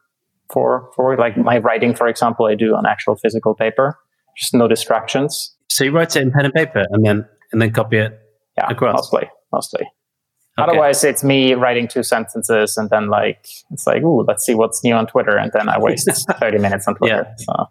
for 0.52 0.90
for 0.96 1.18
like 1.18 1.38
my 1.38 1.58
writing 1.58 1.94
for 1.94 2.08
example 2.08 2.46
i 2.46 2.56
do 2.56 2.74
on 2.74 2.86
actual 2.86 3.16
physical 3.18 3.54
paper 3.54 4.00
just 4.38 4.54
no 4.54 4.68
distractions 4.68 5.54
so 5.70 5.84
you 5.84 5.92
write 5.92 6.16
it 6.16 6.22
in 6.22 6.32
pen 6.32 6.46
and 6.46 6.54
paper 6.54 6.86
and 6.92 7.06
then 7.06 7.26
and 7.52 7.62
then 7.62 7.72
copy 7.72 7.98
it 7.98 8.18
yeah 8.58 8.66
across 8.70 8.96
mostly 8.96 9.30
mostly 9.52 9.82
okay. 9.82 9.92
otherwise 10.58 11.04
it's 11.04 11.24
me 11.24 11.54
writing 11.54 11.88
two 11.88 12.02
sentences 12.02 12.78
and 12.78 12.90
then 12.90 13.10
like 13.10 13.46
it's 13.72 13.86
like 13.86 14.02
ooh 14.04 14.24
let's 14.24 14.46
see 14.46 14.56
what's 14.56 14.82
new 14.86 14.94
on 14.94 15.06
twitter 15.06 15.38
and 15.38 15.52
then 15.52 15.68
i 15.68 15.78
waste 15.78 16.10
30 16.40 16.58
minutes 16.60 16.88
on 16.88 16.96
twitter 16.96 17.28
yeah. 17.28 17.36
so 17.46 17.66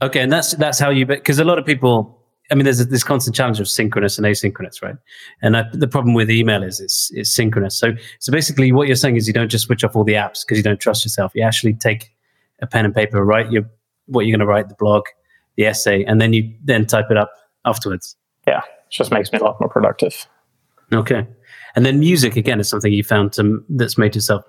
okay 0.00 0.20
and 0.20 0.32
that's 0.32 0.52
that's 0.54 0.78
how 0.78 0.88
you 0.88 1.04
because 1.04 1.38
a 1.38 1.44
lot 1.44 1.58
of 1.58 1.66
people 1.66 2.19
I 2.50 2.54
mean, 2.54 2.64
there's 2.64 2.80
a, 2.80 2.84
this 2.84 3.04
constant 3.04 3.36
challenge 3.36 3.60
of 3.60 3.68
synchronous 3.68 4.18
and 4.18 4.26
asynchronous, 4.26 4.82
right? 4.82 4.96
And 5.40 5.56
I, 5.56 5.64
the 5.72 5.86
problem 5.86 6.14
with 6.14 6.30
email 6.30 6.62
is 6.62 6.80
it's, 6.80 7.10
it's 7.12 7.32
synchronous. 7.32 7.78
So, 7.78 7.92
so 8.18 8.32
basically, 8.32 8.72
what 8.72 8.86
you're 8.86 8.96
saying 8.96 9.16
is 9.16 9.26
you 9.26 9.32
don't 9.32 9.48
just 9.48 9.66
switch 9.66 9.84
off 9.84 9.94
all 9.94 10.04
the 10.04 10.14
apps 10.14 10.44
because 10.44 10.58
you 10.58 10.62
don't 10.62 10.80
trust 10.80 11.04
yourself. 11.04 11.32
You 11.34 11.42
actually 11.42 11.74
take 11.74 12.12
a 12.60 12.66
pen 12.66 12.84
and 12.84 12.94
paper, 12.94 13.24
write 13.24 13.50
your 13.52 13.64
what 14.06 14.26
you're 14.26 14.36
going 14.36 14.46
to 14.46 14.50
write, 14.52 14.68
the 14.68 14.74
blog, 14.74 15.04
the 15.56 15.66
essay, 15.66 16.04
and 16.04 16.20
then 16.20 16.32
you 16.32 16.52
then 16.64 16.86
type 16.86 17.06
it 17.10 17.16
up 17.16 17.30
afterwards. 17.64 18.16
Yeah, 18.46 18.58
it 18.58 18.90
just 18.90 19.12
makes 19.12 19.32
me 19.32 19.38
a 19.38 19.44
lot 19.44 19.60
more 19.60 19.68
productive. 19.68 20.26
Okay, 20.92 21.26
and 21.76 21.86
then 21.86 22.00
music 22.00 22.36
again 22.36 22.58
is 22.58 22.68
something 22.68 22.92
you 22.92 23.04
found 23.04 23.32
to, 23.34 23.64
that's 23.68 23.96
made 23.96 24.14
yourself 24.16 24.44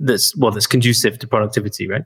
that's 0.00 0.34
well 0.36 0.50
that's 0.50 0.66
conducive 0.66 1.18
to 1.18 1.26
productivity, 1.26 1.88
right? 1.88 2.04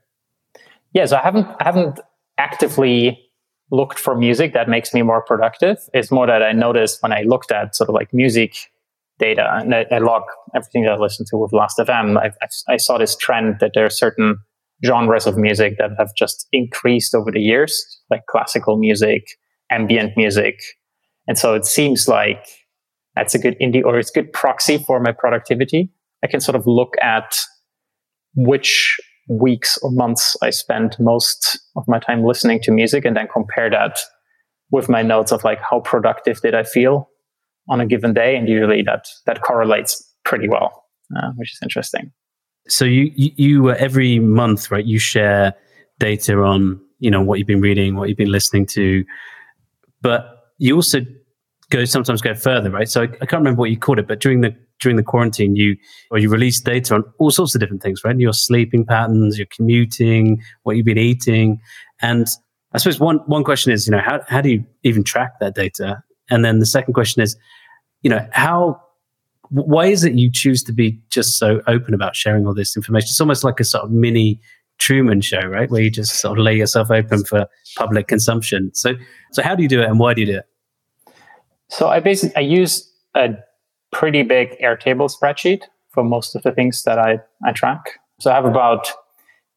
Yeah, 0.92 1.06
so 1.06 1.16
I 1.16 1.22
haven't 1.22 1.46
I 1.60 1.64
haven't 1.64 2.00
actively 2.38 3.23
looked 3.70 3.98
for 3.98 4.16
music 4.16 4.53
that 4.53 4.68
makes 4.68 4.92
me 4.94 5.03
more 5.03 5.22
productive. 5.22 5.79
It's 5.92 6.11
more 6.11 6.27
that 6.27 6.42
I 6.42 6.53
noticed 6.53 7.03
when 7.03 7.12
I 7.12 7.22
looked 7.22 7.50
at 7.50 7.74
sort 7.74 7.88
of 7.88 7.94
like 7.94 8.12
music 8.12 8.57
data 9.18 9.46
and 9.55 9.74
I, 9.74 9.87
I 9.90 9.98
log 9.98 10.22
everything 10.55 10.85
that 10.85 10.92
I 10.92 10.96
listen 10.96 11.24
to 11.31 11.37
with 11.37 11.53
Last.fm, 11.53 12.18
I, 12.18 12.27
I, 12.27 12.74
I 12.74 12.77
saw 12.77 12.98
this 12.98 13.16
trend 13.16 13.57
that 13.61 13.72
there 13.74 13.85
are 13.85 13.90
certain 13.90 14.38
genres 14.85 15.27
of 15.27 15.37
music 15.37 15.77
that 15.79 15.90
have 15.98 16.14
just 16.16 16.46
increased 16.53 17.14
over 17.14 17.31
the 17.31 17.40
years, 17.40 17.85
like 18.11 18.27
classical 18.27 18.77
music, 18.77 19.27
ambient 19.70 20.16
music. 20.16 20.61
And 21.27 21.38
so 21.38 21.55
it 21.55 21.64
seems 21.64 22.09
like 22.09 22.46
that's 23.14 23.35
a 23.35 23.38
good 23.38 23.57
indie 23.61 23.85
or 23.85 23.98
it's 23.98 24.11
a 24.11 24.20
good 24.20 24.33
proxy 24.33 24.79
for 24.79 25.00
my 25.00 25.12
productivity. 25.12 25.90
I 26.22 26.27
can 26.27 26.40
sort 26.40 26.57
of 26.57 26.66
look 26.66 26.94
at 27.00 27.37
which 28.35 28.98
weeks 29.28 29.78
or 29.78 29.90
months 29.90 30.37
I 30.42 30.50
spend 30.50 30.96
most 30.98 31.58
of 31.76 31.84
my 31.88 31.98
time 31.98 32.24
listening 32.24 32.60
to 32.62 32.70
music 32.70 33.04
and 33.04 33.16
then 33.16 33.28
compare 33.32 33.70
that 33.70 33.98
with 34.70 34.88
my 34.88 35.02
notes 35.02 35.32
of 35.32 35.44
like 35.44 35.60
how 35.60 35.80
productive 35.80 36.40
did 36.40 36.54
I 36.54 36.62
feel 36.62 37.08
on 37.68 37.80
a 37.80 37.87
given 37.87 38.12
day. 38.12 38.37
And 38.37 38.48
usually 38.48 38.82
that, 38.82 39.06
that 39.26 39.42
correlates 39.42 40.02
pretty 40.24 40.48
well, 40.48 40.84
uh, 41.16 41.30
which 41.37 41.52
is 41.52 41.58
interesting. 41.62 42.12
So 42.68 42.84
you, 42.84 43.11
you, 43.14 43.30
you 43.36 43.70
uh, 43.70 43.76
every 43.78 44.18
month, 44.18 44.70
right, 44.70 44.84
you 44.84 44.99
share 44.99 45.55
data 45.99 46.38
on, 46.38 46.80
you 46.99 47.11
know, 47.11 47.22
what 47.22 47.38
you've 47.38 47.46
been 47.46 47.61
reading, 47.61 47.96
what 47.96 48.09
you've 48.09 48.18
been 48.18 48.32
listening 48.32 48.66
to, 48.66 49.05
but 50.03 50.53
you 50.59 50.74
also 50.74 51.01
go 51.70 51.84
sometimes 51.84 52.20
go 52.20 52.34
further, 52.34 52.70
right? 52.70 52.88
So 52.88 53.03
I, 53.03 53.05
I 53.05 53.26
can't 53.26 53.40
remember 53.40 53.61
what 53.61 53.70
you 53.70 53.78
called 53.78 53.99
it, 53.99 54.09
but 54.09 54.20
during 54.20 54.40
the 54.40 54.55
during 54.81 54.97
the 54.97 55.03
quarantine, 55.03 55.57
you 55.57 55.77
or 56.11 56.18
you 56.18 56.29
released 56.29 56.64
data 56.64 56.95
on 56.95 57.05
all 57.18 57.31
sorts 57.31 57.55
of 57.55 57.61
different 57.61 57.83
things, 57.83 58.03
right? 58.05 58.18
Your 58.18 58.33
sleeping 58.33 58.85
patterns, 58.85 59.39
your 59.39 59.47
commuting, 59.55 60.43
what 60.62 60.77
you've 60.77 60.87
been 60.87 60.99
eating, 60.99 61.61
and 62.03 62.27
I 62.72 62.79
suppose 62.79 62.99
one 62.99 63.18
one 63.27 63.45
question 63.45 63.72
is, 63.72 63.87
you 63.87 63.93
know, 63.93 64.01
how 64.01 64.20
how 64.29 64.41
do 64.41 64.51
you 64.51 64.64
even 64.83 65.05
track 65.05 65.39
that 65.41 65.55
data? 65.55 66.03
And 66.31 66.45
then 66.45 66.59
the 66.59 66.66
second 66.66 66.95
question 66.95 67.22
is, 67.22 67.37
you 68.03 68.11
know, 68.11 68.27
how 68.33 68.81
why 69.51 69.87
is 69.87 70.05
it 70.05 70.14
you 70.14 70.31
choose 70.33 70.62
to 70.64 70.72
be 70.72 71.01
just 71.11 71.39
so 71.39 71.61
open 71.66 71.95
about 71.95 72.16
sharing 72.16 72.47
all 72.47 72.55
this 72.55 72.77
information? 72.77 73.07
It's 73.07 73.20
almost 73.20 73.45
like 73.45 73.61
a 73.61 73.64
sort 73.64 73.85
of 73.85 73.91
mini 73.91 74.41
Truman 74.79 75.20
Show, 75.20 75.43
right? 75.43 75.70
Where 75.70 75.83
you 75.83 75.91
just 75.91 76.20
sort 76.20 76.39
of 76.39 76.45
lay 76.45 76.57
yourself 76.57 76.91
open 76.91 77.25
for 77.25 77.47
public 77.77 78.09
consumption. 78.09 78.70
So, 78.75 78.95
so 79.33 79.43
how 79.43 79.55
do 79.55 79.62
you 79.62 79.68
do 79.68 79.81
it, 79.81 79.89
and 79.89 79.99
why 79.99 80.14
do 80.14 80.22
you 80.22 80.27
do 80.27 80.39
it? 80.39 80.47
So 81.68 81.89
I 81.89 82.01
basically 82.01 82.37
I 82.37 82.41
use 82.41 82.91
a 83.14 83.37
pretty 83.95 84.22
big 84.22 84.59
Airtable 84.61 85.11
spreadsheet 85.11 85.62
for 85.92 86.05
most 86.05 86.34
of 86.34 86.42
the 86.42 86.53
things 86.53 86.82
that 86.82 86.99
I, 86.99 87.20
I 87.47 87.53
track. 87.53 88.01
So 88.20 88.30
I 88.30 88.34
have 88.34 88.45
about 88.45 88.88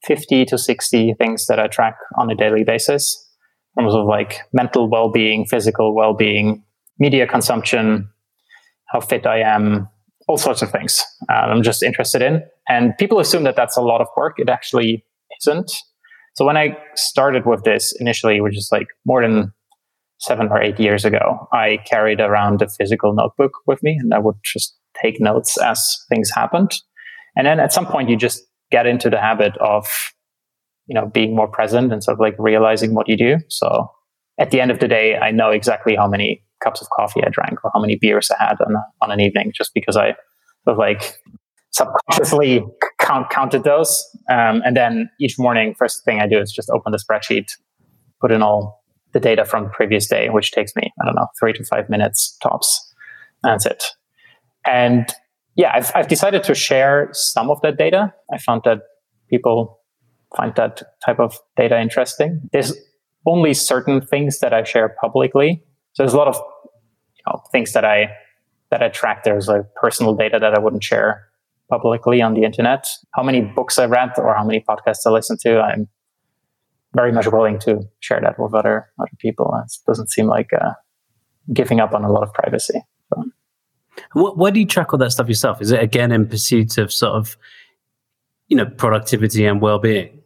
50 0.05 0.45
to 0.45 0.57
60 0.57 1.15
things 1.15 1.47
that 1.47 1.59
I 1.59 1.67
track 1.67 1.97
on 2.17 2.29
a 2.29 2.35
daily 2.35 2.63
basis 2.63 3.27
in 3.75 3.83
terms 3.83 3.95
of 3.95 4.05
like 4.05 4.41
mental 4.53 4.87
well 4.89 5.09
being, 5.11 5.45
physical 5.45 5.95
well 5.95 6.13
being, 6.13 6.63
media 6.99 7.27
consumption, 7.27 8.09
how 8.85 9.01
fit 9.01 9.25
I 9.25 9.39
am, 9.39 9.89
all 10.27 10.37
sorts 10.37 10.61
of 10.61 10.71
things 10.71 11.03
uh, 11.29 11.33
I'm 11.33 11.63
just 11.63 11.81
interested 11.81 12.21
in. 12.21 12.43
And 12.69 12.95
people 12.97 13.19
assume 13.19 13.43
that 13.43 13.55
that's 13.55 13.75
a 13.75 13.81
lot 13.81 14.01
of 14.01 14.07
work. 14.15 14.35
It 14.37 14.49
actually 14.49 15.03
isn't. 15.41 15.71
So 16.35 16.45
when 16.45 16.57
I 16.57 16.77
started 16.95 17.45
with 17.47 17.63
this 17.63 17.93
initially, 17.99 18.39
which 18.41 18.55
is 18.55 18.69
like 18.71 18.87
more 19.05 19.21
than 19.21 19.51
seven 20.19 20.47
or 20.49 20.61
eight 20.61 20.79
years 20.79 21.05
ago, 21.05 21.47
I 21.51 21.79
carried 21.85 22.19
around 22.19 22.61
a 22.61 22.69
physical 22.69 23.13
notebook 23.13 23.51
with 23.65 23.81
me 23.83 23.97
and 23.99 24.13
I 24.13 24.19
would 24.19 24.35
just 24.43 24.77
take 25.01 25.19
notes 25.19 25.57
as 25.61 25.97
things 26.09 26.31
happened. 26.33 26.71
And 27.35 27.45
then 27.45 27.59
at 27.59 27.71
some 27.71 27.85
point, 27.85 28.09
you 28.09 28.17
just 28.17 28.43
get 28.71 28.87
into 28.87 29.09
the 29.09 29.19
habit 29.19 29.55
of, 29.57 29.85
you 30.87 30.95
know, 30.95 31.05
being 31.05 31.35
more 31.35 31.47
present 31.47 31.93
and 31.93 32.03
sort 32.03 32.15
of 32.15 32.19
like 32.19 32.35
realizing 32.39 32.95
what 32.95 33.07
you 33.07 33.15
do. 33.15 33.37
So 33.49 33.91
at 34.39 34.51
the 34.51 34.59
end 34.59 34.71
of 34.71 34.79
the 34.79 34.87
day, 34.87 35.15
I 35.17 35.31
know 35.31 35.51
exactly 35.51 35.95
how 35.95 36.07
many 36.07 36.43
cups 36.63 36.81
of 36.81 36.87
coffee 36.89 37.23
I 37.23 37.29
drank 37.29 37.63
or 37.63 37.71
how 37.73 37.79
many 37.79 37.97
beers 37.99 38.31
I 38.31 38.43
had 38.43 38.59
on, 38.61 38.75
on 39.01 39.11
an 39.11 39.19
evening 39.19 39.51
just 39.55 39.71
because 39.75 39.95
I 39.95 40.15
sort 40.63 40.73
of 40.73 40.77
like 40.77 41.13
subconsciously 41.71 42.65
count, 42.99 43.29
counted 43.29 43.63
those. 43.63 44.03
Um, 44.31 44.63
and 44.65 44.75
then 44.75 45.09
each 45.21 45.35
morning, 45.37 45.75
first 45.77 46.03
thing 46.05 46.19
I 46.19 46.27
do 46.27 46.39
is 46.39 46.51
just 46.51 46.69
open 46.71 46.91
the 46.91 46.97
spreadsheet, 46.97 47.45
put 48.19 48.31
in 48.31 48.41
all 48.41 48.83
the 49.13 49.19
data 49.19 49.45
from 49.45 49.65
the 49.65 49.69
previous 49.69 50.07
day, 50.07 50.29
which 50.29 50.51
takes 50.51 50.75
me, 50.75 50.91
I 51.01 51.05
don't 51.05 51.15
know, 51.15 51.27
three 51.39 51.53
to 51.53 51.63
five 51.63 51.89
minutes 51.89 52.37
tops. 52.41 52.93
That's 53.43 53.65
it. 53.65 53.83
And 54.65 55.07
yeah, 55.55 55.71
I've, 55.73 55.91
I've 55.95 56.07
decided 56.07 56.43
to 56.43 56.55
share 56.55 57.09
some 57.13 57.49
of 57.49 57.61
that 57.61 57.77
data. 57.77 58.13
I 58.31 58.37
found 58.37 58.61
that 58.65 58.79
people 59.29 59.79
find 60.35 60.53
that 60.55 60.83
type 61.05 61.19
of 61.19 61.37
data 61.55 61.79
interesting. 61.79 62.41
There's 62.51 62.73
only 63.25 63.53
certain 63.53 64.01
things 64.01 64.39
that 64.39 64.53
I 64.53 64.63
share 64.63 64.95
publicly. 65.01 65.63
So 65.93 66.03
there's 66.03 66.13
a 66.13 66.17
lot 66.17 66.27
of 66.27 66.35
you 66.35 67.23
know, 67.27 67.41
things 67.51 67.73
that 67.73 67.85
I 67.85 68.11
that 68.69 68.83
I 68.83 68.89
track. 68.89 69.23
There's 69.23 69.47
like 69.47 69.63
personal 69.75 70.13
data 70.13 70.39
that 70.39 70.53
I 70.53 70.59
wouldn't 70.59 70.83
share 70.83 71.27
publicly 71.69 72.21
on 72.21 72.33
the 72.33 72.43
internet. 72.43 72.85
How 73.13 73.23
many 73.23 73.41
books 73.41 73.79
I 73.79 73.85
read 73.85 74.11
or 74.17 74.35
how 74.35 74.45
many 74.45 74.63
podcasts 74.67 75.05
I 75.05 75.09
listen 75.09 75.37
to, 75.41 75.59
I'm 75.59 75.87
very 76.97 77.11
much 77.11 77.27
willing 77.27 77.59
to 77.59 77.71
share 77.99 78.19
that 78.21 78.35
with 78.39 78.53
other 78.53 78.75
other 78.99 79.17
people. 79.19 79.47
It 79.63 79.71
doesn't 79.87 80.09
seem 80.15 80.27
like 80.27 80.51
uh, 80.53 80.73
giving 81.53 81.79
up 81.79 81.93
on 81.93 82.03
a 82.03 82.11
lot 82.11 82.23
of 82.23 82.33
privacy. 82.33 82.79
So. 83.09 83.23
What, 84.13 84.37
why 84.37 84.51
do 84.51 84.59
you 84.59 84.65
track 84.65 84.93
all 84.93 84.99
that 84.99 85.11
stuff 85.11 85.27
yourself? 85.27 85.61
Is 85.61 85.71
it 85.71 85.81
again 85.81 86.11
in 86.11 86.27
pursuit 86.27 86.77
of 86.77 86.91
sort 86.91 87.13
of, 87.13 87.37
you 88.47 88.57
know, 88.57 88.65
productivity 88.65 89.45
and 89.45 89.61
well-being? 89.61 90.21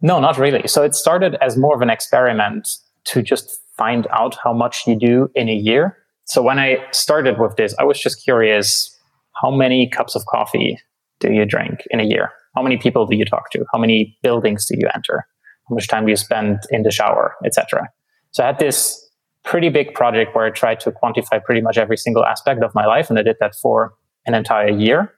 No, 0.00 0.20
not 0.20 0.38
really. 0.38 0.66
So 0.66 0.82
it 0.82 0.94
started 0.94 1.36
as 1.40 1.56
more 1.56 1.74
of 1.76 1.82
an 1.82 1.90
experiment 1.90 2.68
to 3.04 3.22
just 3.22 3.60
find 3.76 4.06
out 4.10 4.36
how 4.42 4.52
much 4.52 4.86
you 4.86 4.98
do 4.98 5.30
in 5.34 5.48
a 5.48 5.54
year. 5.54 5.96
So 6.24 6.42
when 6.42 6.58
I 6.58 6.78
started 6.92 7.38
with 7.38 7.56
this, 7.56 7.74
I 7.78 7.84
was 7.84 8.00
just 8.00 8.22
curious 8.22 8.96
how 9.40 9.50
many 9.50 9.88
cups 9.88 10.14
of 10.14 10.22
coffee 10.26 10.78
do 11.20 11.32
you 11.32 11.44
drink 11.44 11.86
in 11.90 12.00
a 12.00 12.04
year? 12.04 12.30
How 12.56 12.62
many 12.62 12.76
people 12.76 13.06
do 13.06 13.16
you 13.16 13.24
talk 13.24 13.50
to? 13.52 13.64
How 13.72 13.78
many 13.78 14.18
buildings 14.22 14.66
do 14.66 14.74
you 14.78 14.88
enter? 14.94 15.26
How 15.68 15.74
much 15.74 15.88
time 15.88 16.04
do 16.04 16.10
you 16.10 16.16
spend 16.16 16.60
in 16.70 16.82
the 16.82 16.90
shower, 16.90 17.34
etc. 17.44 17.88
So 18.32 18.42
I 18.42 18.48
had 18.48 18.58
this 18.58 18.98
pretty 19.44 19.68
big 19.68 19.94
project 19.94 20.34
where 20.34 20.46
I 20.46 20.50
tried 20.50 20.80
to 20.80 20.92
quantify 20.92 21.42
pretty 21.42 21.60
much 21.60 21.76
every 21.76 21.96
single 21.96 22.24
aspect 22.24 22.62
of 22.62 22.74
my 22.74 22.86
life, 22.86 23.10
and 23.10 23.18
I 23.18 23.22
did 23.22 23.36
that 23.40 23.54
for 23.60 23.94
an 24.26 24.34
entire 24.34 24.70
year. 24.70 25.12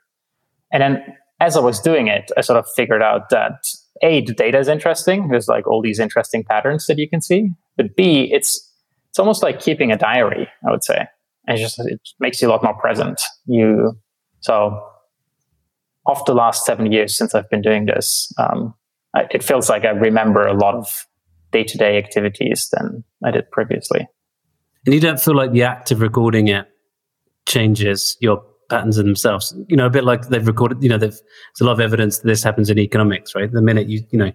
And 0.72 0.82
then 0.82 1.04
as 1.40 1.56
I 1.56 1.60
was 1.60 1.80
doing 1.80 2.08
it, 2.08 2.30
I 2.36 2.40
sort 2.40 2.58
of 2.58 2.66
figured 2.74 3.02
out 3.02 3.30
that 3.30 3.52
A, 4.02 4.24
the 4.24 4.32
data 4.32 4.58
is 4.58 4.68
interesting. 4.68 5.28
There's 5.28 5.48
like 5.48 5.66
all 5.66 5.82
these 5.82 5.98
interesting 5.98 6.44
patterns 6.44 6.86
that 6.86 6.98
you 6.98 7.08
can 7.08 7.20
see. 7.20 7.50
But 7.76 7.96
B, 7.96 8.30
it's 8.32 8.70
it's 9.10 9.18
almost 9.18 9.42
like 9.42 9.60
keeping 9.60 9.92
a 9.92 9.96
diary, 9.96 10.48
I 10.66 10.70
would 10.70 10.82
say. 10.82 11.06
And 11.46 11.58
it 11.58 11.60
just 11.60 11.78
it 11.78 12.00
makes 12.18 12.40
you 12.40 12.48
a 12.48 12.50
lot 12.50 12.64
more 12.64 12.74
present. 12.74 13.20
You 13.46 13.92
so 14.40 14.80
of 16.06 16.24
the 16.26 16.34
last 16.34 16.66
seven 16.66 16.90
years 16.90 17.16
since 17.16 17.34
I've 17.34 17.48
been 17.48 17.62
doing 17.62 17.86
this, 17.86 18.32
um, 18.38 18.74
I, 19.14 19.26
it 19.30 19.42
feels 19.42 19.68
like 19.68 19.84
I 19.84 19.90
remember 19.90 20.46
a 20.46 20.54
lot 20.54 20.74
of 20.74 21.06
day 21.52 21.64
to 21.64 21.78
day 21.78 21.98
activities 21.98 22.68
than 22.72 23.04
I 23.24 23.30
did 23.30 23.50
previously. 23.50 24.08
And 24.86 24.94
you 24.94 25.00
don't 25.00 25.20
feel 25.20 25.34
like 25.34 25.52
the 25.52 25.62
act 25.62 25.90
of 25.90 26.00
recording 26.00 26.48
it 26.48 26.66
changes 27.46 28.16
your 28.20 28.44
patterns 28.68 28.98
in 28.98 29.06
themselves. 29.06 29.54
You 29.68 29.76
know, 29.76 29.86
a 29.86 29.90
bit 29.90 30.04
like 30.04 30.28
they've 30.28 30.46
recorded. 30.46 30.82
You 30.82 30.88
know, 30.88 30.98
there's 30.98 31.22
a 31.60 31.64
lot 31.64 31.72
of 31.72 31.80
evidence 31.80 32.18
that 32.18 32.26
this 32.26 32.42
happens 32.42 32.70
in 32.70 32.78
economics, 32.78 33.34
right? 33.34 33.50
The 33.50 33.62
minute 33.62 33.88
you 33.88 34.02
you 34.10 34.18
know 34.18 34.32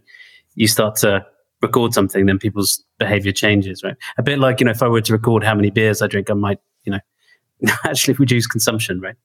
you 0.55 0.67
start 0.67 0.95
to 0.97 1.25
record 1.61 1.93
something, 1.93 2.25
then 2.25 2.39
people's 2.39 2.83
behavior 2.97 3.31
changes, 3.31 3.83
right? 3.83 3.95
A 4.17 4.23
bit 4.23 4.39
like 4.39 4.59
you 4.59 4.65
know, 4.65 4.71
if 4.71 4.81
I 4.81 4.87
were 4.87 5.01
to 5.01 5.13
record 5.13 5.43
how 5.43 5.55
many 5.55 5.69
beers 5.69 6.01
I 6.01 6.07
drink, 6.07 6.29
I 6.31 6.33
might 6.33 6.59
you 6.85 6.93
know 6.93 6.99
actually 7.85 8.15
reduce 8.15 8.47
consumption, 8.47 9.01
right? 9.01 9.15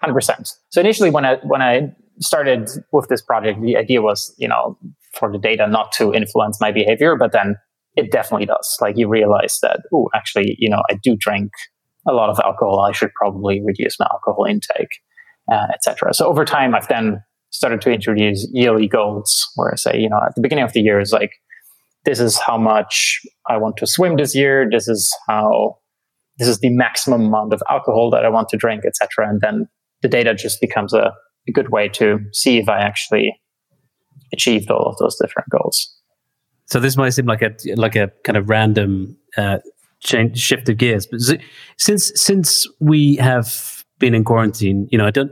Hundred 0.00 0.14
percent. 0.14 0.54
So 0.70 0.80
initially, 0.80 1.10
when 1.10 1.24
I 1.24 1.36
when 1.42 1.60
I 1.60 1.94
started 2.20 2.70
with 2.92 3.08
this 3.08 3.22
project, 3.22 3.60
the 3.60 3.76
idea 3.76 4.02
was, 4.02 4.34
you 4.38 4.48
know, 4.48 4.78
for 5.14 5.30
the 5.30 5.38
data 5.38 5.66
not 5.66 5.92
to 5.92 6.12
influence 6.12 6.60
my 6.60 6.70
behavior, 6.72 7.16
but 7.16 7.32
then 7.32 7.56
it 7.96 8.10
definitely 8.10 8.46
does. 8.46 8.76
Like 8.80 8.96
you 8.96 9.08
realize 9.08 9.58
that, 9.62 9.80
oh, 9.92 10.08
actually, 10.14 10.56
you 10.58 10.70
know, 10.70 10.82
I 10.90 10.98
do 11.02 11.16
drink 11.16 11.50
a 12.08 12.12
lot 12.12 12.30
of 12.30 12.38
alcohol. 12.40 12.80
I 12.80 12.92
should 12.92 13.12
probably 13.14 13.60
reduce 13.64 13.98
my 13.98 14.06
alcohol 14.10 14.44
intake, 14.48 15.00
uh, 15.50 15.66
etc. 15.74 16.14
So 16.14 16.26
over 16.26 16.44
time, 16.44 16.74
I've 16.74 16.88
then 16.88 17.22
started 17.50 17.80
to 17.82 17.90
introduce 17.90 18.48
yearly 18.52 18.88
goals 18.88 19.48
where 19.56 19.72
I 19.72 19.76
say, 19.76 19.98
you 19.98 20.08
know, 20.08 20.20
at 20.24 20.34
the 20.34 20.40
beginning 20.40 20.64
of 20.64 20.72
the 20.72 20.80
year 20.80 21.00
is 21.00 21.12
like, 21.12 21.32
this 22.04 22.20
is 22.20 22.38
how 22.38 22.56
much 22.56 23.20
I 23.48 23.56
want 23.56 23.76
to 23.78 23.86
swim 23.86 24.16
this 24.16 24.34
year. 24.34 24.68
This 24.70 24.88
is 24.88 25.14
how, 25.28 25.78
this 26.38 26.48
is 26.48 26.60
the 26.60 26.70
maximum 26.70 27.22
amount 27.26 27.52
of 27.52 27.62
alcohol 27.68 28.10
that 28.10 28.24
I 28.24 28.28
want 28.28 28.48
to 28.50 28.56
drink, 28.56 28.84
etc. 28.86 29.28
And 29.28 29.40
then 29.40 29.68
the 30.00 30.08
data 30.08 30.34
just 30.34 30.60
becomes 30.60 30.94
a, 30.94 31.12
a 31.48 31.52
good 31.52 31.70
way 31.70 31.88
to 31.88 32.20
see 32.32 32.58
if 32.58 32.68
I 32.68 32.80
actually 32.80 33.38
achieved 34.32 34.70
all 34.70 34.86
of 34.86 34.96
those 34.98 35.16
different 35.16 35.48
goals. 35.50 35.96
So 36.66 36.78
this 36.78 36.96
might 36.96 37.10
seem 37.10 37.26
like 37.26 37.42
a 37.42 37.54
like 37.74 37.96
a 37.96 38.10
kind 38.24 38.36
of 38.36 38.48
random 38.48 39.16
uh, 39.36 39.58
change, 40.00 40.38
shift 40.38 40.68
of 40.68 40.78
gears, 40.78 41.06
but 41.06 41.20
since 41.76 42.12
since 42.14 42.66
we 42.80 43.16
have 43.16 43.84
been 43.98 44.14
in 44.14 44.24
quarantine, 44.24 44.88
you 44.90 44.98
know, 44.98 45.06
I 45.06 45.10
don't, 45.10 45.30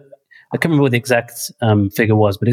I 0.53 0.57
can't 0.57 0.67
remember 0.67 0.83
what 0.83 0.93
the 0.93 0.99
exact 0.99 1.51
um, 1.61 1.91
figure 1.91 2.17
was, 2.17 2.39
but 2.39 2.49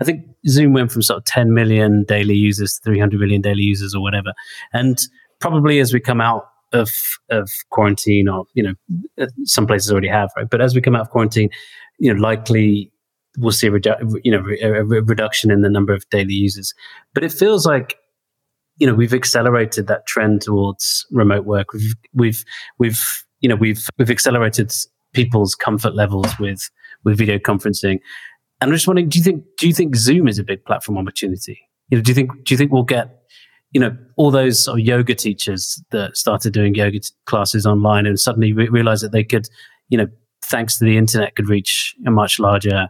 I 0.00 0.04
think 0.04 0.24
Zoom 0.46 0.72
went 0.72 0.92
from 0.92 1.02
sort 1.02 1.18
of 1.18 1.24
10 1.24 1.54
million 1.54 2.04
daily 2.04 2.34
users 2.34 2.74
to 2.74 2.90
300 2.90 3.18
million 3.18 3.40
daily 3.40 3.62
users 3.62 3.94
or 3.94 4.02
whatever, 4.02 4.32
and 4.72 4.98
probably 5.40 5.80
as 5.80 5.92
we 5.92 6.00
come 6.00 6.20
out 6.20 6.44
of 6.72 6.90
of 7.30 7.50
quarantine, 7.70 8.28
or 8.28 8.44
you 8.54 8.62
know, 8.62 8.74
uh, 9.20 9.26
some 9.44 9.66
places 9.66 9.90
already 9.90 10.08
have, 10.08 10.30
right? 10.36 10.48
But 10.48 10.60
as 10.60 10.74
we 10.74 10.80
come 10.80 10.94
out 10.94 11.02
of 11.02 11.10
quarantine, 11.10 11.50
you 11.98 12.12
know, 12.12 12.20
likely 12.20 12.92
we'll 13.38 13.52
see 13.52 13.68
a 13.68 13.70
redu- 13.70 14.20
you 14.24 14.32
know 14.32 14.44
a, 14.62 14.80
a 14.80 14.84
reduction 14.84 15.50
in 15.50 15.62
the 15.62 15.70
number 15.70 15.92
of 15.92 16.08
daily 16.10 16.34
users. 16.34 16.74
But 17.14 17.24
it 17.24 17.32
feels 17.32 17.66
like 17.66 17.96
you 18.78 18.86
know 18.86 18.94
we've 18.94 19.14
accelerated 19.14 19.86
that 19.86 20.06
trend 20.06 20.42
towards 20.42 21.06
remote 21.10 21.44
work. 21.44 21.72
We've 21.72 21.94
we've 22.14 22.44
we've 22.78 23.24
you 23.40 23.48
know 23.48 23.56
we've 23.56 23.86
we've 23.98 24.10
accelerated 24.10 24.72
people's 25.12 25.54
comfort 25.54 25.94
levels 25.94 26.38
with 26.38 26.70
with 27.04 27.18
video 27.18 27.38
conferencing. 27.38 27.98
And 28.62 28.68
I'm 28.68 28.72
just 28.72 28.86
wondering, 28.86 29.08
do 29.08 29.18
you 29.18 29.24
think 29.24 29.44
do 29.58 29.66
you 29.66 29.74
think 29.74 29.96
Zoom 29.96 30.28
is 30.28 30.38
a 30.38 30.44
big 30.44 30.64
platform 30.64 30.98
opportunity? 30.98 31.60
You 31.88 31.98
know, 31.98 32.02
do 32.02 32.10
you 32.10 32.14
think 32.14 32.30
do 32.44 32.54
you 32.54 32.58
think 32.58 32.72
we'll 32.72 32.82
get 32.82 33.20
you 33.72 33.80
know 33.80 33.96
all 34.16 34.30
those 34.30 34.62
sort 34.64 34.80
of 34.80 34.86
yoga 34.86 35.14
teachers 35.14 35.82
that 35.90 36.16
started 36.16 36.52
doing 36.52 36.74
yoga 36.74 37.00
t- 37.00 37.10
classes 37.26 37.66
online 37.66 38.06
and 38.06 38.18
suddenly 38.18 38.52
re- 38.52 38.68
realized 38.68 39.04
that 39.04 39.12
they 39.12 39.24
could 39.24 39.48
you 39.88 39.98
know 39.98 40.08
thanks 40.42 40.78
to 40.78 40.84
the 40.84 40.96
internet 40.96 41.36
could 41.36 41.48
reach 41.48 41.94
a 42.06 42.10
much 42.10 42.38
larger 42.38 42.88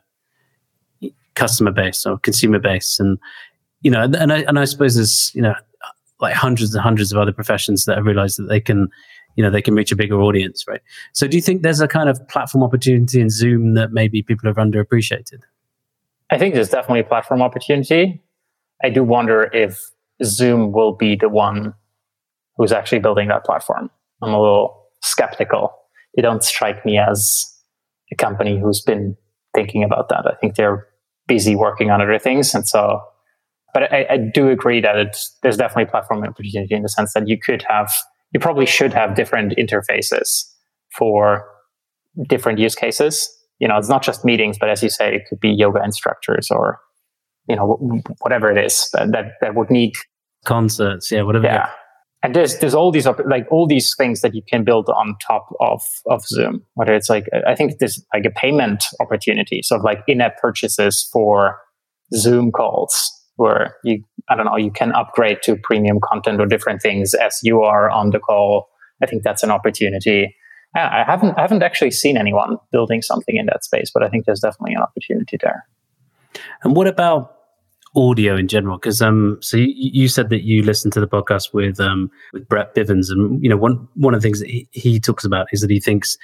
customer 1.41 1.73
base 1.73 2.05
or 2.05 2.19
consumer 2.19 2.59
base. 2.59 3.01
And 3.01 3.19
you 3.81 3.91
know 3.91 4.03
and 4.03 4.33
I, 4.33 4.41
and 4.41 4.59
I 4.59 4.65
suppose 4.67 4.95
there's 4.95 5.35
you 5.35 5.43
know 5.43 5.55
like 6.21 6.35
hundreds 6.35 6.75
and 6.75 6.83
hundreds 6.83 7.13
of 7.13 7.19
other 7.19 7.33
professions 7.33 7.87
that 7.87 7.97
have 7.97 8.05
realized 8.05 8.39
that 8.39 8.49
they 8.49 8.61
can 8.61 8.89
you 9.37 9.43
know 9.43 9.51
they 9.51 9.63
can 9.63 9.75
reach 9.75 9.91
a 9.91 9.97
bigger 9.97 10.21
audience 10.21 10.65
right? 10.69 10.83
So 11.15 11.27
do 11.27 11.37
you 11.37 11.43
think 11.43 11.63
there's 11.63 11.81
a 11.81 11.89
kind 11.89 12.11
of 12.11 12.21
platform 12.29 12.63
opportunity 12.63 13.21
in 13.21 13.31
zoom 13.31 13.75
that 13.75 13.91
maybe 13.93 14.23
people 14.23 14.49
have 14.49 14.57
underappreciated? 14.57 15.41
I 16.31 16.39
think 16.39 16.55
there's 16.55 16.69
definitely 16.69 17.01
a 17.01 17.05
platform 17.05 17.43
opportunity. 17.43 18.23
I 18.85 18.91
do 18.91 19.03
wonder 19.03 19.51
if 19.53 19.81
zoom 20.23 20.73
will 20.73 20.95
be 20.95 21.17
the 21.17 21.29
one 21.29 21.75
who's 22.57 22.73
actually 22.73 23.01
building 23.01 23.29
that 23.29 23.45
platform. 23.45 23.91
I'm 24.23 24.35
a 24.35 24.41
little 24.41 24.87
skeptical. 25.03 25.73
They 26.15 26.23
don't 26.23 26.45
strike 26.45 26.85
me 26.85 26.99
as 26.99 27.47
a 28.13 28.17
company 28.17 28.61
who's 28.61 28.83
been 28.83 29.17
thinking 29.55 29.83
about 29.83 30.09
that. 30.11 30.27
I 30.27 30.35
think 30.41 30.57
they're 30.57 30.87
busy 31.35 31.55
working 31.55 31.91
on 31.91 32.03
other 32.03 32.19
things 32.19 32.55
and 32.55 32.67
so 32.67 33.01
but 33.73 33.93
I, 33.93 34.07
I 34.11 34.17
do 34.17 34.49
agree 34.49 34.81
that 34.81 34.97
it's, 34.97 35.37
there's 35.43 35.57
definitely 35.57 35.91
platform 35.91 36.25
opportunity 36.25 36.75
in 36.75 36.83
the 36.83 36.89
sense 36.89 37.13
that 37.15 37.29
you 37.29 37.39
could 37.39 37.65
have, 37.69 37.93
you 38.33 38.41
probably 38.41 38.67
should 38.67 38.93
have 38.93 39.15
different 39.15 39.55
interfaces 39.57 40.45
for 40.97 41.47
different 42.29 42.59
use 42.59 42.75
cases. 42.75 43.29
You 43.59 43.69
know, 43.69 43.77
it's 43.77 43.89
not 43.89 44.03
just 44.03 44.25
meetings, 44.25 44.59
but 44.59 44.71
as 44.71 44.83
you 44.83 44.91
say, 44.91 45.15
it 45.15 45.23
could 45.29 45.41
be 45.41 45.51
yoga 45.51 45.83
instructors 45.85 46.51
or, 46.51 46.81
you 47.49 47.57
know, 47.57 48.01
whatever 48.21 48.51
it 48.51 48.65
is 48.65 48.89
that, 48.93 49.13
that, 49.13 49.33
that 49.41 49.55
would 49.55 49.71
need 49.71 49.95
concerts. 50.45 51.11
Yeah. 51.13 51.23
Whatever. 51.23 51.47
Yeah. 51.47 51.71
And 52.23 52.35
there's, 52.35 52.59
there's 52.59 52.75
all 52.75 52.93
these, 52.93 53.07
like 53.07 53.47
all 53.51 53.67
these 53.67 53.95
things 53.97 54.21
that 54.21 54.35
you 54.35 54.43
can 54.47 54.63
build 54.63 54.91
on 54.91 55.17
top 55.27 55.49
of, 55.61 55.83
of 56.07 56.23
Zoom, 56.27 56.63
whether 56.75 56.93
it's 56.93 57.09
like, 57.09 57.27
I 57.47 57.55
think 57.55 57.79
there's 57.79 58.05
like 58.13 58.27
a 58.27 58.31
payment 58.31 58.85
opportunity. 59.01 59.63
So 59.63 59.77
like 59.77 60.01
in-app 60.07 60.37
purchases 60.37 61.09
for 61.11 61.59
Zoom 62.15 62.53
calls 62.53 63.11
where 63.37 63.77
you, 63.85 64.05
I 64.29 64.37
don't 64.37 64.45
know, 64.45 64.59
you 64.59 64.71
can 64.71 64.93
upgrade 64.93 65.39
to 65.45 65.57
premium 65.63 65.99
content 66.05 66.43
or 66.43 66.47
different 66.47 66.83
things 66.83 67.15
as 67.15 67.39
you 67.43 67.63
are 67.63 67.89
on 67.89 68.11
the 68.11 68.19
call. 68.19 68.69
I 69.03 69.07
think 69.07 69.23
that's 69.23 69.43
an 69.43 69.51
opportunity. 69.51 70.37
I 70.77 71.05
haven't, 71.07 71.39
I 71.39 71.41
haven't 71.41 71.63
actually 71.63 71.91
seen 71.91 72.19
anyone 72.19 72.59
building 72.71 73.01
something 73.01 73.37
in 73.37 73.47
that 73.47 73.65
space, 73.65 73.91
but 73.93 74.03
I 74.03 74.09
think 74.09 74.27
there's 74.27 74.41
definitely 74.41 74.75
an 74.75 74.83
opportunity 74.83 75.39
there. 75.43 75.65
And 76.63 76.77
what 76.77 76.87
about 76.87 77.35
audio 77.97 78.37
in 78.37 78.49
general? 78.49 78.79
Because 78.79 79.03
um, 79.03 79.39
so 79.41 79.57
you, 79.57 79.73
you, 79.75 80.09
said 80.09 80.29
that 80.31 80.43
you 80.43 80.63
listened 80.63 80.93
to 80.95 81.01
the 81.01 81.09
podcast 81.09 81.53
with 81.53 81.81
um 81.81 82.11
with 82.33 82.49
Brett 82.49 82.75
Bivens, 82.75 83.11
and 83.11 83.43
you 83.43 83.49
know 83.49 83.57
one 83.57 83.89
one 83.95 84.15
of 84.15 84.21
the 84.21 84.27
things 84.27 84.41
that 84.41 84.49
he, 84.49 84.69
he 84.73 85.01
talks 85.01 85.25
about 85.25 85.47
is 85.53 85.61
that 85.61 85.71
he 85.71 85.81
thinks 85.81 86.17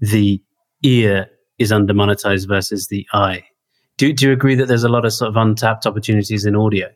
the 0.00 0.40
ear 0.82 1.28
is 1.58 1.72
under 1.72 1.94
monetized 1.94 2.48
versus 2.48 2.88
the 2.88 3.06
eye. 3.12 3.44
Do, 3.96 4.12
do 4.12 4.26
you 4.26 4.32
agree 4.32 4.54
that 4.56 4.66
there's 4.66 4.84
a 4.84 4.88
lot 4.88 5.04
of 5.04 5.12
sort 5.12 5.28
of 5.28 5.36
untapped 5.36 5.86
opportunities 5.86 6.44
in 6.44 6.56
audio? 6.56 6.88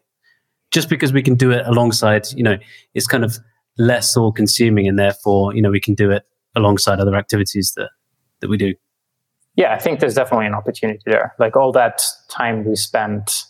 Just 0.71 0.89
because 0.89 1.13
we 1.13 1.23
can 1.23 1.37
do 1.37 1.51
it 1.51 1.67
alongside, 1.67 2.27
you 2.35 2.43
know, 2.43 2.57
it's 2.95 3.07
kind 3.07 3.25
of 3.25 3.39
less 3.79 4.17
all 4.17 4.33
consuming 4.33 4.89
and 4.89 4.99
therefore, 4.99 5.55
you 5.55 5.63
know, 5.63 5.71
we 5.71 5.81
can 5.81 5.95
do 5.95 6.11
it 6.11 6.25
alongside 6.57 6.99
other 6.99 7.15
activities 7.15 7.73
that, 7.77 7.91
that 8.41 8.51
we 8.51 8.57
do. 8.57 8.75
Yeah, 9.55 9.75
I 9.75 9.79
think 9.79 10.01
there's 10.01 10.15
definitely 10.15 10.47
an 10.47 10.55
opportunity 10.55 11.01
there. 11.07 11.35
Like 11.39 11.57
all 11.57 11.73
that 11.73 12.03
time 12.29 12.65
we 12.65 12.77
spent 12.77 13.45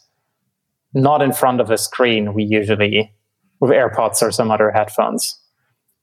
not 0.95 1.23
in 1.23 1.33
front 1.33 1.61
of 1.61 1.71
a 1.71 1.79
screen, 1.79 2.35
we 2.35 2.45
usually 2.45 3.13
with 3.61 3.71
AirPods 3.71 4.23
or 4.23 4.31
some 4.31 4.51
other 4.51 4.71
headphones 4.71 5.39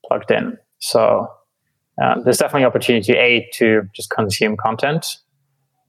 plugged 0.08 0.32
in. 0.32 0.58
So 0.80 1.28
um, 2.02 2.24
there's 2.24 2.38
definitely 2.38 2.66
opportunity 2.66 3.14
a 3.14 3.50
to 3.54 3.84
just 3.96 4.10
consume 4.10 4.58
content 4.58 5.06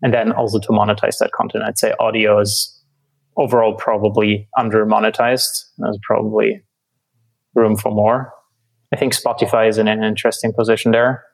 and 0.02 0.14
then 0.14 0.32
also 0.32 0.58
to 0.58 0.68
monetize 0.68 1.18
that 1.18 1.32
content. 1.32 1.64
I'd 1.66 1.78
say 1.78 1.92
audio 1.98 2.38
is 2.38 2.72
overall 3.36 3.74
probably 3.74 4.48
under 4.56 4.86
monetized. 4.86 5.64
There's 5.78 5.98
probably 6.02 6.62
room 7.54 7.76
for 7.76 7.90
more. 7.90 8.32
I 8.92 8.96
think 8.96 9.14
Spotify 9.14 9.68
is 9.68 9.78
in 9.78 9.88
an 9.88 10.04
interesting 10.04 10.52
position 10.52 10.92
there 10.92 11.24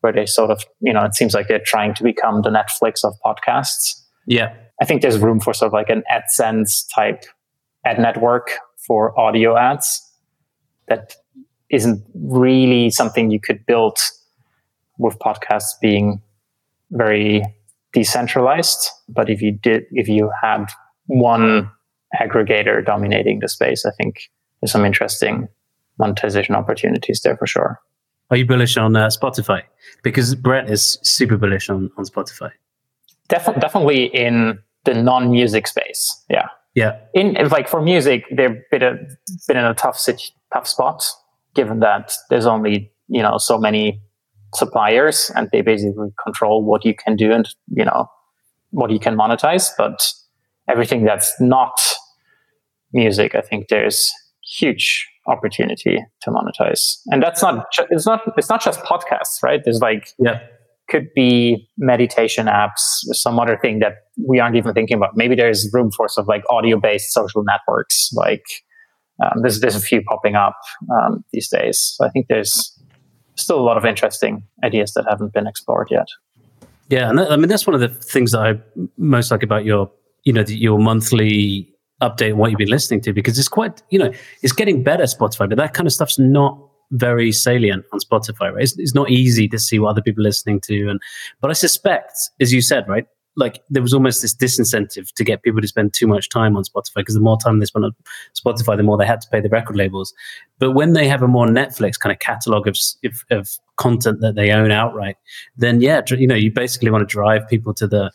where 0.00 0.12
they 0.12 0.26
sort 0.26 0.50
of, 0.50 0.64
you 0.80 0.92
know, 0.92 1.04
it 1.04 1.14
seems 1.14 1.34
like 1.34 1.48
they're 1.48 1.60
trying 1.64 1.94
to 1.94 2.02
become 2.02 2.42
the 2.42 2.50
Netflix 2.50 3.04
of 3.04 3.14
podcasts. 3.24 4.02
Yeah. 4.26 4.54
I 4.80 4.84
think 4.84 5.02
there's 5.02 5.18
room 5.18 5.40
for 5.40 5.54
sort 5.54 5.68
of 5.68 5.72
like 5.72 5.88
an 5.88 6.02
AdSense 6.12 6.84
type 6.94 7.24
ad 7.84 7.98
network 7.98 8.50
for 8.86 9.18
audio 9.18 9.56
ads 9.56 10.02
that 10.88 11.16
isn't 11.70 12.04
really 12.14 12.90
something 12.90 13.30
you 13.30 13.40
could 13.40 13.64
build 13.66 13.98
with 14.98 15.18
podcasts 15.18 15.72
being 15.80 16.20
very 16.90 17.42
decentralized. 17.92 18.90
But 19.08 19.28
if 19.30 19.42
you 19.42 19.52
did, 19.52 19.84
if 19.92 20.08
you 20.08 20.30
had 20.42 20.66
one 21.06 21.70
aggregator 22.20 22.84
dominating 22.84 23.40
the 23.40 23.48
space, 23.48 23.84
I 23.84 23.90
think 23.90 24.30
there's 24.60 24.72
some 24.72 24.84
interesting 24.84 25.48
monetization 25.98 26.54
opportunities 26.54 27.20
there 27.22 27.36
for 27.36 27.46
sure. 27.46 27.80
Are 28.30 28.36
you 28.36 28.46
bullish 28.46 28.76
on 28.76 28.96
uh, 28.96 29.06
Spotify? 29.06 29.62
Because 30.02 30.34
Brett 30.34 30.68
is 30.70 30.98
super 31.02 31.36
bullish 31.36 31.70
on, 31.70 31.90
on 31.96 32.04
Spotify. 32.04 32.50
Def- 33.28 33.60
definitely 33.60 34.06
in 34.06 34.58
the 34.86 34.94
non-music 34.94 35.66
space. 35.66 36.24
Yeah. 36.30 36.48
Yeah. 36.74 36.98
In 37.14 37.34
like 37.48 37.68
for 37.68 37.82
music, 37.82 38.24
they've 38.30 38.56
been, 38.70 38.82
a, 38.82 38.94
been 39.46 39.56
in 39.56 39.64
a 39.64 39.74
tough 39.74 39.98
tough 40.52 40.66
spot, 40.66 41.06
given 41.54 41.80
that 41.80 42.12
there's 42.30 42.46
only 42.46 42.92
you 43.08 43.22
know 43.22 43.38
so 43.38 43.58
many 43.58 44.00
suppliers 44.54 45.30
and 45.34 45.48
they 45.52 45.60
basically 45.60 46.08
control 46.22 46.64
what 46.64 46.84
you 46.84 46.94
can 46.94 47.16
do 47.16 47.32
and 47.32 47.48
you 47.68 47.84
know 47.84 48.08
what 48.70 48.90
you 48.90 48.98
can 48.98 49.16
monetize 49.16 49.70
but 49.76 50.12
everything 50.68 51.04
that's 51.04 51.34
not 51.40 51.80
music 52.92 53.34
i 53.34 53.40
think 53.40 53.68
there's 53.68 54.12
huge 54.42 55.06
opportunity 55.26 55.98
to 56.20 56.30
monetize 56.30 56.98
and 57.06 57.22
that's 57.22 57.42
not 57.42 57.66
it's 57.90 58.06
not 58.06 58.20
it's 58.36 58.48
not 58.48 58.62
just 58.62 58.80
podcasts 58.80 59.42
right 59.42 59.62
there's 59.64 59.80
like 59.80 60.12
yeah 60.18 60.40
could 60.88 61.08
be 61.14 61.68
meditation 61.78 62.46
apps 62.46 62.80
some 63.12 63.38
other 63.40 63.56
thing 63.56 63.80
that 63.80 63.94
we 64.26 64.38
aren't 64.38 64.56
even 64.56 64.72
thinking 64.72 64.96
about 64.96 65.16
maybe 65.16 65.34
there's 65.34 65.68
room 65.72 65.90
for 65.90 66.06
of 66.16 66.28
like 66.28 66.42
audio 66.50 66.78
based 66.78 67.12
social 67.12 67.42
networks 67.44 68.10
like 68.14 68.44
um, 69.22 69.40
there's 69.42 69.60
there's 69.60 69.76
a 69.76 69.80
few 69.80 70.02
popping 70.02 70.34
up 70.34 70.56
um, 70.92 71.24
these 71.32 71.48
days 71.48 71.94
so 71.96 72.04
i 72.06 72.10
think 72.10 72.26
there's 72.28 72.76
still 73.36 73.58
a 73.58 73.62
lot 73.62 73.76
of 73.76 73.84
interesting 73.84 74.42
ideas 74.64 74.92
that 74.94 75.04
haven't 75.08 75.32
been 75.32 75.46
explored 75.46 75.88
yet. 75.90 76.08
Yeah, 76.88 77.08
and 77.08 77.18
that, 77.18 77.30
I 77.30 77.36
mean 77.36 77.48
that's 77.48 77.66
one 77.66 77.74
of 77.74 77.80
the 77.80 77.88
things 77.88 78.32
that 78.32 78.40
I 78.40 78.54
most 78.96 79.30
like 79.30 79.42
about 79.42 79.64
your 79.64 79.90
you 80.24 80.32
know 80.32 80.42
your 80.42 80.78
monthly 80.78 81.72
update 82.02 82.32
on 82.32 82.38
what 82.38 82.50
you've 82.50 82.58
been 82.58 82.68
listening 82.68 83.00
to 83.00 83.12
because 83.12 83.38
it's 83.38 83.48
quite 83.48 83.82
you 83.90 83.98
know 83.98 84.12
it's 84.42 84.52
getting 84.52 84.82
better 84.82 85.04
Spotify, 85.04 85.48
but 85.48 85.56
that 85.56 85.74
kind 85.74 85.86
of 85.86 85.92
stuff's 85.92 86.18
not 86.18 86.58
very 86.90 87.32
salient 87.32 87.84
on 87.92 88.00
Spotify, 88.00 88.52
right? 88.52 88.62
It's, 88.62 88.78
it's 88.78 88.94
not 88.94 89.10
easy 89.10 89.48
to 89.48 89.58
see 89.58 89.78
what 89.78 89.90
other 89.90 90.02
people 90.02 90.22
are 90.22 90.28
listening 90.28 90.60
to, 90.62 90.88
and 90.88 91.00
but 91.40 91.50
I 91.50 91.54
suspect, 91.54 92.12
as 92.40 92.52
you 92.52 92.62
said, 92.62 92.88
right, 92.88 93.06
like 93.36 93.62
there 93.68 93.82
was 93.82 93.92
almost 93.92 94.22
this 94.22 94.34
disincentive 94.34 95.12
to 95.12 95.24
get 95.24 95.42
people 95.42 95.60
to 95.60 95.68
spend 95.68 95.92
too 95.92 96.06
much 96.06 96.28
time 96.30 96.56
on 96.56 96.64
Spotify 96.64 96.96
because 96.96 97.14
the 97.14 97.20
more 97.20 97.36
time 97.38 97.58
they 97.58 97.66
spent 97.66 97.84
on 97.84 97.94
Spotify, 98.34 98.76
the 98.76 98.82
more 98.82 98.96
they 98.96 99.06
had 99.06 99.20
to 99.20 99.28
pay 99.28 99.40
the 99.40 99.50
record 99.50 99.76
labels. 99.76 100.14
But 100.58 100.72
when 100.72 100.94
they 100.94 101.06
have 101.06 101.22
a 101.22 101.28
more 101.28 101.46
Netflix 101.46 101.98
kind 101.98 102.12
of 102.12 102.18
catalog 102.18 102.66
of, 102.66 102.78
of, 103.04 103.24
of 103.30 103.50
content 103.76 104.20
that 104.22 104.34
they 104.34 104.50
own 104.50 104.70
outright, 104.70 105.16
then 105.56 105.82
yeah, 105.82 106.00
you 106.10 106.26
know, 106.26 106.34
you 106.34 106.50
basically 106.50 106.90
want 106.90 107.06
to 107.06 107.12
drive 107.12 107.46
people 107.48 107.74
to 107.74 107.86
the 107.86 108.10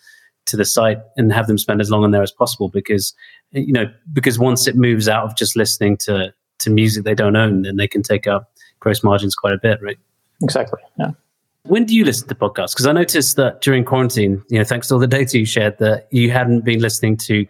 to 0.47 0.57
the 0.57 0.65
site 0.65 0.97
and 1.17 1.31
have 1.31 1.45
them 1.45 1.57
spend 1.57 1.79
as 1.79 1.91
long 1.91 2.03
on 2.03 2.09
there 2.09 2.23
as 2.23 2.31
possible 2.31 2.67
because 2.67 3.13
you 3.51 3.71
know 3.71 3.85
because 4.11 4.39
once 4.39 4.67
it 4.67 4.75
moves 4.75 5.07
out 5.07 5.23
of 5.23 5.37
just 5.37 5.55
listening 5.55 5.95
to 5.95 6.33
to 6.57 6.69
music 6.71 7.03
they 7.03 7.13
don't 7.13 7.35
own, 7.35 7.61
then 7.61 7.75
they 7.75 7.87
can 7.87 8.01
take 8.01 8.25
up 8.25 8.51
gross 8.81 9.03
margins 9.03 9.33
quite 9.35 9.53
a 9.53 9.57
bit, 9.57 9.81
right? 9.81 9.97
Exactly. 10.43 10.81
Yeah. 10.99 11.11
When 11.63 11.85
do 11.85 11.95
you 11.95 12.03
listen 12.03 12.27
to 12.27 12.35
podcasts? 12.35 12.73
Because 12.73 12.87
I 12.87 12.91
noticed 12.91 13.37
that 13.37 13.61
during 13.61 13.85
quarantine, 13.85 14.43
you 14.49 14.57
know, 14.57 14.65
thanks 14.65 14.87
to 14.87 14.95
all 14.95 14.99
the 14.99 15.07
data 15.07 15.39
you 15.39 15.45
shared, 15.45 15.77
that 15.77 16.07
you 16.11 16.31
hadn't 16.31 16.65
been 16.65 16.79
listening 16.79 17.15
to 17.17 17.45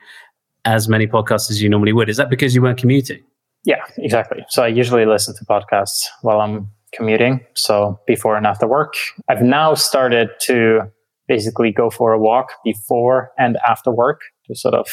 as 0.65 0.88
many 0.88 1.07
podcasts 1.07 1.49
as 1.49 1.61
you 1.61 1.69
normally 1.69 1.93
would. 1.93 2.09
Is 2.09 2.17
that 2.17 2.29
because 2.29 2.53
you 2.53 2.61
weren't 2.61 2.77
commuting? 2.77 3.23
Yeah, 3.63 3.84
exactly. 3.97 4.45
So 4.49 4.63
I 4.63 4.67
usually 4.67 5.05
listen 5.05 5.36
to 5.36 5.45
podcasts 5.45 6.07
while 6.21 6.41
I'm 6.41 6.69
commuting. 6.93 7.45
So 7.55 7.99
before 8.05 8.36
and 8.36 8.45
after 8.45 8.67
work. 8.67 8.95
I've 9.29 9.41
now 9.41 9.73
started 9.75 10.29
to 10.41 10.82
basically 11.27 11.71
go 11.71 11.89
for 11.89 12.11
a 12.11 12.19
walk 12.19 12.53
before 12.65 13.32
and 13.38 13.57
after 13.67 13.91
work 13.91 14.21
to 14.47 14.55
sort 14.55 14.73
of 14.73 14.88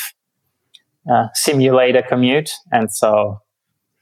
uh, 1.12 1.26
simulate 1.34 1.96
a 1.96 2.02
commute. 2.02 2.50
And 2.70 2.92
so 2.92 3.40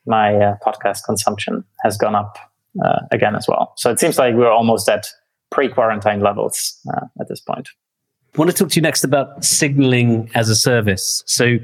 my 0.06 0.34
uh, 0.34 0.56
podcast 0.64 1.04
consumption 1.04 1.64
has 1.82 1.96
gone 1.96 2.14
up 2.14 2.38
uh, 2.84 3.00
again 3.10 3.34
as 3.34 3.46
well. 3.48 3.72
So 3.76 3.90
it 3.90 3.98
seems 3.98 4.18
like 4.18 4.34
we're 4.34 4.50
almost 4.50 4.88
at 4.88 5.06
pre-quarantine 5.50 6.20
levels 6.20 6.78
uh, 6.94 7.06
at 7.20 7.28
this 7.28 7.40
point. 7.40 7.68
I 8.34 8.38
want 8.38 8.50
to 8.50 8.56
talk 8.56 8.70
to 8.70 8.76
you 8.76 8.82
next 8.82 9.04
about 9.04 9.44
signaling 9.44 10.30
as 10.34 10.48
a 10.48 10.56
service. 10.56 11.22
So 11.26 11.56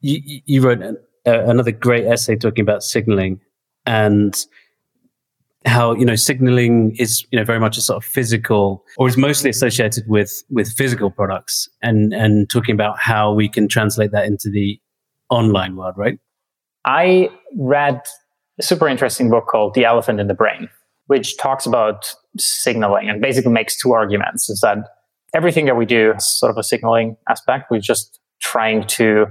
you, 0.00 0.40
you 0.44 0.60
wrote 0.60 0.82
an, 0.82 0.98
another 1.24 1.72
great 1.72 2.06
essay 2.06 2.36
talking 2.36 2.62
about 2.62 2.82
signaling 2.82 3.40
and 3.86 4.44
how 5.64 5.94
you 5.94 6.04
know 6.04 6.14
signaling 6.14 6.94
is 6.96 7.26
you 7.30 7.38
know 7.38 7.44
very 7.44 7.58
much 7.58 7.76
a 7.76 7.80
sort 7.80 7.96
of 7.96 8.04
physical 8.04 8.84
or 8.98 9.08
is 9.08 9.16
mostly 9.16 9.50
associated 9.50 10.04
with 10.06 10.44
with 10.48 10.72
physical 10.72 11.10
products 11.10 11.68
and 11.82 12.14
and 12.14 12.48
talking 12.48 12.72
about 12.72 12.98
how 13.00 13.32
we 13.32 13.48
can 13.48 13.66
translate 13.66 14.12
that 14.12 14.26
into 14.26 14.48
the 14.48 14.80
online 15.28 15.74
world 15.74 15.94
right 15.96 16.18
i 16.86 17.28
read 17.56 18.00
a 18.58 18.62
super 18.62 18.88
interesting 18.88 19.30
book 19.30 19.46
called 19.46 19.74
The 19.74 19.84
Elephant 19.84 20.20
in 20.20 20.28
the 20.28 20.34
Brain, 20.34 20.68
which 21.06 21.36
talks 21.36 21.66
about 21.66 22.14
signaling 22.38 23.08
and 23.08 23.20
basically 23.20 23.52
makes 23.52 23.76
two 23.76 23.92
arguments 23.92 24.48
is 24.48 24.60
that 24.60 24.78
everything 25.34 25.66
that 25.66 25.76
we 25.76 25.86
do 25.86 26.14
is 26.16 26.24
sort 26.24 26.50
of 26.50 26.56
a 26.56 26.62
signaling 26.62 27.16
aspect. 27.28 27.70
We're 27.70 27.80
just 27.80 28.18
trying 28.40 28.86
to 28.88 29.26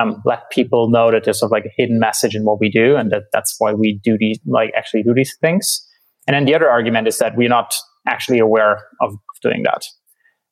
um, 0.00 0.22
let 0.24 0.50
people 0.50 0.90
know 0.90 1.10
that 1.10 1.24
there's 1.24 1.40
sort 1.40 1.48
of 1.48 1.52
like 1.52 1.64
a 1.64 1.72
hidden 1.76 1.98
message 1.98 2.34
in 2.34 2.44
what 2.44 2.60
we 2.60 2.70
do 2.70 2.96
and 2.96 3.10
that 3.10 3.24
that's 3.32 3.56
why 3.58 3.72
we 3.72 4.00
do 4.02 4.16
these, 4.18 4.38
like 4.46 4.72
actually 4.76 5.02
do 5.02 5.14
these 5.14 5.36
things. 5.40 5.86
And 6.26 6.34
then 6.34 6.44
the 6.44 6.54
other 6.54 6.70
argument 6.70 7.08
is 7.08 7.18
that 7.18 7.36
we're 7.36 7.48
not 7.48 7.74
actually 8.06 8.38
aware 8.38 8.84
of, 9.00 9.12
of 9.12 9.40
doing 9.42 9.62
that. 9.64 9.82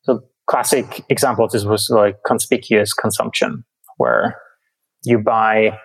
So 0.03 0.21
classic 0.47 1.05
example 1.09 1.45
of 1.45 1.51
this 1.51 1.63
was 1.63 1.89
like 1.89 2.17
conspicuous 2.25 2.93
consumption 2.93 3.63
where 3.97 4.37
you 5.03 5.19
buy 5.19 5.79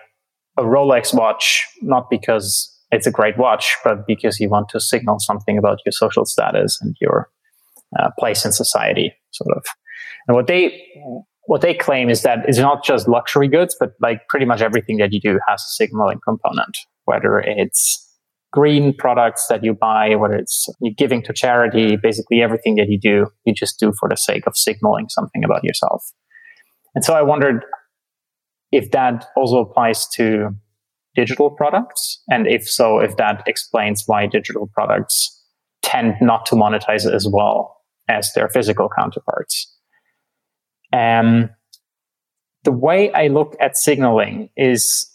a 0.57 0.63
Rolex 0.63 1.13
watch, 1.13 1.65
not 1.81 2.09
because 2.09 2.73
it's 2.91 3.07
a 3.07 3.11
great 3.11 3.37
watch, 3.37 3.75
but 3.83 4.07
because 4.07 4.39
you 4.39 4.49
want 4.49 4.69
to 4.69 4.79
signal 4.79 5.19
something 5.19 5.57
about 5.57 5.79
your 5.85 5.91
social 5.91 6.25
status 6.25 6.79
and 6.81 6.95
your 6.99 7.29
uh, 7.99 8.09
place 8.19 8.45
in 8.45 8.51
society, 8.51 9.13
sort 9.31 9.55
of. 9.55 9.63
And 10.27 10.35
what 10.35 10.47
they 10.47 10.83
what 11.45 11.61
they 11.61 11.73
claim 11.73 12.09
is 12.09 12.23
that 12.23 12.39
it's 12.47 12.57
not 12.57 12.83
just 12.83 13.07
luxury 13.07 13.47
goods, 13.47 13.75
but 13.79 13.91
like 14.01 14.27
pretty 14.27 14.45
much 14.45 14.61
everything 14.61 14.97
that 14.97 15.13
you 15.13 15.19
do 15.21 15.39
has 15.47 15.61
a 15.61 15.69
signaling 15.69 16.19
component, 16.25 16.77
whether 17.05 17.39
it's 17.39 18.03
green 18.51 18.93
products 18.93 19.47
that 19.47 19.63
you 19.63 19.73
buy, 19.73 20.15
whether 20.15 20.35
it's 20.35 20.67
you 20.81 20.93
giving 20.93 21.23
to 21.23 21.33
charity, 21.33 21.95
basically 21.95 22.41
everything 22.41 22.75
that 22.75 22.89
you 22.89 22.99
do, 22.99 23.27
you 23.45 23.53
just 23.53 23.79
do 23.79 23.93
for 23.97 24.09
the 24.09 24.17
sake 24.17 24.45
of 24.45 24.57
signaling 24.57 25.07
something 25.09 25.43
about 25.43 25.63
yourself. 25.63 26.03
And 26.95 27.05
so 27.05 27.13
I 27.13 27.21
wondered 27.21 27.63
if 28.71 28.91
that 28.91 29.25
also 29.35 29.59
applies 29.59 30.07
to 30.09 30.49
digital 31.15 31.49
products, 31.49 32.21
and 32.29 32.47
if 32.47 32.69
so, 32.69 32.99
if 32.99 33.17
that 33.17 33.43
explains 33.47 34.03
why 34.05 34.27
digital 34.27 34.69
products 34.73 35.33
tend 35.81 36.15
not 36.21 36.45
to 36.45 36.55
monetize 36.55 37.11
as 37.11 37.27
well 37.27 37.77
as 38.09 38.31
their 38.33 38.49
physical 38.49 38.89
counterparts. 38.97 39.73
Um, 40.93 41.49
the 42.63 42.71
way 42.71 43.11
I 43.13 43.27
look 43.27 43.55
at 43.59 43.77
signaling 43.77 44.49
is 44.57 45.09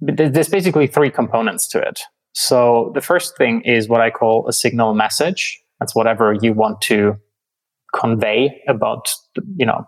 there's 0.00 0.48
basically 0.48 0.86
three 0.86 1.10
components 1.10 1.66
to 1.68 1.78
it. 1.78 2.00
So 2.32 2.92
the 2.94 3.00
first 3.00 3.36
thing 3.36 3.62
is 3.64 3.88
what 3.88 4.00
I 4.00 4.10
call 4.10 4.46
a 4.48 4.52
signal 4.52 4.94
message. 4.94 5.60
That's 5.80 5.94
whatever 5.94 6.36
you 6.40 6.52
want 6.52 6.80
to 6.82 7.16
convey 7.94 8.62
about, 8.68 9.08
you 9.56 9.64
know, 9.64 9.84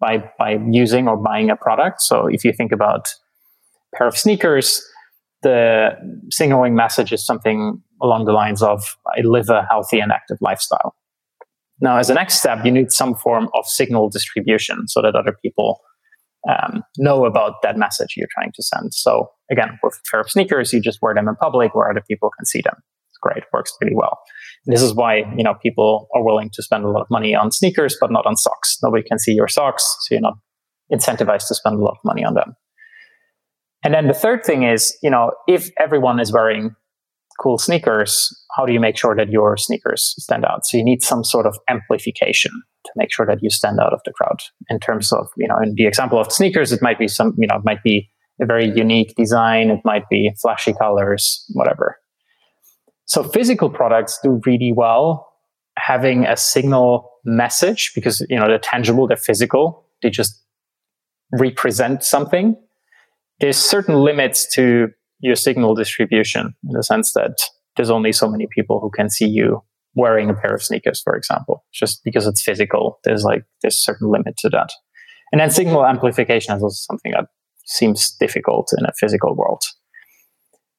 by 0.00 0.30
by 0.38 0.58
using 0.70 1.08
or 1.08 1.16
buying 1.16 1.50
a 1.50 1.56
product. 1.56 2.00
So 2.02 2.26
if 2.26 2.44
you 2.44 2.52
think 2.52 2.72
about 2.72 3.08
a 3.92 3.96
pair 3.96 4.06
of 4.06 4.16
sneakers, 4.16 4.84
the 5.42 5.90
signaling 6.30 6.74
message 6.74 7.12
is 7.12 7.24
something 7.24 7.82
along 8.02 8.24
the 8.24 8.32
lines 8.32 8.62
of 8.62 8.96
I 9.06 9.20
live 9.22 9.48
a 9.48 9.66
healthy 9.68 10.00
and 10.00 10.12
active 10.12 10.38
lifestyle. 10.40 10.94
Now, 11.80 11.98
as 11.98 12.10
a 12.10 12.14
next 12.14 12.38
step, 12.38 12.64
you 12.64 12.72
need 12.72 12.90
some 12.90 13.14
form 13.14 13.48
of 13.54 13.64
signal 13.66 14.08
distribution 14.10 14.88
so 14.88 15.00
that 15.00 15.14
other 15.14 15.36
people 15.42 15.80
um, 16.48 16.82
know 16.96 17.24
about 17.24 17.62
that 17.62 17.76
message 17.76 18.14
you're 18.16 18.28
trying 18.32 18.52
to 18.54 18.62
send. 18.62 18.94
So, 18.94 19.30
again, 19.50 19.78
with 19.82 19.94
a 19.94 20.10
pair 20.10 20.20
of 20.20 20.30
sneakers, 20.30 20.72
you 20.72 20.80
just 20.80 21.00
wear 21.02 21.14
them 21.14 21.28
in 21.28 21.36
public 21.36 21.74
where 21.74 21.90
other 21.90 22.02
people 22.06 22.30
can 22.36 22.46
see 22.46 22.62
them. 22.62 22.74
Great, 23.20 23.44
works 23.52 23.72
pretty 23.80 23.94
well. 23.96 24.18
And 24.66 24.74
this 24.74 24.82
is 24.82 24.94
why 24.94 25.24
you 25.36 25.42
know 25.42 25.54
people 25.62 26.08
are 26.14 26.24
willing 26.24 26.50
to 26.54 26.62
spend 26.62 26.84
a 26.84 26.88
lot 26.88 27.02
of 27.02 27.10
money 27.10 27.34
on 27.34 27.50
sneakers, 27.50 27.96
but 28.00 28.12
not 28.12 28.26
on 28.26 28.36
socks. 28.36 28.78
Nobody 28.82 29.02
can 29.02 29.18
see 29.18 29.32
your 29.32 29.48
socks, 29.48 29.84
so 30.02 30.14
you're 30.14 30.22
not 30.22 30.34
incentivized 30.92 31.48
to 31.48 31.54
spend 31.54 31.76
a 31.76 31.82
lot 31.82 31.92
of 31.92 32.04
money 32.04 32.24
on 32.24 32.34
them. 32.34 32.54
And 33.84 33.94
then 33.94 34.08
the 34.08 34.14
third 34.14 34.44
thing 34.44 34.64
is, 34.64 34.96
you 35.02 35.10
know, 35.10 35.32
if 35.46 35.70
everyone 35.80 36.18
is 36.20 36.32
wearing 36.32 36.74
cool 37.40 37.58
sneakers, 37.58 38.36
how 38.56 38.66
do 38.66 38.72
you 38.72 38.80
make 38.80 38.96
sure 38.96 39.14
that 39.14 39.30
your 39.30 39.56
sneakers 39.56 40.14
stand 40.18 40.44
out? 40.44 40.66
So 40.66 40.76
you 40.76 40.84
need 40.84 41.02
some 41.02 41.22
sort 41.22 41.46
of 41.46 41.56
amplification 41.68 42.50
to 42.84 42.92
make 42.96 43.12
sure 43.12 43.26
that 43.26 43.38
you 43.40 43.50
stand 43.50 43.78
out 43.80 43.92
of 43.92 44.00
the 44.04 44.12
crowd. 44.12 44.40
In 44.68 44.80
terms 44.80 45.12
of, 45.12 45.28
you 45.36 45.46
know, 45.46 45.58
in 45.62 45.74
the 45.76 45.86
example 45.86 46.18
of 46.18 46.32
sneakers, 46.32 46.72
it 46.72 46.82
might 46.82 46.98
be 46.98 47.06
some, 47.06 47.34
you 47.38 47.46
know, 47.46 47.56
it 47.56 47.64
might 47.64 47.82
be 47.82 48.10
a 48.40 48.46
very 48.46 48.70
unique 48.70 49.14
design, 49.16 49.70
it 49.70 49.80
might 49.84 50.08
be 50.10 50.32
flashy 50.40 50.72
colors, 50.72 51.44
whatever. 51.54 51.96
So 53.08 53.24
physical 53.24 53.70
products 53.70 54.18
do 54.22 54.40
really 54.46 54.72
well 54.72 55.26
having 55.76 56.26
a 56.26 56.36
signal 56.36 57.10
message 57.24 57.92
because, 57.94 58.24
you 58.28 58.38
know, 58.38 58.46
they're 58.46 58.58
tangible, 58.58 59.06
they're 59.06 59.16
physical, 59.16 59.84
they 60.02 60.10
just 60.10 60.42
represent 61.32 62.04
something. 62.04 62.56
There's 63.40 63.56
certain 63.56 63.96
limits 63.96 64.46
to 64.54 64.88
your 65.20 65.36
signal 65.36 65.74
distribution 65.74 66.54
in 66.64 66.72
the 66.72 66.82
sense 66.82 67.12
that 67.14 67.38
there's 67.76 67.90
only 67.90 68.12
so 68.12 68.28
many 68.28 68.46
people 68.54 68.80
who 68.80 68.90
can 68.90 69.08
see 69.08 69.26
you 69.26 69.62
wearing 69.94 70.28
a 70.28 70.34
pair 70.34 70.54
of 70.54 70.62
sneakers, 70.62 71.00
for 71.02 71.16
example, 71.16 71.64
just 71.72 72.02
because 72.04 72.26
it's 72.26 72.42
physical. 72.42 72.98
There's 73.04 73.24
like 73.24 73.44
there's 73.62 73.76
a 73.76 73.78
certain 73.78 74.10
limit 74.10 74.36
to 74.38 74.48
that. 74.50 74.70
And 75.32 75.40
then 75.40 75.50
signal 75.50 75.86
amplification 75.86 76.56
is 76.56 76.62
also 76.62 76.92
something 76.92 77.12
that 77.12 77.26
seems 77.64 78.10
difficult 78.18 78.72
in 78.76 78.84
a 78.84 78.92
physical 78.98 79.34
world. 79.34 79.62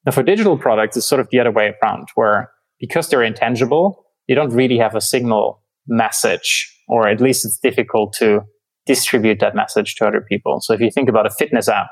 Now 0.06 0.12
for 0.12 0.24
digital 0.24 0.58
products, 0.58 0.98
it's 0.98 1.06
sort 1.06 1.22
of 1.22 1.28
the 1.32 1.40
other 1.40 1.52
way 1.52 1.74
around, 1.82 2.08
where 2.16 2.52
because 2.80 3.10
they're 3.10 3.24
intangible, 3.24 4.06
you 4.28 4.36
don't 4.36 4.52
really 4.54 4.78
have 4.78 4.96
a 4.96 5.02
signal 5.02 5.62
message, 5.88 6.74
or 6.88 7.08
at 7.08 7.20
least 7.20 7.46
it's 7.46 7.60
difficult 7.60 8.14
to 8.20 8.42
distribute 8.86 9.40
that 9.40 9.56
message 9.56 9.96
to 9.96 10.08
other 10.08 10.26
people. 10.28 10.60
So 10.62 10.74
if 10.74 10.80
you 10.80 10.90
think 10.90 11.10
about 11.10 11.26
a 11.26 11.30
fitness 11.30 11.68
app, 11.68 11.88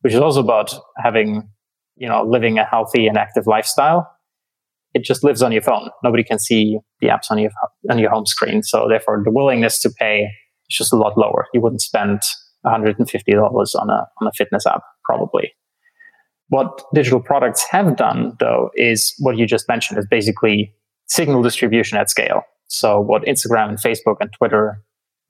which 0.00 0.12
is 0.12 0.20
also 0.20 0.40
about 0.40 0.74
having 1.02 1.48
you 1.96 2.08
know, 2.08 2.22
living 2.24 2.58
a 2.58 2.64
healthy 2.64 3.06
and 3.06 3.16
active 3.16 3.46
lifestyle, 3.46 4.10
it 4.94 5.02
just 5.02 5.24
lives 5.24 5.42
on 5.42 5.52
your 5.52 5.62
phone. 5.62 5.90
Nobody 6.04 6.22
can 6.22 6.38
see 6.38 6.78
the 7.00 7.08
apps 7.08 7.30
on 7.30 7.38
your 7.38 7.50
on 7.90 7.98
your 7.98 8.10
home 8.10 8.26
screen. 8.26 8.62
So 8.62 8.86
therefore, 8.88 9.22
the 9.24 9.32
willingness 9.32 9.80
to 9.82 9.90
pay 9.98 10.28
is 10.68 10.76
just 10.76 10.92
a 10.92 10.96
lot 10.96 11.18
lower. 11.18 11.46
You 11.52 11.60
wouldn't 11.60 11.82
spend 11.82 12.20
$150 12.64 12.96
on 12.98 13.90
a 13.90 14.06
on 14.20 14.26
a 14.26 14.32
fitness 14.36 14.66
app 14.66 14.82
probably. 15.04 15.52
What 16.48 16.82
digital 16.94 17.20
products 17.20 17.64
have 17.70 17.96
done, 17.96 18.36
though, 18.38 18.70
is 18.74 19.14
what 19.18 19.36
you 19.36 19.46
just 19.46 19.68
mentioned 19.68 19.98
is 19.98 20.06
basically 20.08 20.72
signal 21.06 21.42
distribution 21.42 21.98
at 21.98 22.10
scale. 22.10 22.42
So 22.68 23.00
what 23.00 23.22
Instagram 23.24 23.68
and 23.68 23.78
Facebook 23.78 24.16
and 24.20 24.32
Twitter 24.32 24.82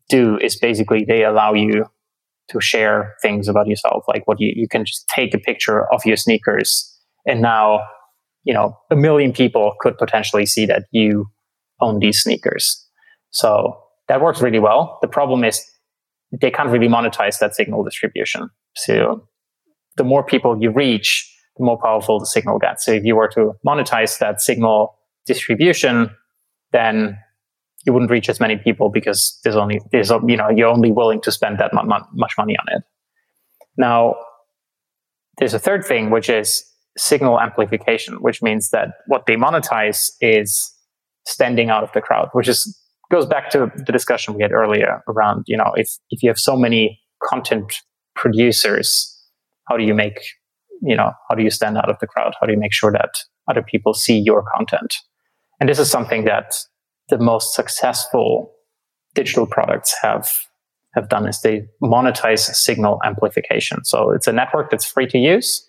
do 0.08 0.38
is 0.38 0.56
basically 0.56 1.04
they 1.04 1.24
allow 1.24 1.52
you 1.52 1.86
to 2.48 2.60
share 2.60 3.14
things 3.22 3.48
about 3.48 3.66
yourself. 3.66 4.04
Like 4.08 4.26
what 4.26 4.40
you, 4.40 4.52
you 4.54 4.68
can 4.68 4.84
just 4.84 5.06
take 5.08 5.34
a 5.34 5.38
picture 5.38 5.92
of 5.92 6.04
your 6.04 6.16
sneakers 6.16 6.92
and 7.26 7.42
now, 7.42 7.80
you 8.44 8.54
know, 8.54 8.78
a 8.90 8.96
million 8.96 9.32
people 9.32 9.74
could 9.80 9.98
potentially 9.98 10.46
see 10.46 10.64
that 10.66 10.84
you 10.92 11.26
own 11.80 11.98
these 11.98 12.22
sneakers. 12.22 12.86
So 13.30 13.76
that 14.08 14.20
works 14.20 14.40
really 14.40 14.60
well. 14.60 14.98
The 15.02 15.08
problem 15.08 15.42
is 15.44 15.62
they 16.32 16.50
can't 16.50 16.70
really 16.70 16.88
monetize 16.88 17.38
that 17.40 17.54
signal 17.54 17.82
distribution. 17.82 18.48
So 18.76 19.26
the 19.96 20.04
more 20.04 20.22
people 20.22 20.60
you 20.60 20.70
reach, 20.70 21.32
the 21.56 21.64
more 21.64 21.78
powerful 21.80 22.18
the 22.18 22.26
signal 22.26 22.58
gets. 22.58 22.84
So 22.84 22.92
if 22.92 23.04
you 23.04 23.16
were 23.16 23.28
to 23.28 23.52
monetize 23.66 24.18
that 24.18 24.40
signal 24.40 24.98
distribution, 25.26 26.10
then 26.72 27.18
you 27.84 27.92
wouldn't 27.92 28.10
reach 28.10 28.28
as 28.28 28.40
many 28.40 28.56
people 28.56 28.90
because 28.90 29.38
there's 29.44 29.56
only 29.56 29.80
there's 29.92 30.10
you 30.10 30.36
know 30.36 30.50
you're 30.50 30.68
only 30.68 30.90
willing 30.90 31.20
to 31.22 31.32
spend 31.32 31.58
that 31.58 31.72
much 31.72 32.32
money 32.36 32.56
on 32.56 32.76
it. 32.76 32.82
Now, 33.76 34.16
there's 35.38 35.54
a 35.54 35.58
third 35.58 35.84
thing 35.84 36.10
which 36.10 36.28
is 36.28 36.64
signal 36.96 37.40
amplification, 37.40 38.16
which 38.16 38.42
means 38.42 38.70
that 38.70 38.88
what 39.06 39.26
they 39.26 39.36
monetize 39.36 40.10
is 40.20 40.72
standing 41.26 41.70
out 41.70 41.84
of 41.84 41.92
the 41.92 42.00
crowd, 42.00 42.28
which 42.32 42.48
is 42.48 42.78
goes 43.10 43.26
back 43.26 43.50
to 43.50 43.70
the 43.76 43.92
discussion 43.92 44.34
we 44.34 44.42
had 44.42 44.50
earlier 44.50 45.00
around 45.08 45.44
you 45.46 45.56
know 45.56 45.72
if 45.76 45.90
if 46.10 46.22
you 46.24 46.28
have 46.28 46.38
so 46.38 46.56
many 46.56 47.00
content 47.22 47.82
producers, 48.16 49.15
how 49.68 49.76
do 49.76 49.84
you 49.84 49.94
make 49.94 50.18
you 50.82 50.96
know 50.96 51.12
how 51.28 51.34
do 51.34 51.42
you 51.42 51.50
stand 51.50 51.76
out 51.78 51.88
of 51.88 51.98
the 52.00 52.06
crowd? 52.06 52.34
How 52.40 52.46
do 52.46 52.52
you 52.52 52.58
make 52.58 52.72
sure 52.72 52.92
that 52.92 53.10
other 53.48 53.62
people 53.62 53.94
see 53.94 54.18
your 54.18 54.44
content? 54.54 54.94
And 55.60 55.68
this 55.68 55.78
is 55.78 55.90
something 55.90 56.24
that 56.24 56.54
the 57.08 57.18
most 57.18 57.54
successful 57.54 58.52
digital 59.14 59.46
products 59.46 59.94
have 60.02 60.30
have 60.94 61.08
done 61.08 61.28
is 61.28 61.40
they 61.40 61.66
monetize 61.82 62.40
signal 62.54 63.00
amplification. 63.04 63.84
So 63.84 64.10
it's 64.10 64.26
a 64.26 64.32
network 64.32 64.70
that's 64.70 64.86
free 64.86 65.06
to 65.08 65.18
use, 65.18 65.66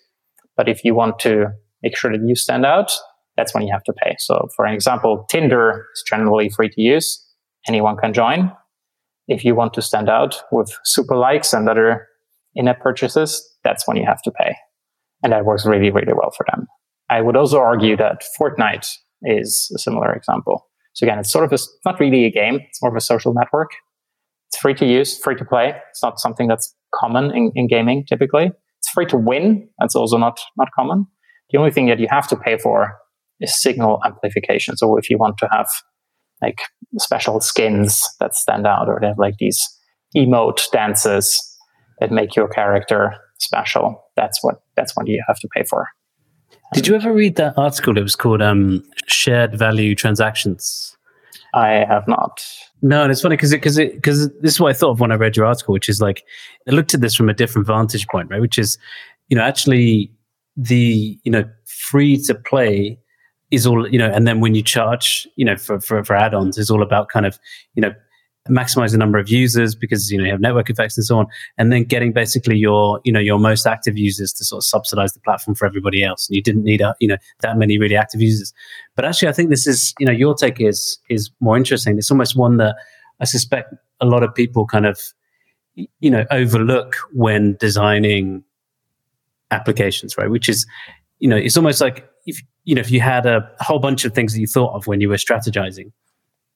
but 0.56 0.68
if 0.68 0.84
you 0.84 0.94
want 0.94 1.18
to 1.20 1.48
make 1.82 1.96
sure 1.96 2.10
that 2.10 2.26
you 2.26 2.34
stand 2.34 2.64
out, 2.64 2.92
that's 3.36 3.54
when 3.54 3.62
you 3.62 3.72
have 3.72 3.84
to 3.84 3.92
pay. 4.02 4.16
So 4.18 4.48
for 4.56 4.66
example, 4.66 5.26
Tinder 5.30 5.86
is 5.94 6.02
generally 6.08 6.48
free 6.48 6.70
to 6.70 6.80
use. 6.80 7.24
Anyone 7.66 7.96
can 7.96 8.12
join. 8.12 8.52
If 9.28 9.44
you 9.44 9.54
want 9.54 9.74
to 9.74 9.82
stand 9.82 10.08
out 10.08 10.42
with 10.50 10.74
super 10.84 11.16
likes 11.16 11.52
and 11.52 11.68
other 11.68 12.08
in-app 12.54 12.80
purchases, 12.80 13.46
that's 13.68 13.86
when 13.86 13.96
you 13.96 14.06
have 14.06 14.22
to 14.22 14.30
pay. 14.30 14.56
And 15.22 15.32
that 15.32 15.44
works 15.44 15.66
really, 15.66 15.90
really 15.90 16.12
well 16.14 16.32
for 16.36 16.46
them. 16.50 16.66
I 17.10 17.20
would 17.20 17.36
also 17.36 17.58
argue 17.58 17.96
that 17.96 18.24
Fortnite 18.38 18.88
is 19.22 19.70
a 19.74 19.78
similar 19.78 20.12
example. 20.12 20.66
So 20.94 21.06
again, 21.06 21.18
it's 21.18 21.32
sort 21.32 21.44
of 21.44 21.52
a, 21.52 21.58
not 21.84 22.00
really 22.00 22.24
a 22.24 22.30
game. 22.30 22.60
It's 22.68 22.80
more 22.82 22.90
of 22.90 22.96
a 22.96 23.00
social 23.00 23.34
network. 23.34 23.70
It's 24.48 24.58
free 24.58 24.74
to 24.74 24.86
use, 24.86 25.18
free 25.18 25.36
to 25.36 25.44
play. 25.44 25.74
It's 25.90 26.02
not 26.02 26.18
something 26.18 26.48
that's 26.48 26.74
common 26.94 27.30
in, 27.36 27.52
in 27.54 27.68
gaming 27.68 28.04
typically. 28.08 28.50
It's 28.78 28.90
free 28.90 29.06
to 29.06 29.16
win. 29.16 29.68
That's 29.78 29.94
also 29.94 30.16
not, 30.16 30.40
not 30.56 30.68
common. 30.74 31.06
The 31.50 31.58
only 31.58 31.70
thing 31.70 31.86
that 31.88 32.00
you 32.00 32.06
have 32.10 32.28
to 32.28 32.36
pay 32.36 32.56
for 32.58 32.96
is 33.40 33.60
signal 33.60 34.00
amplification. 34.04 34.76
So 34.76 34.96
if 34.96 35.10
you 35.10 35.18
want 35.18 35.38
to 35.38 35.48
have 35.52 35.68
like 36.40 36.60
special 36.98 37.40
skins 37.40 38.04
that 38.20 38.34
stand 38.34 38.66
out 38.66 38.88
or 38.88 38.98
they 39.00 39.08
have 39.08 39.18
like 39.18 39.34
these 39.38 39.60
emote 40.16 40.70
dances 40.72 41.42
that 42.00 42.10
make 42.10 42.36
your 42.36 42.48
character 42.48 43.14
special, 43.38 44.02
that's 44.16 44.42
what, 44.42 44.62
that's 44.76 44.96
what 44.96 45.06
you 45.06 45.22
have 45.26 45.38
to 45.40 45.48
pay 45.48 45.64
for. 45.64 45.88
Did 46.74 46.86
you 46.86 46.94
ever 46.94 47.12
read 47.12 47.36
that 47.36 47.56
article? 47.56 47.96
It 47.96 48.02
was 48.02 48.16
called 48.16 48.42
um, 48.42 48.82
"Shared 49.06 49.54
Value 49.54 49.94
Transactions." 49.94 50.96
I 51.54 51.84
have 51.88 52.06
not. 52.06 52.44
No, 52.82 53.02
and 53.02 53.10
it's 53.10 53.22
funny 53.22 53.36
because 53.36 53.52
because 53.52 53.78
because 53.78 54.28
this 54.40 54.52
is 54.52 54.60
what 54.60 54.70
I 54.70 54.72
thought 54.74 54.90
of 54.90 55.00
when 55.00 55.10
I 55.10 55.14
read 55.14 55.36
your 55.36 55.46
article, 55.46 55.72
which 55.72 55.88
is 55.88 56.00
like 56.00 56.24
I 56.68 56.72
looked 56.72 56.92
at 56.92 57.00
this 57.00 57.14
from 57.14 57.28
a 57.30 57.34
different 57.34 57.66
vantage 57.66 58.06
point, 58.08 58.30
right? 58.30 58.40
Which 58.40 58.58
is, 58.58 58.76
you 59.28 59.36
know, 59.36 59.42
actually 59.42 60.12
the 60.56 61.18
you 61.24 61.32
know 61.32 61.44
free 61.66 62.20
to 62.24 62.34
play 62.34 62.98
is 63.50 63.66
all 63.66 63.88
you 63.88 63.98
know 63.98 64.10
and 64.10 64.26
then 64.26 64.40
when 64.40 64.54
you 64.54 64.62
charge 64.62 65.26
you 65.36 65.44
know 65.44 65.56
for, 65.56 65.80
for 65.80 66.04
for 66.04 66.14
add-ons 66.16 66.58
is 66.58 66.70
all 66.70 66.82
about 66.82 67.08
kind 67.08 67.24
of 67.24 67.38
you 67.74 67.80
know 67.80 67.94
maximize 68.48 68.92
the 68.92 68.98
number 68.98 69.18
of 69.18 69.28
users 69.28 69.74
because 69.74 70.10
you 70.10 70.18
know 70.18 70.24
you 70.24 70.30
have 70.30 70.40
network 70.40 70.70
effects 70.70 70.96
and 70.96 71.04
so 71.04 71.18
on 71.18 71.26
and 71.56 71.72
then 71.72 71.84
getting 71.84 72.12
basically 72.12 72.56
your 72.56 73.00
you 73.04 73.12
know 73.12 73.20
your 73.20 73.38
most 73.38 73.66
active 73.66 73.96
users 73.96 74.32
to 74.32 74.44
sort 74.44 74.58
of 74.60 74.64
subsidize 74.64 75.12
the 75.12 75.20
platform 75.20 75.54
for 75.54 75.66
everybody 75.66 76.02
else. 76.02 76.28
And 76.28 76.36
you 76.36 76.42
didn't 76.42 76.64
need 76.64 76.80
a, 76.80 76.94
you 77.00 77.08
know 77.08 77.16
that 77.40 77.56
many 77.58 77.78
really 77.78 77.96
active 77.96 78.20
users. 78.20 78.52
But 78.96 79.04
actually 79.04 79.28
i 79.28 79.32
think 79.32 79.50
this 79.50 79.66
is 79.66 79.94
you 79.98 80.06
know 80.06 80.12
your 80.12 80.34
take 80.34 80.60
is 80.60 80.98
is 81.08 81.30
more 81.40 81.56
interesting. 81.56 81.98
It's 81.98 82.10
almost 82.10 82.36
one 82.36 82.56
that 82.58 82.76
i 83.20 83.24
suspect 83.24 83.74
a 84.00 84.06
lot 84.06 84.22
of 84.22 84.34
people 84.34 84.66
kind 84.66 84.86
of 84.86 85.00
you 85.74 86.10
know 86.10 86.24
overlook 86.30 86.96
when 87.12 87.56
designing 87.60 88.44
applications 89.50 90.16
right? 90.16 90.30
Which 90.30 90.48
is 90.48 90.66
you 91.18 91.28
know 91.28 91.36
it's 91.36 91.56
almost 91.56 91.80
like 91.80 92.08
if 92.26 92.40
you 92.64 92.74
know 92.74 92.80
if 92.80 92.90
you 92.90 93.00
had 93.00 93.26
a 93.26 93.50
whole 93.60 93.78
bunch 93.78 94.04
of 94.04 94.14
things 94.14 94.34
that 94.34 94.40
you 94.40 94.46
thought 94.46 94.74
of 94.74 94.86
when 94.86 95.00
you 95.00 95.08
were 95.08 95.16
strategizing 95.16 95.92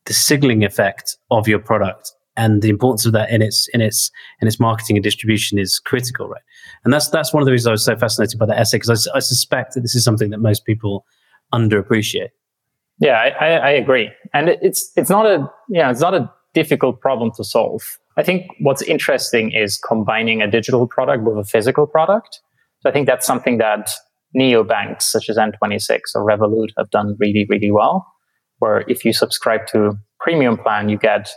the 0.07 0.15
signaling 0.15 0.65
effect 0.65 1.17
of 1.31 1.47
your 1.47 1.59
product 1.59 2.13
and 2.37 2.63
the 2.63 2.71
importance 2.71 3.05
of 3.05 3.13
that 3.13 3.31
in 3.31 3.43
its 3.43 3.69
in 3.75 3.81
its 3.81 4.11
in 4.41 4.49
its 4.49 4.59
marketing 4.59 4.97
and 4.97 5.05
distribution 5.05 5.59
is 5.59 5.79
critical, 5.79 6.29
right? 6.29 6.43
And 6.85 6.93
that's 6.93 7.09
that's 7.11 7.33
one 7.33 7.43
of 7.43 7.47
the 7.47 7.53
reasons 7.53 7.69
I 7.69 7.73
was 7.73 7.85
so 7.85 7.97
fascinated 7.97 8.39
by 8.39 8.47
that 8.47 8.59
essay 8.59 8.79
because 8.79 9.09
I, 9.09 9.17
I, 9.17 9.21
suspect 9.21 9.75
that 9.75 9.83
this 9.83 9.95
is 9.95 10.05
something 10.05 10.31
that 10.31 10.39
most 10.39 10.65
people 10.65 11.05
underappreciate. 11.53 12.31
Yeah, 12.99 13.35
I, 13.41 13.47
I 13.47 13.71
agree, 13.71 14.11
and 14.33 14.49
it's 14.49 14.91
it's 14.97 15.11
not 15.11 15.27
a 15.27 15.51
yeah 15.69 15.91
it's 15.91 16.01
not 16.01 16.15
a 16.15 16.31
difficult 16.55 17.01
problem 17.01 17.33
to 17.37 17.45
solve. 17.45 17.83
I 18.17 18.23
think 18.23 18.47
what's 18.61 18.83
interesting 18.83 19.53
is 19.53 19.79
combining 19.79 20.43
a 20.43 20.51
digital 20.51 20.87
product 20.87 21.25
with 21.25 21.39
a 21.39 21.45
physical 21.45 21.87
product. 21.87 22.41
So 22.81 22.91
I 22.91 22.93
think 22.93 23.07
that's 23.07 23.27
something 23.27 23.59
that 23.59 23.91
neobanks 24.37 25.03
such 25.03 25.29
as 25.29 25.37
N26 25.37 26.01
or 26.15 26.27
Revolut 26.27 26.69
have 26.79 26.91
done 26.91 27.17
really 27.19 27.47
really 27.49 27.71
well 27.71 28.12
where 28.63 28.85
if 28.87 29.05
you 29.05 29.13
subscribe 29.13 29.67
to 29.67 29.99
premium 30.21 30.57
plan, 30.57 30.89
you 30.89 30.97
get 30.97 31.29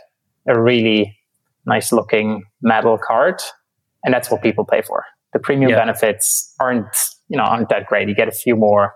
a 0.46 0.58
really 0.58 1.18
nice 1.66 1.90
looking 1.90 2.44
metal 2.62 2.96
card, 3.04 3.42
and 4.04 4.14
that's 4.14 4.30
what 4.30 4.42
people 4.42 4.64
pay 4.64 4.80
for. 4.80 5.04
The 5.32 5.40
premium 5.40 5.70
yeah. 5.70 5.78
benefits 5.78 6.54
aren't 6.60 6.86
you 7.28 7.36
know 7.36 7.42
aren't 7.42 7.68
that 7.70 7.86
great. 7.86 8.08
You 8.08 8.14
get 8.14 8.28
a 8.28 8.38
few 8.44 8.54
more 8.54 8.92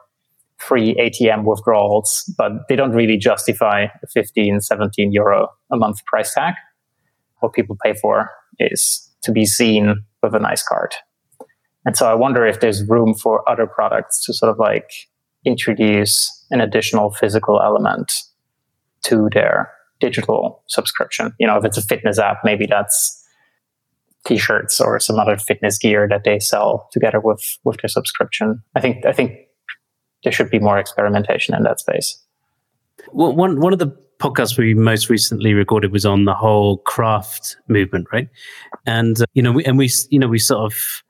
free 0.58 0.94
ATM 0.94 1.44
withdrawals, 1.44 2.32
but 2.38 2.52
they 2.68 2.76
don't 2.76 2.92
really 2.92 3.16
justify 3.16 3.86
a 4.02 4.06
15, 4.06 4.60
17 4.60 5.12
euro 5.12 5.48
a 5.72 5.76
month 5.76 6.04
price 6.04 6.32
tag. 6.32 6.54
What 7.40 7.52
people 7.52 7.76
pay 7.82 7.94
for 7.94 8.30
is 8.60 9.10
to 9.22 9.32
be 9.32 9.44
seen 9.44 10.04
with 10.22 10.34
a 10.34 10.38
nice 10.38 10.62
card. 10.62 10.94
And 11.84 11.96
so 11.96 12.06
I 12.06 12.14
wonder 12.14 12.46
if 12.46 12.60
there's 12.60 12.86
room 12.86 13.14
for 13.14 13.48
other 13.48 13.66
products 13.66 14.24
to 14.26 14.34
sort 14.34 14.50
of 14.50 14.58
like 14.58 14.90
introduce 15.44 16.46
an 16.50 16.60
additional 16.60 17.10
physical 17.10 17.60
element 17.60 18.12
to 19.02 19.28
their 19.32 19.70
digital 20.00 20.62
subscription. 20.66 21.32
You 21.38 21.46
know, 21.46 21.56
if 21.56 21.64
it's 21.64 21.78
a 21.78 21.82
fitness 21.82 22.18
app, 22.18 22.38
maybe 22.44 22.66
that's 22.66 23.16
t-shirts 24.26 24.80
or 24.80 25.00
some 25.00 25.18
other 25.18 25.36
fitness 25.38 25.78
gear 25.78 26.06
that 26.08 26.24
they 26.24 26.38
sell 26.38 26.88
together 26.92 27.20
with 27.20 27.58
with 27.64 27.78
their 27.80 27.88
subscription. 27.88 28.62
I 28.74 28.80
think 28.80 29.06
I 29.06 29.12
think 29.12 29.32
there 30.24 30.32
should 30.32 30.50
be 30.50 30.58
more 30.58 30.78
experimentation 30.78 31.54
in 31.54 31.62
that 31.62 31.80
space. 31.80 32.22
Well, 33.12 33.34
one 33.34 33.60
one 33.60 33.72
of 33.72 33.78
the 33.78 33.96
podcasts 34.18 34.58
we 34.58 34.74
most 34.74 35.08
recently 35.08 35.54
recorded 35.54 35.92
was 35.92 36.04
on 36.04 36.26
the 36.26 36.34
whole 36.34 36.78
craft 36.78 37.56
movement, 37.68 38.06
right? 38.12 38.28
And 38.86 39.20
uh, 39.20 39.26
you 39.32 39.42
know, 39.42 39.52
we 39.52 39.64
and 39.64 39.78
we 39.78 39.90
you 40.10 40.18
know 40.18 40.28
we 40.28 40.38
sort 40.38 40.60
of 40.60 41.02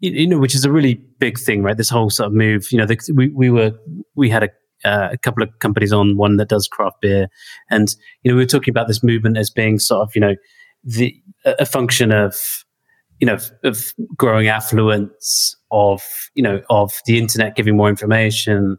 you 0.00 0.26
know, 0.26 0.38
which 0.38 0.54
is 0.54 0.64
a 0.64 0.72
really 0.72 0.94
big 1.18 1.38
thing, 1.38 1.62
right? 1.62 1.76
This 1.76 1.88
whole 1.88 2.10
sort 2.10 2.26
of 2.26 2.32
move. 2.32 2.70
You 2.70 2.78
know, 2.78 2.86
the, 2.86 2.98
we 3.14 3.28
we 3.28 3.50
were 3.50 3.72
we 4.14 4.28
had 4.28 4.42
a 4.44 4.48
uh, 4.84 5.08
a 5.12 5.18
couple 5.18 5.42
of 5.42 5.58
companies 5.60 5.92
on 5.92 6.16
one 6.16 6.36
that 6.36 6.48
does 6.48 6.68
craft 6.68 7.00
beer, 7.00 7.28
and 7.70 7.94
you 8.22 8.30
know 8.30 8.36
we 8.36 8.42
were 8.42 8.48
talking 8.48 8.72
about 8.72 8.88
this 8.88 9.02
movement 9.02 9.38
as 9.38 9.50
being 9.50 9.78
sort 9.78 10.02
of 10.02 10.14
you 10.14 10.20
know 10.20 10.34
the 10.82 11.14
a 11.44 11.64
function 11.64 12.12
of 12.12 12.64
you 13.20 13.26
know 13.26 13.38
of 13.62 13.94
growing 14.16 14.48
affluence 14.48 15.56
of 15.70 16.02
you 16.34 16.42
know 16.42 16.60
of 16.68 16.92
the 17.06 17.18
internet 17.18 17.56
giving 17.56 17.76
more 17.76 17.88
information, 17.88 18.76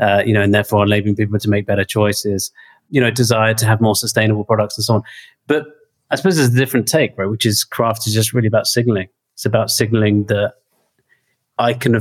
uh, 0.00 0.22
you 0.26 0.32
know, 0.32 0.42
and 0.42 0.52
therefore 0.52 0.84
enabling 0.84 1.16
people 1.16 1.38
to 1.38 1.48
make 1.48 1.66
better 1.66 1.84
choices. 1.84 2.50
You 2.90 3.00
know, 3.00 3.10
desire 3.10 3.54
to 3.54 3.66
have 3.66 3.80
more 3.80 3.96
sustainable 3.96 4.44
products 4.44 4.78
and 4.78 4.84
so 4.84 4.94
on. 4.94 5.02
But 5.48 5.64
I 6.10 6.16
suppose 6.16 6.36
there's 6.36 6.54
a 6.54 6.56
different 6.56 6.86
take, 6.86 7.18
right? 7.18 7.28
Which 7.28 7.44
is 7.44 7.64
craft 7.64 8.06
is 8.06 8.14
just 8.14 8.32
really 8.32 8.46
about 8.46 8.66
signaling. 8.66 9.08
It's 9.36 9.44
about 9.44 9.70
signaling 9.70 10.24
that 10.24 10.54
I 11.58 11.74
can 11.74 12.00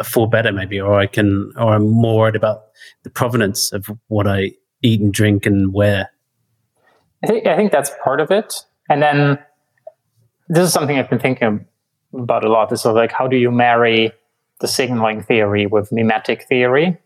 afford 0.00 0.32
better, 0.32 0.50
maybe, 0.50 0.80
or 0.80 0.98
I 0.98 1.06
can, 1.06 1.52
or 1.56 1.74
I'm 1.74 1.88
more 1.88 2.18
worried 2.18 2.34
about 2.34 2.64
the 3.04 3.10
provenance 3.10 3.72
of 3.72 3.88
what 4.08 4.26
I 4.26 4.50
eat 4.82 5.00
and 5.00 5.14
drink 5.14 5.46
and 5.46 5.72
wear. 5.72 6.10
I 7.22 7.28
think, 7.28 7.46
I 7.46 7.56
think 7.56 7.70
that's 7.70 7.92
part 8.02 8.20
of 8.20 8.32
it. 8.32 8.52
And 8.90 9.00
then 9.00 9.38
this 10.48 10.66
is 10.66 10.72
something 10.72 10.98
I've 10.98 11.08
been 11.08 11.20
thinking 11.20 11.64
about 12.12 12.44
a 12.44 12.50
lot. 12.50 12.72
Is 12.72 12.82
sort 12.82 12.96
of 12.96 12.96
like 12.96 13.12
how 13.12 13.28
do 13.28 13.36
you 13.36 13.52
marry 13.52 14.10
the 14.60 14.66
signaling 14.66 15.22
theory 15.22 15.66
with 15.66 15.92
mimetic 15.92 16.48
theory? 16.48 16.98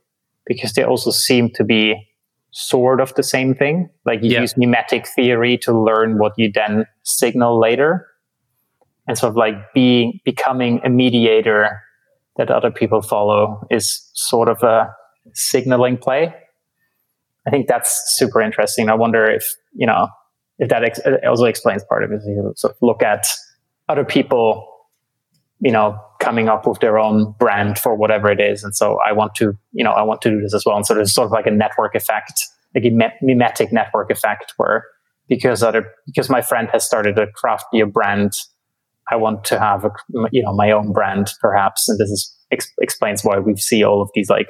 Because 0.46 0.72
they 0.72 0.84
also 0.84 1.10
seem 1.10 1.50
to 1.50 1.64
be 1.64 2.08
sort 2.50 3.02
of 3.02 3.14
the 3.14 3.22
same 3.22 3.54
thing. 3.54 3.90
Like 4.06 4.22
you 4.22 4.30
yeah. 4.30 4.40
use 4.40 4.56
mimetic 4.56 5.06
theory 5.06 5.58
to 5.58 5.78
learn 5.78 6.18
what 6.18 6.32
you 6.38 6.50
then 6.50 6.86
signal 7.02 7.60
later. 7.60 8.06
And 9.08 9.16
sort 9.16 9.30
of 9.30 9.36
like 9.36 9.54
being 9.72 10.20
becoming 10.24 10.80
a 10.84 10.90
mediator 10.90 11.80
that 12.36 12.50
other 12.50 12.70
people 12.70 13.02
follow 13.02 13.66
is 13.70 14.10
sort 14.14 14.48
of 14.48 14.62
a 14.62 14.92
signaling 15.32 15.96
play. 15.96 16.34
I 17.46 17.50
think 17.50 17.68
that's 17.68 18.14
super 18.16 18.40
interesting. 18.40 18.88
I 18.88 18.94
wonder 18.94 19.24
if, 19.24 19.54
you 19.74 19.86
know, 19.86 20.08
if 20.58 20.68
that 20.68 20.84
ex- 20.84 21.00
also 21.26 21.44
explains 21.44 21.84
part 21.84 22.02
of 22.02 22.10
it. 22.12 22.22
You 22.26 22.52
sort 22.56 22.72
of 22.72 22.78
look 22.82 23.02
at 23.02 23.26
other 23.88 24.04
people, 24.04 24.66
you 25.60 25.70
know, 25.70 25.98
coming 26.20 26.48
up 26.48 26.66
with 26.66 26.80
their 26.80 26.98
own 26.98 27.34
brand 27.38 27.78
for 27.78 27.94
whatever 27.94 28.30
it 28.30 28.40
is. 28.40 28.64
And 28.64 28.74
so 28.74 28.98
I 29.06 29.12
want 29.12 29.34
to, 29.36 29.56
you 29.72 29.84
know, 29.84 29.92
I 29.92 30.02
want 30.02 30.22
to 30.22 30.30
do 30.30 30.40
this 30.40 30.54
as 30.54 30.64
well. 30.66 30.76
And 30.76 30.84
so 30.84 30.94
there's 30.94 31.14
sort 31.14 31.26
of 31.26 31.32
like 31.32 31.46
a 31.46 31.50
network 31.50 31.94
effect, 31.94 32.42
like 32.74 32.84
a 32.84 32.90
mimetic 33.22 33.72
network 33.72 34.10
effect 34.10 34.54
where 34.56 34.84
because 35.28 35.62
other, 35.62 35.92
because 36.06 36.28
my 36.28 36.40
friend 36.40 36.68
has 36.72 36.84
started 36.84 37.18
a 37.18 37.26
craft 37.32 37.66
beer 37.72 37.86
brand, 37.86 38.32
I 39.10 39.16
want 39.16 39.44
to 39.44 39.58
have 39.58 39.84
a, 39.84 39.90
you 40.32 40.42
know, 40.42 40.54
my 40.54 40.70
own 40.70 40.92
brand 40.92 41.32
perhaps. 41.40 41.88
And 41.88 41.98
this 41.98 42.10
is 42.10 42.36
ex- 42.50 42.72
explains 42.80 43.22
why 43.22 43.38
we 43.38 43.56
see 43.56 43.84
all 43.84 44.02
of 44.02 44.10
these 44.14 44.28
like 44.28 44.48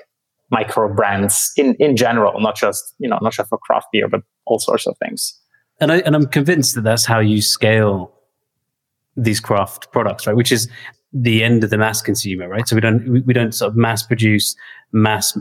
micro 0.50 0.92
brands 0.92 1.52
in 1.56 1.74
in 1.78 1.96
general, 1.96 2.40
not 2.40 2.56
just 2.56 2.94
you 2.98 3.08
know 3.08 3.18
not 3.20 3.32
just 3.32 3.48
for 3.48 3.58
craft 3.58 3.86
beer, 3.92 4.08
but 4.08 4.22
all 4.46 4.58
sorts 4.58 4.86
of 4.86 4.96
things. 4.98 5.38
And 5.80 5.92
I 5.92 5.98
and 5.98 6.14
I'm 6.14 6.26
convinced 6.26 6.74
that 6.74 6.82
that's 6.82 7.04
how 7.04 7.20
you 7.20 7.42
scale 7.42 8.12
these 9.16 9.40
craft 9.40 9.92
products, 9.92 10.26
right? 10.26 10.36
Which 10.36 10.52
is 10.52 10.68
the 11.12 11.42
end 11.42 11.64
of 11.64 11.70
the 11.70 11.78
mass 11.78 12.02
consumer, 12.02 12.48
right? 12.48 12.66
So 12.68 12.76
we 12.76 12.80
don't 12.80 13.08
we, 13.08 13.20
we 13.20 13.32
don't 13.32 13.52
sort 13.52 13.70
of 13.70 13.76
mass 13.76 14.02
produce, 14.02 14.54
mass 14.92 15.36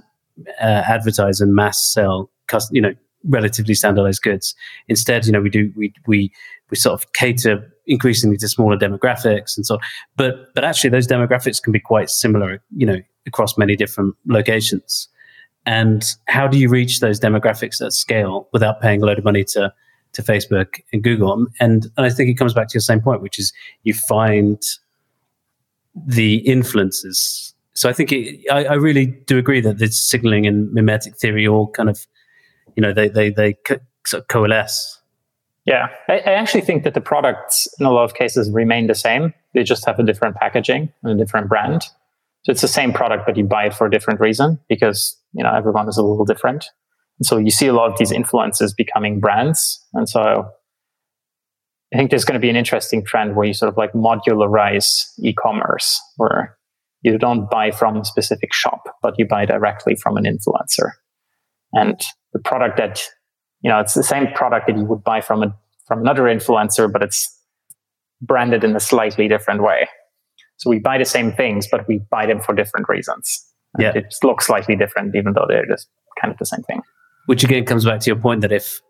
uh, 0.61 0.84
advertise, 0.88 1.39
and 1.39 1.53
mass 1.53 1.93
sell, 1.93 2.30
you 2.72 2.82
know, 2.82 2.93
relatively 3.26 3.74
standardized 3.74 4.22
goods. 4.22 4.55
Instead, 4.88 5.26
you 5.26 5.32
know, 5.32 5.41
we 5.41 5.49
do 5.49 5.72
we 5.76 5.93
we 6.07 6.32
we 6.70 6.78
sort 6.78 6.93
of 6.93 7.11
cater 7.13 7.72
increasingly 7.88 8.38
to 8.38 8.47
smaller 8.47 8.78
demographics 8.78 9.55
and 9.55 9.66
so 9.66 9.76
on. 9.76 9.82
But 10.16 10.53
but 10.53 10.63
actually 10.63 10.89
those 10.89 11.07
demographics 11.07 11.61
can 11.61 11.72
be 11.72 11.80
quite 11.80 12.09
similar, 12.09 12.61
you 12.76 12.86
know, 12.86 12.97
across 13.28 13.57
many 13.57 13.76
different 13.76 14.16
locations. 14.26 15.07
And 15.66 16.05
how 16.28 16.47
do 16.47 16.59
you 16.59 16.70
reach 16.70 16.99
those 16.99 17.20
demographics 17.20 17.84
at 17.84 17.93
scale 17.93 18.47
without 18.53 18.82
paying 18.82 19.01
a 19.01 19.05
load 19.05 19.18
of 19.18 19.24
money 19.24 19.43
to 19.45 19.74
to 20.13 20.22
Facebook 20.22 20.80
and 20.93 21.03
Google? 21.03 21.34
And, 21.59 21.88
and 21.97 22.05
I 22.05 22.09
think 22.09 22.30
it 22.30 22.36
comes 22.36 22.53
back 22.53 22.68
to 22.70 22.74
your 22.74 22.82
same 22.82 23.01
point, 23.01 23.22
which 23.22 23.39
is 23.39 23.51
you 23.84 23.93
find 23.93 24.61
the 25.95 26.38
influences. 26.38 27.53
So 27.74 27.89
I 27.89 27.93
think 27.93 28.11
it, 28.11 28.39
I, 28.51 28.66
I 28.66 28.74
really 28.74 29.07
do 29.07 29.38
agree 29.38 29.61
that 29.61 29.80
this 29.80 30.01
signaling 30.01 30.45
and 30.47 30.72
mimetic 30.72 31.18
theory 31.18 31.47
all 31.47 31.70
kind 31.72 31.89
of, 31.89 32.05
you 32.76 32.82
know, 32.82 32.93
they 32.93 33.09
they 33.09 33.30
they 33.30 33.53
co- 33.53 33.80
sort 34.05 34.22
of 34.22 34.28
coalesce 34.28 35.01
yeah, 35.66 35.88
I, 36.07 36.20
I, 36.20 36.32
actually 36.34 36.61
think 36.61 36.84
that 36.84 36.93
the 36.93 37.01
products 37.01 37.68
in 37.80 37.86
a 37.86 37.91
lot 37.91 38.03
of 38.03 38.13
cases 38.13 38.51
remain 38.51 38.86
the 38.86 38.95
same. 38.95 39.34
They 39.53 39.63
just 39.63 39.86
have 39.86 39.97
a 39.99 40.03
different 40.03 40.36
packaging 40.36 40.93
and 41.01 41.20
a 41.20 41.24
different 41.24 41.49
brand. 41.49 41.82
So 42.43 42.51
it's 42.51 42.61
the 42.61 42.68
same 42.68 42.93
product, 42.93 43.26
but 43.26 43.36
you 43.36 43.45
buy 43.45 43.66
it 43.66 43.74
for 43.74 43.88
a 43.88 43.91
different 43.91 44.20
reason 44.20 44.59
because 44.70 45.20
you 45.34 45.43
know 45.43 45.51
everyone 45.51 45.89
is 45.89 45.97
a 45.97 46.03
little 46.03 46.26
different. 46.26 46.70
And 47.20 47.26
so 47.26 47.38
you 47.38 47.49
see 47.49 47.68
a 47.68 47.74
lot 47.74 47.91
of 47.91 47.97
these 47.97 48.11
influences 48.11 48.74
becoming 48.74 49.20
brands. 49.20 49.84
And 49.93 50.07
so 50.07 50.47
I 51.93 51.97
think 51.97 52.09
there's 52.09 52.26
going 52.26 52.39
to 52.39 52.39
be 52.39 52.49
an 52.49 52.55
interesting 52.55 53.03
trend 53.03 53.36
where 53.36 53.47
you 53.47 53.53
sort 53.53 53.70
of 53.70 53.78
like 53.78 53.93
modularize 53.93 55.05
e-commerce, 55.20 55.99
where 56.18 56.57
you 57.01 57.18
don't 57.18 57.49
buy 57.49 57.72
from 57.72 57.97
a 57.97 58.05
specific 58.05 58.53
shop, 58.53 58.84
but 59.01 59.16
you 59.18 59.26
buy 59.26 59.45
directly 59.45 59.95
from 59.95 60.18
an 60.18 60.26
influencer. 60.26 60.91
And 61.74 61.99
the 62.34 62.39
product 62.39 62.78
that 62.78 63.03
you 63.66 63.72
know, 63.72 63.80
it's 63.80 63.95
the 63.95 64.03
same 64.03 64.28
product 64.34 64.68
that 64.68 64.78
you 64.78 64.84
would 64.86 65.03
buy 65.03 65.22
from 65.22 65.41
a 65.41 65.57
from 65.88 65.99
another 65.99 66.24
influencer, 66.24 66.91
but 66.91 67.01
it's 67.01 67.36
branded 68.22 68.63
in 68.63 68.76
a 68.76 68.80
slightly 68.80 69.28
different 69.28 69.63
way. 69.63 69.88
So 70.57 70.70
we 70.70 70.78
buy 70.78 70.99
the 70.99 71.05
same 71.05 71.32
things, 71.32 71.68
but 71.72 71.88
we 71.88 71.99
buy 72.11 72.28
them 72.28 72.39
for 72.39 72.53
different 72.53 72.88
reasons. 72.88 73.43
Yeah. 73.80 73.93
It 73.95 74.03
just 74.11 74.24
looks 74.24 74.45
slightly 74.45 74.76
different, 74.76 75.16
even 75.16 75.34
though 75.34 75.45
they're 75.47 75.66
just 75.66 75.88
kind 76.22 76.32
of 76.32 76.38
the 76.38 76.45
same 76.45 76.61
thing. 76.61 76.82
Which 77.26 77.43
again 77.43 77.66
comes 77.66 77.86
back 77.86 78.01
to 78.01 78.05
your 78.11 78.18
point 78.18 78.41
that 78.41 78.51
if 78.51 78.82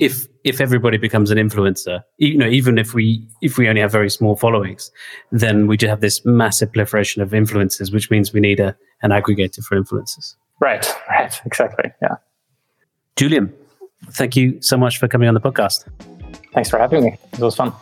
if 0.00 0.26
if 0.42 0.58
everybody 0.58 0.96
becomes 0.96 1.30
an 1.30 1.36
influencer, 1.36 2.02
you 2.16 2.38
know, 2.38 2.48
even 2.48 2.78
if 2.78 2.94
we 2.94 3.28
if 3.42 3.58
we 3.58 3.68
only 3.68 3.82
have 3.82 3.92
very 3.92 4.08
small 4.08 4.36
followings, 4.36 4.90
then 5.32 5.66
we 5.66 5.76
just 5.76 5.90
have 5.90 6.00
this 6.00 6.24
massive 6.24 6.72
proliferation 6.72 7.20
of 7.20 7.32
influencers, 7.32 7.92
which 7.92 8.10
means 8.10 8.32
we 8.32 8.40
need 8.40 8.58
a 8.58 8.74
an 9.02 9.10
aggregator 9.10 9.62
for 9.62 9.78
influencers. 9.78 10.34
Right, 10.60 10.86
right, 11.10 11.38
exactly. 11.44 11.92
Yeah. 12.00 12.16
Julian, 13.16 13.52
thank 14.12 14.36
you 14.36 14.60
so 14.60 14.76
much 14.76 14.98
for 14.98 15.08
coming 15.08 15.28
on 15.28 15.34
the 15.34 15.40
podcast. 15.40 15.84
Thanks 16.52 16.70
for 16.70 16.78
having 16.78 17.04
me. 17.04 17.18
It 17.32 17.40
was 17.40 17.56
fun. 17.56 17.72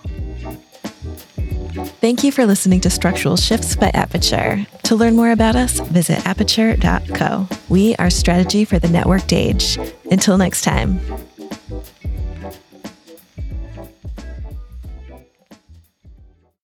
Thank 2.00 2.24
you 2.24 2.32
for 2.32 2.44
listening 2.44 2.80
to 2.80 2.90
Structural 2.90 3.36
Shifts 3.36 3.76
by 3.76 3.90
Aperture. 3.94 4.66
To 4.84 4.96
learn 4.96 5.16
more 5.16 5.30
about 5.30 5.56
us, 5.56 5.80
visit 5.80 6.24
aperture.co. 6.26 7.48
We 7.68 7.94
are 7.96 8.10
strategy 8.10 8.64
for 8.64 8.78
the 8.78 8.88
networked 8.88 9.32
age. 9.32 9.78
Until 10.10 10.36
next 10.36 10.62
time. 10.62 11.00